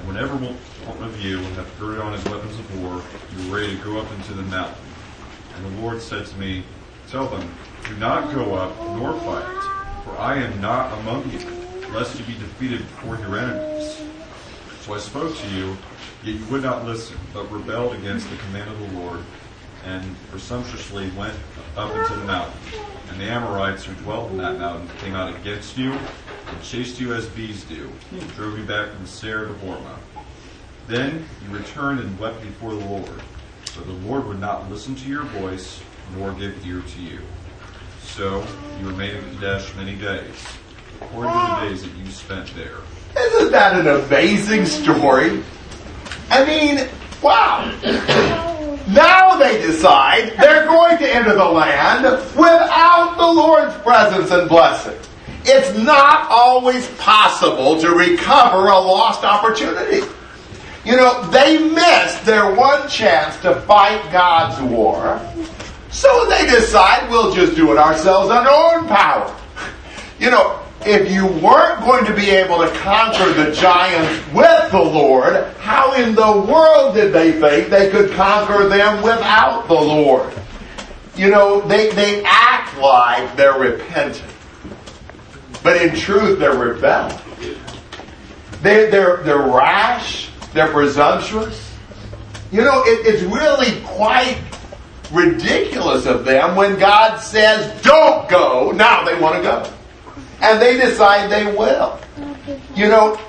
And 0.00 0.08
whenever 0.08 0.34
one 0.36 1.08
of 1.08 1.18
you 1.24 1.38
hath 1.38 1.80
girded 1.80 2.02
on 2.02 2.12
his 2.12 2.24
weapons 2.26 2.58
of 2.58 2.82
war, 2.82 3.02
you 3.34 3.50
are 3.50 3.56
ready 3.56 3.78
to 3.78 3.82
go 3.82 3.98
up 3.98 4.12
into 4.12 4.34
the 4.34 4.42
mountain. 4.42 4.76
And 5.56 5.64
the 5.64 5.80
Lord 5.80 6.02
said 6.02 6.26
to 6.26 6.36
me, 6.36 6.64
Tell 7.10 7.26
them, 7.26 7.52
Do 7.88 7.96
not 7.96 8.32
go 8.32 8.54
up 8.54 8.78
nor 8.96 9.18
fight, 9.22 10.04
for 10.04 10.16
I 10.16 10.36
am 10.36 10.60
not 10.60 10.96
among 11.00 11.28
you, 11.32 11.40
lest 11.92 12.16
you 12.16 12.24
be 12.24 12.34
defeated 12.34 12.78
before 12.78 13.18
your 13.18 13.36
enemies. 13.36 14.00
So 14.82 14.94
I 14.94 14.98
spoke 14.98 15.36
to 15.36 15.48
you, 15.48 15.76
yet 16.22 16.36
you 16.36 16.44
would 16.46 16.62
not 16.62 16.84
listen, 16.84 17.18
but 17.34 17.50
rebelled 17.50 17.94
against 17.94 18.30
the 18.30 18.36
command 18.36 18.70
of 18.70 18.78
the 18.78 19.00
Lord, 19.00 19.24
and 19.84 20.04
presumptuously 20.30 21.10
went 21.18 21.34
up 21.76 21.92
into 21.96 22.14
the 22.14 22.24
mountain. 22.26 22.60
And 23.10 23.20
the 23.20 23.24
Amorites 23.24 23.86
who 23.86 23.94
dwelt 24.04 24.30
in 24.30 24.36
that 24.36 24.60
mountain 24.60 24.88
came 24.98 25.16
out 25.16 25.34
against 25.34 25.76
you, 25.76 25.90
and 25.90 26.62
chased 26.62 27.00
you 27.00 27.12
as 27.12 27.26
bees 27.26 27.64
do, 27.64 27.90
and 28.12 28.34
drove 28.34 28.56
you 28.56 28.64
back 28.64 28.92
from 28.92 29.04
Seir 29.04 29.46
to 29.46 29.54
Hormah. 29.54 29.98
Then 30.86 31.26
you 31.44 31.58
returned 31.58 31.98
and 31.98 32.16
wept 32.20 32.40
before 32.40 32.70
the 32.70 32.84
Lord. 32.84 33.20
But 33.76 33.86
the 33.86 34.08
Lord 34.08 34.28
would 34.28 34.40
not 34.40 34.70
listen 34.70 34.94
to 34.94 35.08
your 35.08 35.24
voice, 35.24 35.80
nor 36.16 36.32
give 36.32 36.66
ear 36.66 36.80
to 36.80 37.00
you. 37.00 37.20
So 38.02 38.44
you 38.80 38.88
remained 38.88 39.18
in 39.18 39.34
Kadesh 39.36 39.74
many 39.76 39.94
days, 39.96 40.34
according 41.00 41.32
to 41.32 41.38
the 41.38 41.68
days 41.68 41.82
that 41.82 41.96
you 41.96 42.10
spent 42.10 42.54
there. 42.54 42.78
Isn't 43.16 43.52
that 43.52 43.78
an 43.78 43.88
amazing 43.88 44.66
story? 44.66 45.42
I 46.30 46.44
mean, 46.44 46.88
wow. 47.22 47.64
Now 48.88 49.36
they 49.36 49.60
decide 49.62 50.36
they're 50.38 50.66
going 50.66 50.98
to 50.98 51.08
enter 51.08 51.34
the 51.34 51.44
land 51.44 52.04
without 52.34 53.16
the 53.16 53.26
Lord's 53.26 53.74
presence 53.82 54.30
and 54.30 54.48
blessing. 54.48 54.98
It's 55.44 55.76
not 55.78 56.28
always 56.30 56.88
possible 56.98 57.80
to 57.80 57.90
recover 57.90 58.68
a 58.68 58.78
lost 58.78 59.24
opportunity. 59.24 60.06
You 60.84 60.96
know, 60.96 61.22
they 61.30 61.58
missed 61.58 62.24
their 62.24 62.54
one 62.54 62.88
chance 62.88 63.40
to 63.42 63.60
fight 63.62 64.02
God's 64.12 64.60
war, 64.62 65.20
so 65.90 66.26
they 66.28 66.46
decide 66.46 67.10
we'll 67.10 67.34
just 67.34 67.56
do 67.56 67.72
it 67.72 67.78
ourselves 67.78 68.30
on 68.30 68.46
our 68.46 68.78
own 68.78 68.88
power. 68.88 69.36
You 70.18 70.30
know, 70.30 70.60
if 70.86 71.10
you 71.10 71.26
weren't 71.26 71.80
going 71.80 72.04
to 72.06 72.14
be 72.14 72.30
able 72.30 72.58
to 72.58 72.70
conquer 72.78 73.32
the 73.32 73.52
giants 73.52 74.26
with 74.32 74.70
the 74.70 74.82
Lord, 74.82 75.46
how 75.58 75.92
in 75.94 76.14
the 76.14 76.46
world 76.50 76.94
did 76.94 77.12
they 77.12 77.32
think 77.32 77.68
they 77.68 77.90
could 77.90 78.12
conquer 78.12 78.68
them 78.68 79.02
without 79.02 79.68
the 79.68 79.74
Lord? 79.74 80.32
You 81.16 81.30
know, 81.30 81.60
they, 81.62 81.90
they 81.90 82.22
act 82.24 82.78
like 82.78 83.36
they're 83.36 83.58
repentant. 83.58 84.24
But 85.62 85.82
in 85.82 85.94
truth, 85.94 86.38
they're 86.38 86.56
rebelling. 86.56 87.18
They, 88.62 88.88
they're, 88.90 89.18
they're 89.18 89.38
rash. 89.38 90.30
They're 90.54 90.72
presumptuous. 90.72 91.76
You 92.50 92.62
know, 92.62 92.82
it, 92.84 93.06
it's 93.06 93.22
really 93.22 93.80
quite 93.84 94.38
ridiculous 95.10 96.06
of 96.06 96.24
them 96.24 96.56
when 96.56 96.78
God 96.78 97.18
says, 97.18 97.82
don't 97.82 98.28
go. 98.28 98.70
Now 98.70 99.04
they 99.04 99.18
want 99.18 99.36
to 99.36 99.42
go. 99.42 99.72
And 100.40 100.60
they 100.60 100.76
decide 100.76 101.30
they 101.30 101.54
will. 101.56 101.98
You 102.74 102.88
know, 102.88 103.20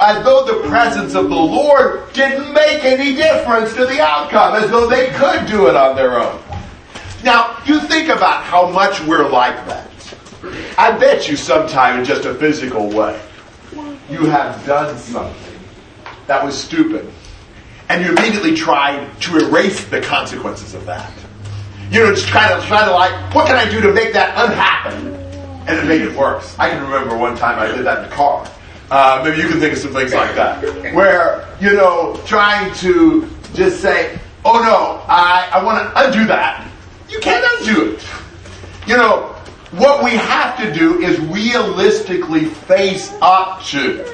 as 0.00 0.24
though 0.24 0.44
the 0.44 0.68
presence 0.68 1.14
of 1.14 1.24
the 1.24 1.34
Lord 1.34 2.12
didn't 2.12 2.52
make 2.52 2.84
any 2.84 3.14
difference 3.14 3.74
to 3.74 3.86
the 3.86 4.00
outcome, 4.00 4.54
as 4.62 4.70
though 4.70 4.86
they 4.88 5.08
could 5.10 5.46
do 5.46 5.68
it 5.68 5.76
on 5.76 5.96
their 5.96 6.20
own. 6.20 6.40
Now, 7.22 7.58
you 7.66 7.80
think 7.80 8.08
about 8.08 8.44
how 8.44 8.70
much 8.70 9.00
we're 9.02 9.28
like 9.28 9.56
that. 9.66 9.90
I 10.78 10.96
bet 10.96 11.28
you 11.28 11.36
sometime 11.36 11.98
in 11.98 12.04
just 12.04 12.24
a 12.24 12.34
physical 12.34 12.88
way, 12.88 13.20
you 14.08 14.24
have 14.26 14.64
done 14.64 14.96
something 14.96 15.60
that 16.26 16.44
was 16.44 16.56
stupid. 16.56 17.10
And 17.90 18.04
you 18.04 18.12
immediately 18.12 18.54
try 18.54 19.04
to 19.22 19.38
erase 19.38 19.84
the 19.86 20.00
consequences 20.00 20.74
of 20.74 20.86
that. 20.86 21.12
You 21.90 22.04
know, 22.04 22.14
just 22.14 22.28
kind 22.28 22.52
of 22.52 22.64
trying 22.66 22.86
to 22.86 22.92
like, 22.92 23.34
what 23.34 23.48
can 23.48 23.56
I 23.56 23.68
do 23.68 23.80
to 23.80 23.92
make 23.92 24.12
that 24.12 24.32
unhappen? 24.38 25.12
And 25.66 25.76
it 25.76 25.86
made 25.86 26.02
it 26.02 26.16
worse. 26.16 26.56
I 26.56 26.70
can 26.70 26.84
remember 26.84 27.18
one 27.18 27.36
time 27.36 27.58
I 27.58 27.66
did 27.66 27.84
that 27.86 28.04
in 28.04 28.08
the 28.08 28.14
car. 28.14 28.48
Uh, 28.92 29.22
maybe 29.24 29.42
you 29.42 29.48
can 29.48 29.58
think 29.58 29.72
of 29.72 29.78
some 29.80 29.92
things 29.92 30.14
like 30.14 30.36
that. 30.36 30.62
Where, 30.94 31.48
you 31.60 31.72
know, 31.72 32.20
trying 32.26 32.72
to 32.74 33.28
just 33.54 33.80
say, 33.80 34.20
oh 34.44 34.62
no, 34.62 35.02
I, 35.08 35.50
I 35.52 35.64
want 35.64 35.92
to 35.92 36.06
undo 36.06 36.26
that. 36.28 36.70
You 37.08 37.18
can't 37.18 37.44
undo 37.58 37.94
it. 37.94 38.06
You 38.86 38.98
know, 38.98 39.34
what 39.72 40.04
we 40.04 40.12
have 40.12 40.56
to 40.58 40.72
do 40.72 41.00
is 41.00 41.18
realistically 41.18 42.44
face 42.44 43.12
up 43.20 43.64
to 43.64 44.04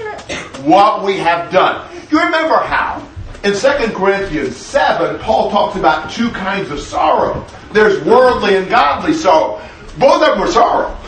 what 0.62 1.04
we 1.04 1.18
have 1.18 1.52
done. 1.52 1.94
You 2.10 2.24
remember 2.24 2.56
how 2.56 3.05
in 3.46 3.52
2 3.52 3.94
Corinthians 3.94 4.56
7, 4.56 5.20
Paul 5.20 5.50
talks 5.52 5.76
about 5.76 6.10
two 6.10 6.30
kinds 6.30 6.68
of 6.72 6.80
sorrow. 6.80 7.46
There's 7.72 8.04
worldly 8.04 8.56
and 8.56 8.68
godly 8.68 9.14
sorrow. 9.14 9.62
Both 9.98 10.22
of 10.22 10.34
them 10.34 10.40
are 10.40 10.50
sorrow. 10.50 10.98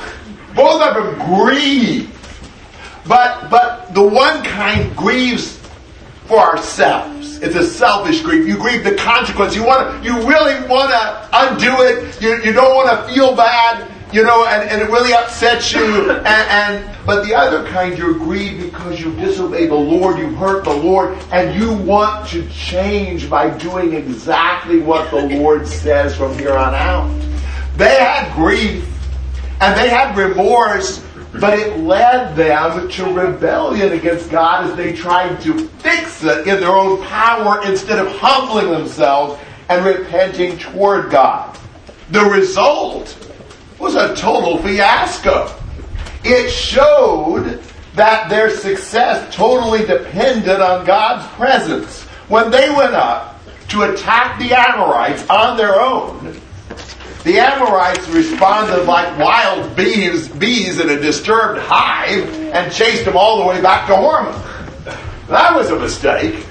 Both 0.54 0.80
of 0.80 0.94
them 0.94 1.36
grieve. 1.36 2.14
But, 3.08 3.50
but 3.50 3.92
the 3.92 4.06
one 4.06 4.44
kind 4.44 4.96
grieves 4.96 5.58
for 6.26 6.38
ourselves. 6.38 7.40
It's 7.40 7.56
a 7.56 7.66
selfish 7.66 8.22
grief. 8.22 8.46
You 8.46 8.56
grieve 8.56 8.84
the 8.84 8.94
consequence. 8.94 9.56
You 9.56 9.64
want 9.64 9.90
to, 9.90 10.08
you 10.08 10.14
really 10.28 10.64
want 10.68 10.90
to 10.90 11.28
undo 11.32 11.82
it. 11.82 12.22
You, 12.22 12.36
you 12.44 12.52
don't 12.52 12.74
want 12.74 12.90
to 12.90 13.12
feel 13.12 13.34
bad 13.34 13.90
you 14.12 14.22
know, 14.22 14.46
and, 14.46 14.68
and 14.70 14.80
it 14.80 14.90
really 14.90 15.12
upsets 15.12 15.72
you. 15.72 16.10
And, 16.10 16.26
and 16.26 17.06
but 17.06 17.24
the 17.24 17.34
other 17.34 17.66
kind, 17.68 17.96
you're 17.96 18.14
grieved 18.14 18.64
because 18.64 19.00
you 19.00 19.12
disobeyed 19.16 19.70
the 19.70 19.74
Lord, 19.74 20.18
you 20.18 20.28
hurt 20.30 20.64
the 20.64 20.74
Lord, 20.74 21.18
and 21.30 21.58
you 21.58 21.72
want 21.72 22.28
to 22.28 22.48
change 22.48 23.28
by 23.28 23.50
doing 23.58 23.92
exactly 23.92 24.80
what 24.80 25.10
the 25.10 25.26
Lord 25.38 25.66
says 25.66 26.16
from 26.16 26.38
here 26.38 26.54
on 26.54 26.74
out. 26.74 27.08
They 27.76 27.96
had 27.96 28.34
grief 28.34 28.86
and 29.60 29.78
they 29.78 29.88
had 29.88 30.16
remorse, 30.16 31.04
but 31.34 31.58
it 31.58 31.78
led 31.80 32.34
them 32.34 32.88
to 32.88 33.04
rebellion 33.12 33.92
against 33.92 34.30
God 34.30 34.70
as 34.70 34.76
they 34.76 34.94
tried 34.94 35.40
to 35.42 35.68
fix 35.68 36.24
it 36.24 36.46
in 36.46 36.60
their 36.60 36.74
own 36.74 37.02
power 37.04 37.60
instead 37.64 37.98
of 37.98 38.10
humbling 38.16 38.70
themselves 38.70 39.40
and 39.68 39.84
repenting 39.84 40.56
toward 40.58 41.10
God. 41.10 41.56
The 42.10 42.24
result 42.24 43.27
was 43.78 43.94
a 43.94 44.14
total 44.16 44.58
fiasco. 44.58 45.54
It 46.24 46.50
showed 46.50 47.62
that 47.94 48.28
their 48.28 48.50
success 48.50 49.34
totally 49.34 49.84
depended 49.84 50.60
on 50.60 50.84
God's 50.84 51.26
presence. 51.34 52.02
When 52.28 52.50
they 52.50 52.70
went 52.70 52.94
up 52.94 53.40
to 53.68 53.82
attack 53.82 54.38
the 54.38 54.52
Amorites 54.52 55.28
on 55.28 55.56
their 55.56 55.80
own, 55.80 56.40
the 57.24 57.38
Amorites 57.38 58.08
responded 58.08 58.84
like 58.84 59.18
wild 59.18 59.76
bees, 59.76 60.28
bees 60.28 60.80
in 60.80 60.88
a 60.88 61.00
disturbed 61.00 61.60
hive 61.60 62.32
and 62.52 62.72
chased 62.72 63.04
them 63.04 63.16
all 63.16 63.38
the 63.38 63.46
way 63.46 63.60
back 63.60 63.86
to 63.88 63.94
Hormah. 63.94 64.44
That 65.28 65.54
was 65.54 65.70
a 65.70 65.78
mistake. 65.78 66.46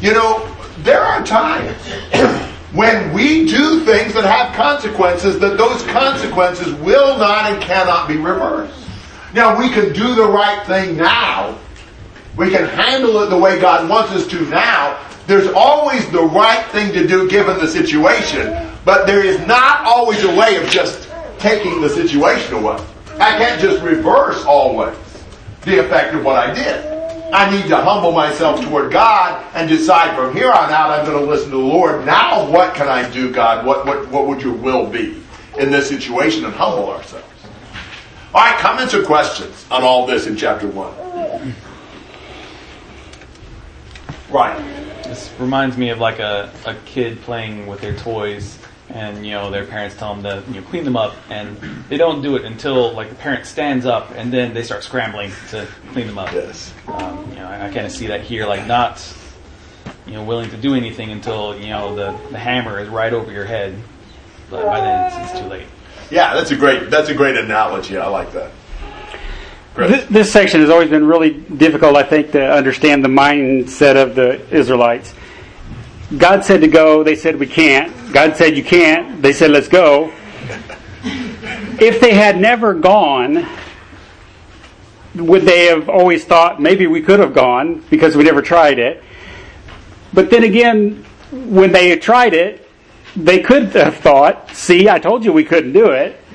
You 0.00 0.12
know, 0.12 0.54
there 0.78 1.00
are 1.00 1.24
times 1.24 1.76
when 2.74 3.12
we 3.12 3.46
do 3.46 3.84
things 3.84 4.14
that 4.14 4.24
have 4.24 4.54
consequences, 4.56 5.38
that 5.38 5.56
those 5.56 5.82
consequences 5.84 6.74
will 6.74 7.16
not 7.18 7.50
and 7.50 7.62
cannot 7.62 8.08
be 8.08 8.16
reversed. 8.16 8.74
Now, 9.32 9.58
we 9.58 9.68
can 9.70 9.92
do 9.92 10.14
the 10.14 10.26
right 10.26 10.66
thing 10.66 10.96
now. 10.96 11.56
We 12.36 12.50
can 12.50 12.68
handle 12.68 13.22
it 13.22 13.30
the 13.30 13.38
way 13.38 13.60
God 13.60 13.88
wants 13.88 14.10
us 14.12 14.26
to 14.26 14.40
now. 14.46 15.00
There's 15.28 15.46
always 15.54 16.08
the 16.10 16.22
right 16.22 16.66
thing 16.66 16.92
to 16.92 17.06
do 17.06 17.30
given 17.30 17.58
the 17.58 17.68
situation, 17.68 18.70
but 18.84 19.06
there 19.06 19.24
is 19.24 19.38
not 19.46 19.86
always 19.86 20.22
a 20.24 20.36
way 20.36 20.56
of 20.56 20.68
just 20.68 21.08
taking 21.38 21.80
the 21.80 21.88
situation 21.88 22.54
away. 22.54 22.84
I 23.14 23.38
can't 23.38 23.60
just 23.60 23.82
reverse 23.82 24.44
always 24.44 24.96
the 25.62 25.78
effect 25.78 26.14
of 26.14 26.24
what 26.24 26.36
I 26.36 26.52
did. 26.52 26.93
I 27.34 27.50
need 27.50 27.66
to 27.66 27.76
humble 27.76 28.12
myself 28.12 28.60
toward 28.64 28.92
God 28.92 29.44
and 29.54 29.68
decide 29.68 30.14
from 30.16 30.36
here 30.36 30.52
on 30.52 30.70
out 30.70 30.90
I'm 30.90 31.04
going 31.04 31.18
to 31.18 31.28
listen 31.28 31.50
to 31.50 31.56
the 31.56 31.62
Lord. 31.62 32.06
Now 32.06 32.48
what 32.48 32.76
can 32.76 32.86
I 32.86 33.10
do, 33.10 33.32
God? 33.32 33.66
What, 33.66 33.84
what, 33.84 34.08
what 34.08 34.28
would 34.28 34.40
your 34.40 34.54
will 34.54 34.86
be 34.86 35.20
in 35.58 35.72
this 35.72 35.88
situation 35.88 36.44
and 36.44 36.54
humble 36.54 36.90
ourselves? 36.90 37.26
All 38.32 38.40
right, 38.40 38.56
comments 38.60 38.94
or 38.94 39.04
questions 39.04 39.66
on 39.68 39.82
all 39.82 40.06
this 40.06 40.28
in 40.28 40.36
chapter 40.36 40.68
1? 40.68 41.54
Right. 44.30 44.58
This 45.02 45.32
reminds 45.40 45.76
me 45.76 45.90
of 45.90 45.98
like 45.98 46.20
a, 46.20 46.52
a 46.66 46.76
kid 46.86 47.20
playing 47.22 47.66
with 47.66 47.80
their 47.80 47.96
toys 47.96 48.58
and 48.90 49.24
you 49.24 49.32
know 49.32 49.50
their 49.50 49.64
parents 49.64 49.96
tell 49.96 50.14
them 50.14 50.22
to 50.22 50.52
you 50.52 50.60
know 50.60 50.66
clean 50.68 50.84
them 50.84 50.96
up 50.96 51.14
and 51.30 51.56
they 51.88 51.96
don't 51.96 52.22
do 52.22 52.36
it 52.36 52.44
until 52.44 52.92
like 52.92 53.08
the 53.08 53.14
parent 53.14 53.46
stands 53.46 53.86
up 53.86 54.10
and 54.12 54.32
then 54.32 54.52
they 54.52 54.62
start 54.62 54.82
scrambling 54.82 55.30
to 55.50 55.66
clean 55.92 56.06
them 56.06 56.18
up. 56.18 56.32
Yes. 56.32 56.72
Um, 56.88 57.28
you 57.30 57.36
know, 57.36 57.46
I, 57.46 57.66
I 57.68 57.72
kind 57.72 57.86
of 57.86 57.92
see 57.92 58.08
that 58.08 58.20
here, 58.20 58.46
like 58.46 58.66
not 58.66 59.02
you 60.06 60.12
know 60.12 60.24
willing 60.24 60.50
to 60.50 60.56
do 60.56 60.74
anything 60.74 61.10
until 61.10 61.58
you 61.58 61.68
know 61.68 61.94
the, 61.94 62.18
the 62.30 62.38
hammer 62.38 62.78
is 62.78 62.88
right 62.88 63.12
over 63.12 63.32
your 63.32 63.46
head, 63.46 63.74
but 64.50 64.64
by 64.64 64.80
then 64.80 65.06
it's, 65.06 65.30
it's 65.30 65.40
too 65.40 65.46
late. 65.46 65.66
Yeah, 66.10 66.34
that's 66.34 66.50
a 66.50 66.56
great 66.56 66.90
that's 66.90 67.08
a 67.08 67.14
great 67.14 67.36
analogy. 67.36 67.96
I 67.96 68.06
like 68.08 68.32
that. 68.32 68.50
This, 69.76 70.04
this 70.06 70.32
section 70.32 70.60
has 70.60 70.70
always 70.70 70.88
been 70.88 71.04
really 71.04 71.32
difficult, 71.32 71.96
I 71.96 72.04
think, 72.04 72.30
to 72.32 72.52
understand 72.52 73.04
the 73.04 73.08
mindset 73.08 74.00
of 74.00 74.14
the 74.14 74.40
Israelites. 74.54 75.12
God 76.16 76.44
said 76.44 76.60
to 76.60 76.68
go, 76.68 77.02
they 77.02 77.16
said 77.16 77.40
we 77.40 77.48
can't. 77.48 77.92
God 78.14 78.36
said 78.36 78.56
you 78.56 78.62
can't, 78.62 79.20
they 79.20 79.32
said 79.32 79.50
let's 79.50 79.66
go. 79.66 80.12
If 81.80 82.00
they 82.00 82.14
had 82.14 82.40
never 82.40 82.72
gone, 82.72 83.44
would 85.16 85.42
they 85.42 85.66
have 85.66 85.88
always 85.88 86.24
thought 86.24 86.62
maybe 86.62 86.86
we 86.86 87.02
could 87.02 87.18
have 87.18 87.34
gone 87.34 87.84
because 87.90 88.14
we 88.14 88.22
never 88.22 88.40
tried 88.40 88.78
it? 88.78 89.02
But 90.12 90.30
then 90.30 90.44
again, 90.44 91.04
when 91.32 91.72
they 91.72 91.98
tried 91.98 92.34
it, 92.34 92.70
they 93.16 93.40
could 93.40 93.70
have 93.72 93.96
thought, 93.96 94.48
see, 94.50 94.88
I 94.88 95.00
told 95.00 95.24
you 95.24 95.32
we 95.32 95.44
couldn't 95.44 95.72
do 95.72 95.90
it. 95.90 96.20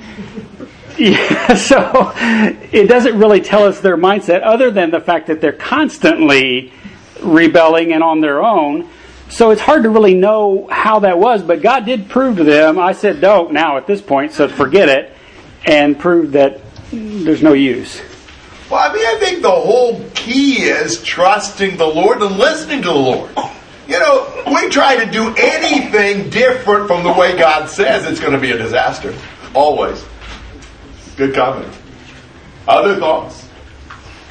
Yeah, 0.98 1.54
so 1.54 2.12
it 2.72 2.86
doesn't 2.86 3.18
really 3.18 3.40
tell 3.40 3.64
us 3.64 3.80
their 3.80 3.96
mindset 3.96 4.42
other 4.42 4.70
than 4.70 4.90
the 4.90 5.00
fact 5.00 5.28
that 5.28 5.40
they're 5.40 5.50
constantly 5.50 6.74
rebelling 7.22 7.94
and 7.94 8.02
on 8.02 8.20
their 8.20 8.44
own. 8.44 8.86
So 9.30 9.50
it's 9.50 9.60
hard 9.60 9.84
to 9.84 9.90
really 9.90 10.14
know 10.14 10.68
how 10.70 11.00
that 11.00 11.18
was, 11.18 11.42
but 11.42 11.62
God 11.62 11.86
did 11.86 12.08
prove 12.08 12.36
to 12.36 12.44
them, 12.44 12.78
I 12.78 12.92
said 12.92 13.20
don't 13.20 13.52
now 13.52 13.76
at 13.76 13.86
this 13.86 14.02
point, 14.02 14.32
so 14.32 14.48
forget 14.48 14.88
it, 14.88 15.12
and 15.64 15.98
proved 15.98 16.32
that 16.32 16.60
there's 16.90 17.42
no 17.42 17.52
use. 17.52 18.02
Well, 18.68 18.88
I 18.88 18.92
mean, 18.92 19.06
I 19.06 19.18
think 19.18 19.42
the 19.42 19.50
whole 19.50 20.04
key 20.14 20.62
is 20.62 21.02
trusting 21.02 21.76
the 21.76 21.86
Lord 21.86 22.22
and 22.22 22.36
listening 22.36 22.82
to 22.82 22.88
the 22.88 22.94
Lord. 22.94 23.30
You 23.88 23.98
know, 23.98 24.44
we 24.46 24.68
try 24.68 25.04
to 25.04 25.10
do 25.10 25.34
anything 25.36 26.30
different 26.30 26.86
from 26.86 27.02
the 27.02 27.12
way 27.12 27.36
God 27.36 27.68
says 27.68 28.06
it's 28.06 28.20
going 28.20 28.32
to 28.32 28.38
be 28.38 28.52
a 28.52 28.58
disaster. 28.58 29.12
Always. 29.54 30.04
Good 31.16 31.34
comment. 31.34 31.72
Other 32.68 32.96
thoughts? 32.98 33.48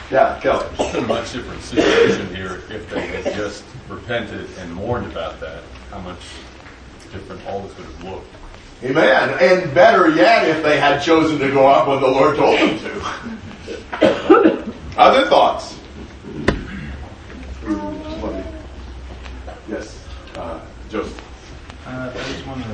Yeah, 0.10 0.40
Kelly. 0.42 0.66
It's 0.80 0.96
a 0.96 1.02
much 1.02 1.34
different 1.34 1.62
situation 1.62 2.34
here 2.34 2.64
if 2.70 2.90
they 2.90 3.06
had 3.08 3.36
just 3.36 3.64
repented 3.90 4.50
and 4.60 4.74
mourned 4.74 5.12
about 5.12 5.40
that. 5.40 5.64
How 5.90 6.00
much 6.00 6.22
different 7.12 7.46
all 7.48 7.62
this 7.62 7.76
would 7.78 7.86
have 7.88 8.04
looked. 8.04 8.28
Amen. 8.84 9.38
And 9.42 9.74
better 9.74 10.10
yet, 10.10 10.48
if 10.48 10.64
they 10.64 10.80
had 10.80 11.02
chosen 11.02 11.40
to 11.40 11.52
go 11.52 11.68
up 11.68 11.88
when 11.88 12.00
the 12.00 12.08
Lord 12.08 12.38
told 12.38 12.60
them 12.60 12.80
to. 12.80 14.74
Other 14.98 15.26
thoughts? 15.28 15.78
Yes, 19.68 20.04
uh, 20.36 20.60
Joseph. 20.90 21.22
Uh, 21.86 22.12
I 22.12 22.18
just 22.18 22.48
want 22.48 22.64
to 22.64 22.70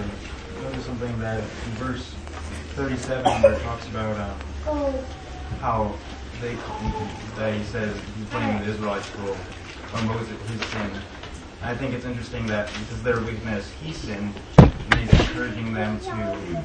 go 0.62 0.72
to 0.72 0.82
something 0.82 1.20
that 1.20 1.40
in 1.40 1.72
verse 1.74 2.14
37 2.76 3.42
where 3.42 3.54
it 3.54 3.62
talks 3.62 3.88
about 3.88 4.16
uh, 4.18 4.94
how 5.60 5.94
they 6.42 6.56
that 7.36 7.54
he 7.54 7.64
says 7.66 7.96
he's 8.18 8.26
blaming 8.28 8.64
the 8.64 8.72
Israelites 8.72 9.08
for 9.08 9.38
on 9.96 10.08
Moses 10.08 10.50
his 10.50 10.62
sin. 10.66 10.92
I 11.64 11.74
think 11.74 11.94
it's 11.94 12.06
interesting 12.06 12.46
that 12.48 12.68
because 12.68 13.02
their 13.02 13.22
weakness 13.22 13.72
he 13.82 13.94
sinned, 13.94 14.34
and 14.58 14.96
he's 14.96 15.20
encouraging 15.20 15.74
them 15.74 16.00
to 16.02 16.64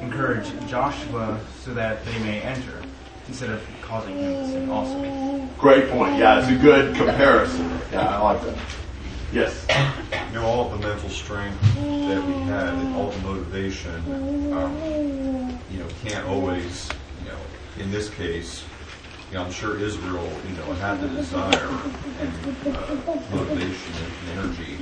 encourage 0.00 0.46
Joshua 0.68 1.40
so 1.60 1.74
that 1.74 2.04
they 2.04 2.18
may 2.20 2.40
enter 2.40 2.82
instead 3.26 3.50
of 3.50 3.62
causing 3.82 4.16
him 4.16 4.32
to 4.34 4.46
sin 4.48 4.70
also. 4.70 5.48
Great 5.58 5.90
point. 5.90 6.16
Yeah, 6.16 6.38
it's 6.40 6.48
a 6.48 6.56
good 6.56 6.94
comparison. 6.94 7.68
Yeah, 7.92 8.18
I 8.18 8.20
like 8.20 8.42
that. 8.42 8.58
Yes. 9.32 9.66
You 10.28 10.40
know, 10.40 10.46
all 10.46 10.72
of 10.72 10.80
the 10.80 10.86
mental 10.86 11.08
strength 11.08 11.60
that 11.74 12.24
we 12.24 12.34
had 12.44 12.74
and 12.74 12.94
all 12.94 13.10
the 13.10 13.18
motivation, 13.20 14.52
um, 14.52 15.58
you 15.70 15.78
know, 15.78 15.88
can't 16.04 16.26
always, 16.28 16.88
you 17.22 17.30
know, 17.30 17.38
in 17.78 17.90
this 17.90 18.10
case, 18.10 18.62
you 19.30 19.36
know, 19.36 19.44
I'm 19.44 19.52
sure 19.52 19.78
Israel, 19.78 20.30
you 20.46 20.56
know, 20.56 20.72
had 20.74 21.00
the 21.00 21.08
desire 21.08 21.68
and 22.20 22.76
uh, 22.76 22.96
motivation 23.30 23.92
and 23.98 24.38
energy 24.38 24.76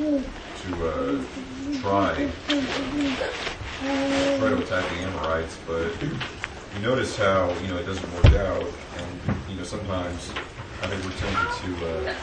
to 0.62 0.88
uh, 0.88 1.24
try 1.80 2.30
try 4.38 4.49
to 4.51 4.59
attack 4.59 4.88
the 4.90 4.97
Amorites, 4.97 5.59
but 5.66 5.93
you 6.74 6.80
notice 6.82 7.16
how 7.16 7.53
you 7.62 7.68
know 7.68 7.76
it 7.76 7.84
doesn't 7.84 8.12
work 8.14 8.34
out, 8.34 8.64
and 8.97 9.20
you 9.51 9.57
know 9.57 9.64
sometimes 9.64 10.32
I 10.82 10.88
think 10.88 11.05
we're 11.05 11.12
tempted 11.12 11.51
to 11.62 11.86
uh, 11.86 12.14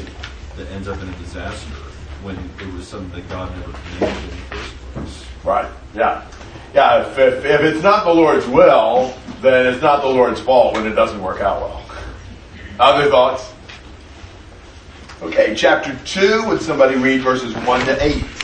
that 0.57 0.71
ends 0.73 0.89
up 0.89 1.01
in 1.01 1.09
a 1.09 1.17
disaster 1.19 1.82
when 2.23 2.37
it 2.37 2.73
was 2.75 2.87
something 2.87 3.11
that 3.21 3.29
God 3.29 3.51
never 3.57 3.73
commanded 3.73 4.23
in 4.25 4.31
the 4.31 4.37
first 4.37 4.75
place. 4.93 5.25
Right. 5.45 5.71
Yeah. 5.95 6.27
Yeah. 6.75 7.09
If, 7.09 7.19
if, 7.19 7.45
if 7.45 7.61
it's 7.61 7.83
not 7.83 8.05
the 8.05 8.15
Lord's 8.15 8.47
will, 8.47 9.15
then 9.41 9.73
it's 9.73 9.83
not 9.83 10.03
the 10.03 10.09
Lord's 10.09 10.41
fault 10.41 10.75
when 10.75 10.87
it 10.87 10.95
doesn't 10.95 11.21
work 11.23 11.41
out 11.41 11.61
well. 11.61 11.85
Other 12.81 13.11
thoughts? 13.11 13.53
Okay, 15.23 15.55
chapter 15.55 15.97
2, 16.05 16.49
would 16.49 16.61
somebody 16.61 16.97
read 16.97 17.21
verses 17.23 17.55
1 17.55 17.87
to 17.87 18.05
8? 18.05 18.42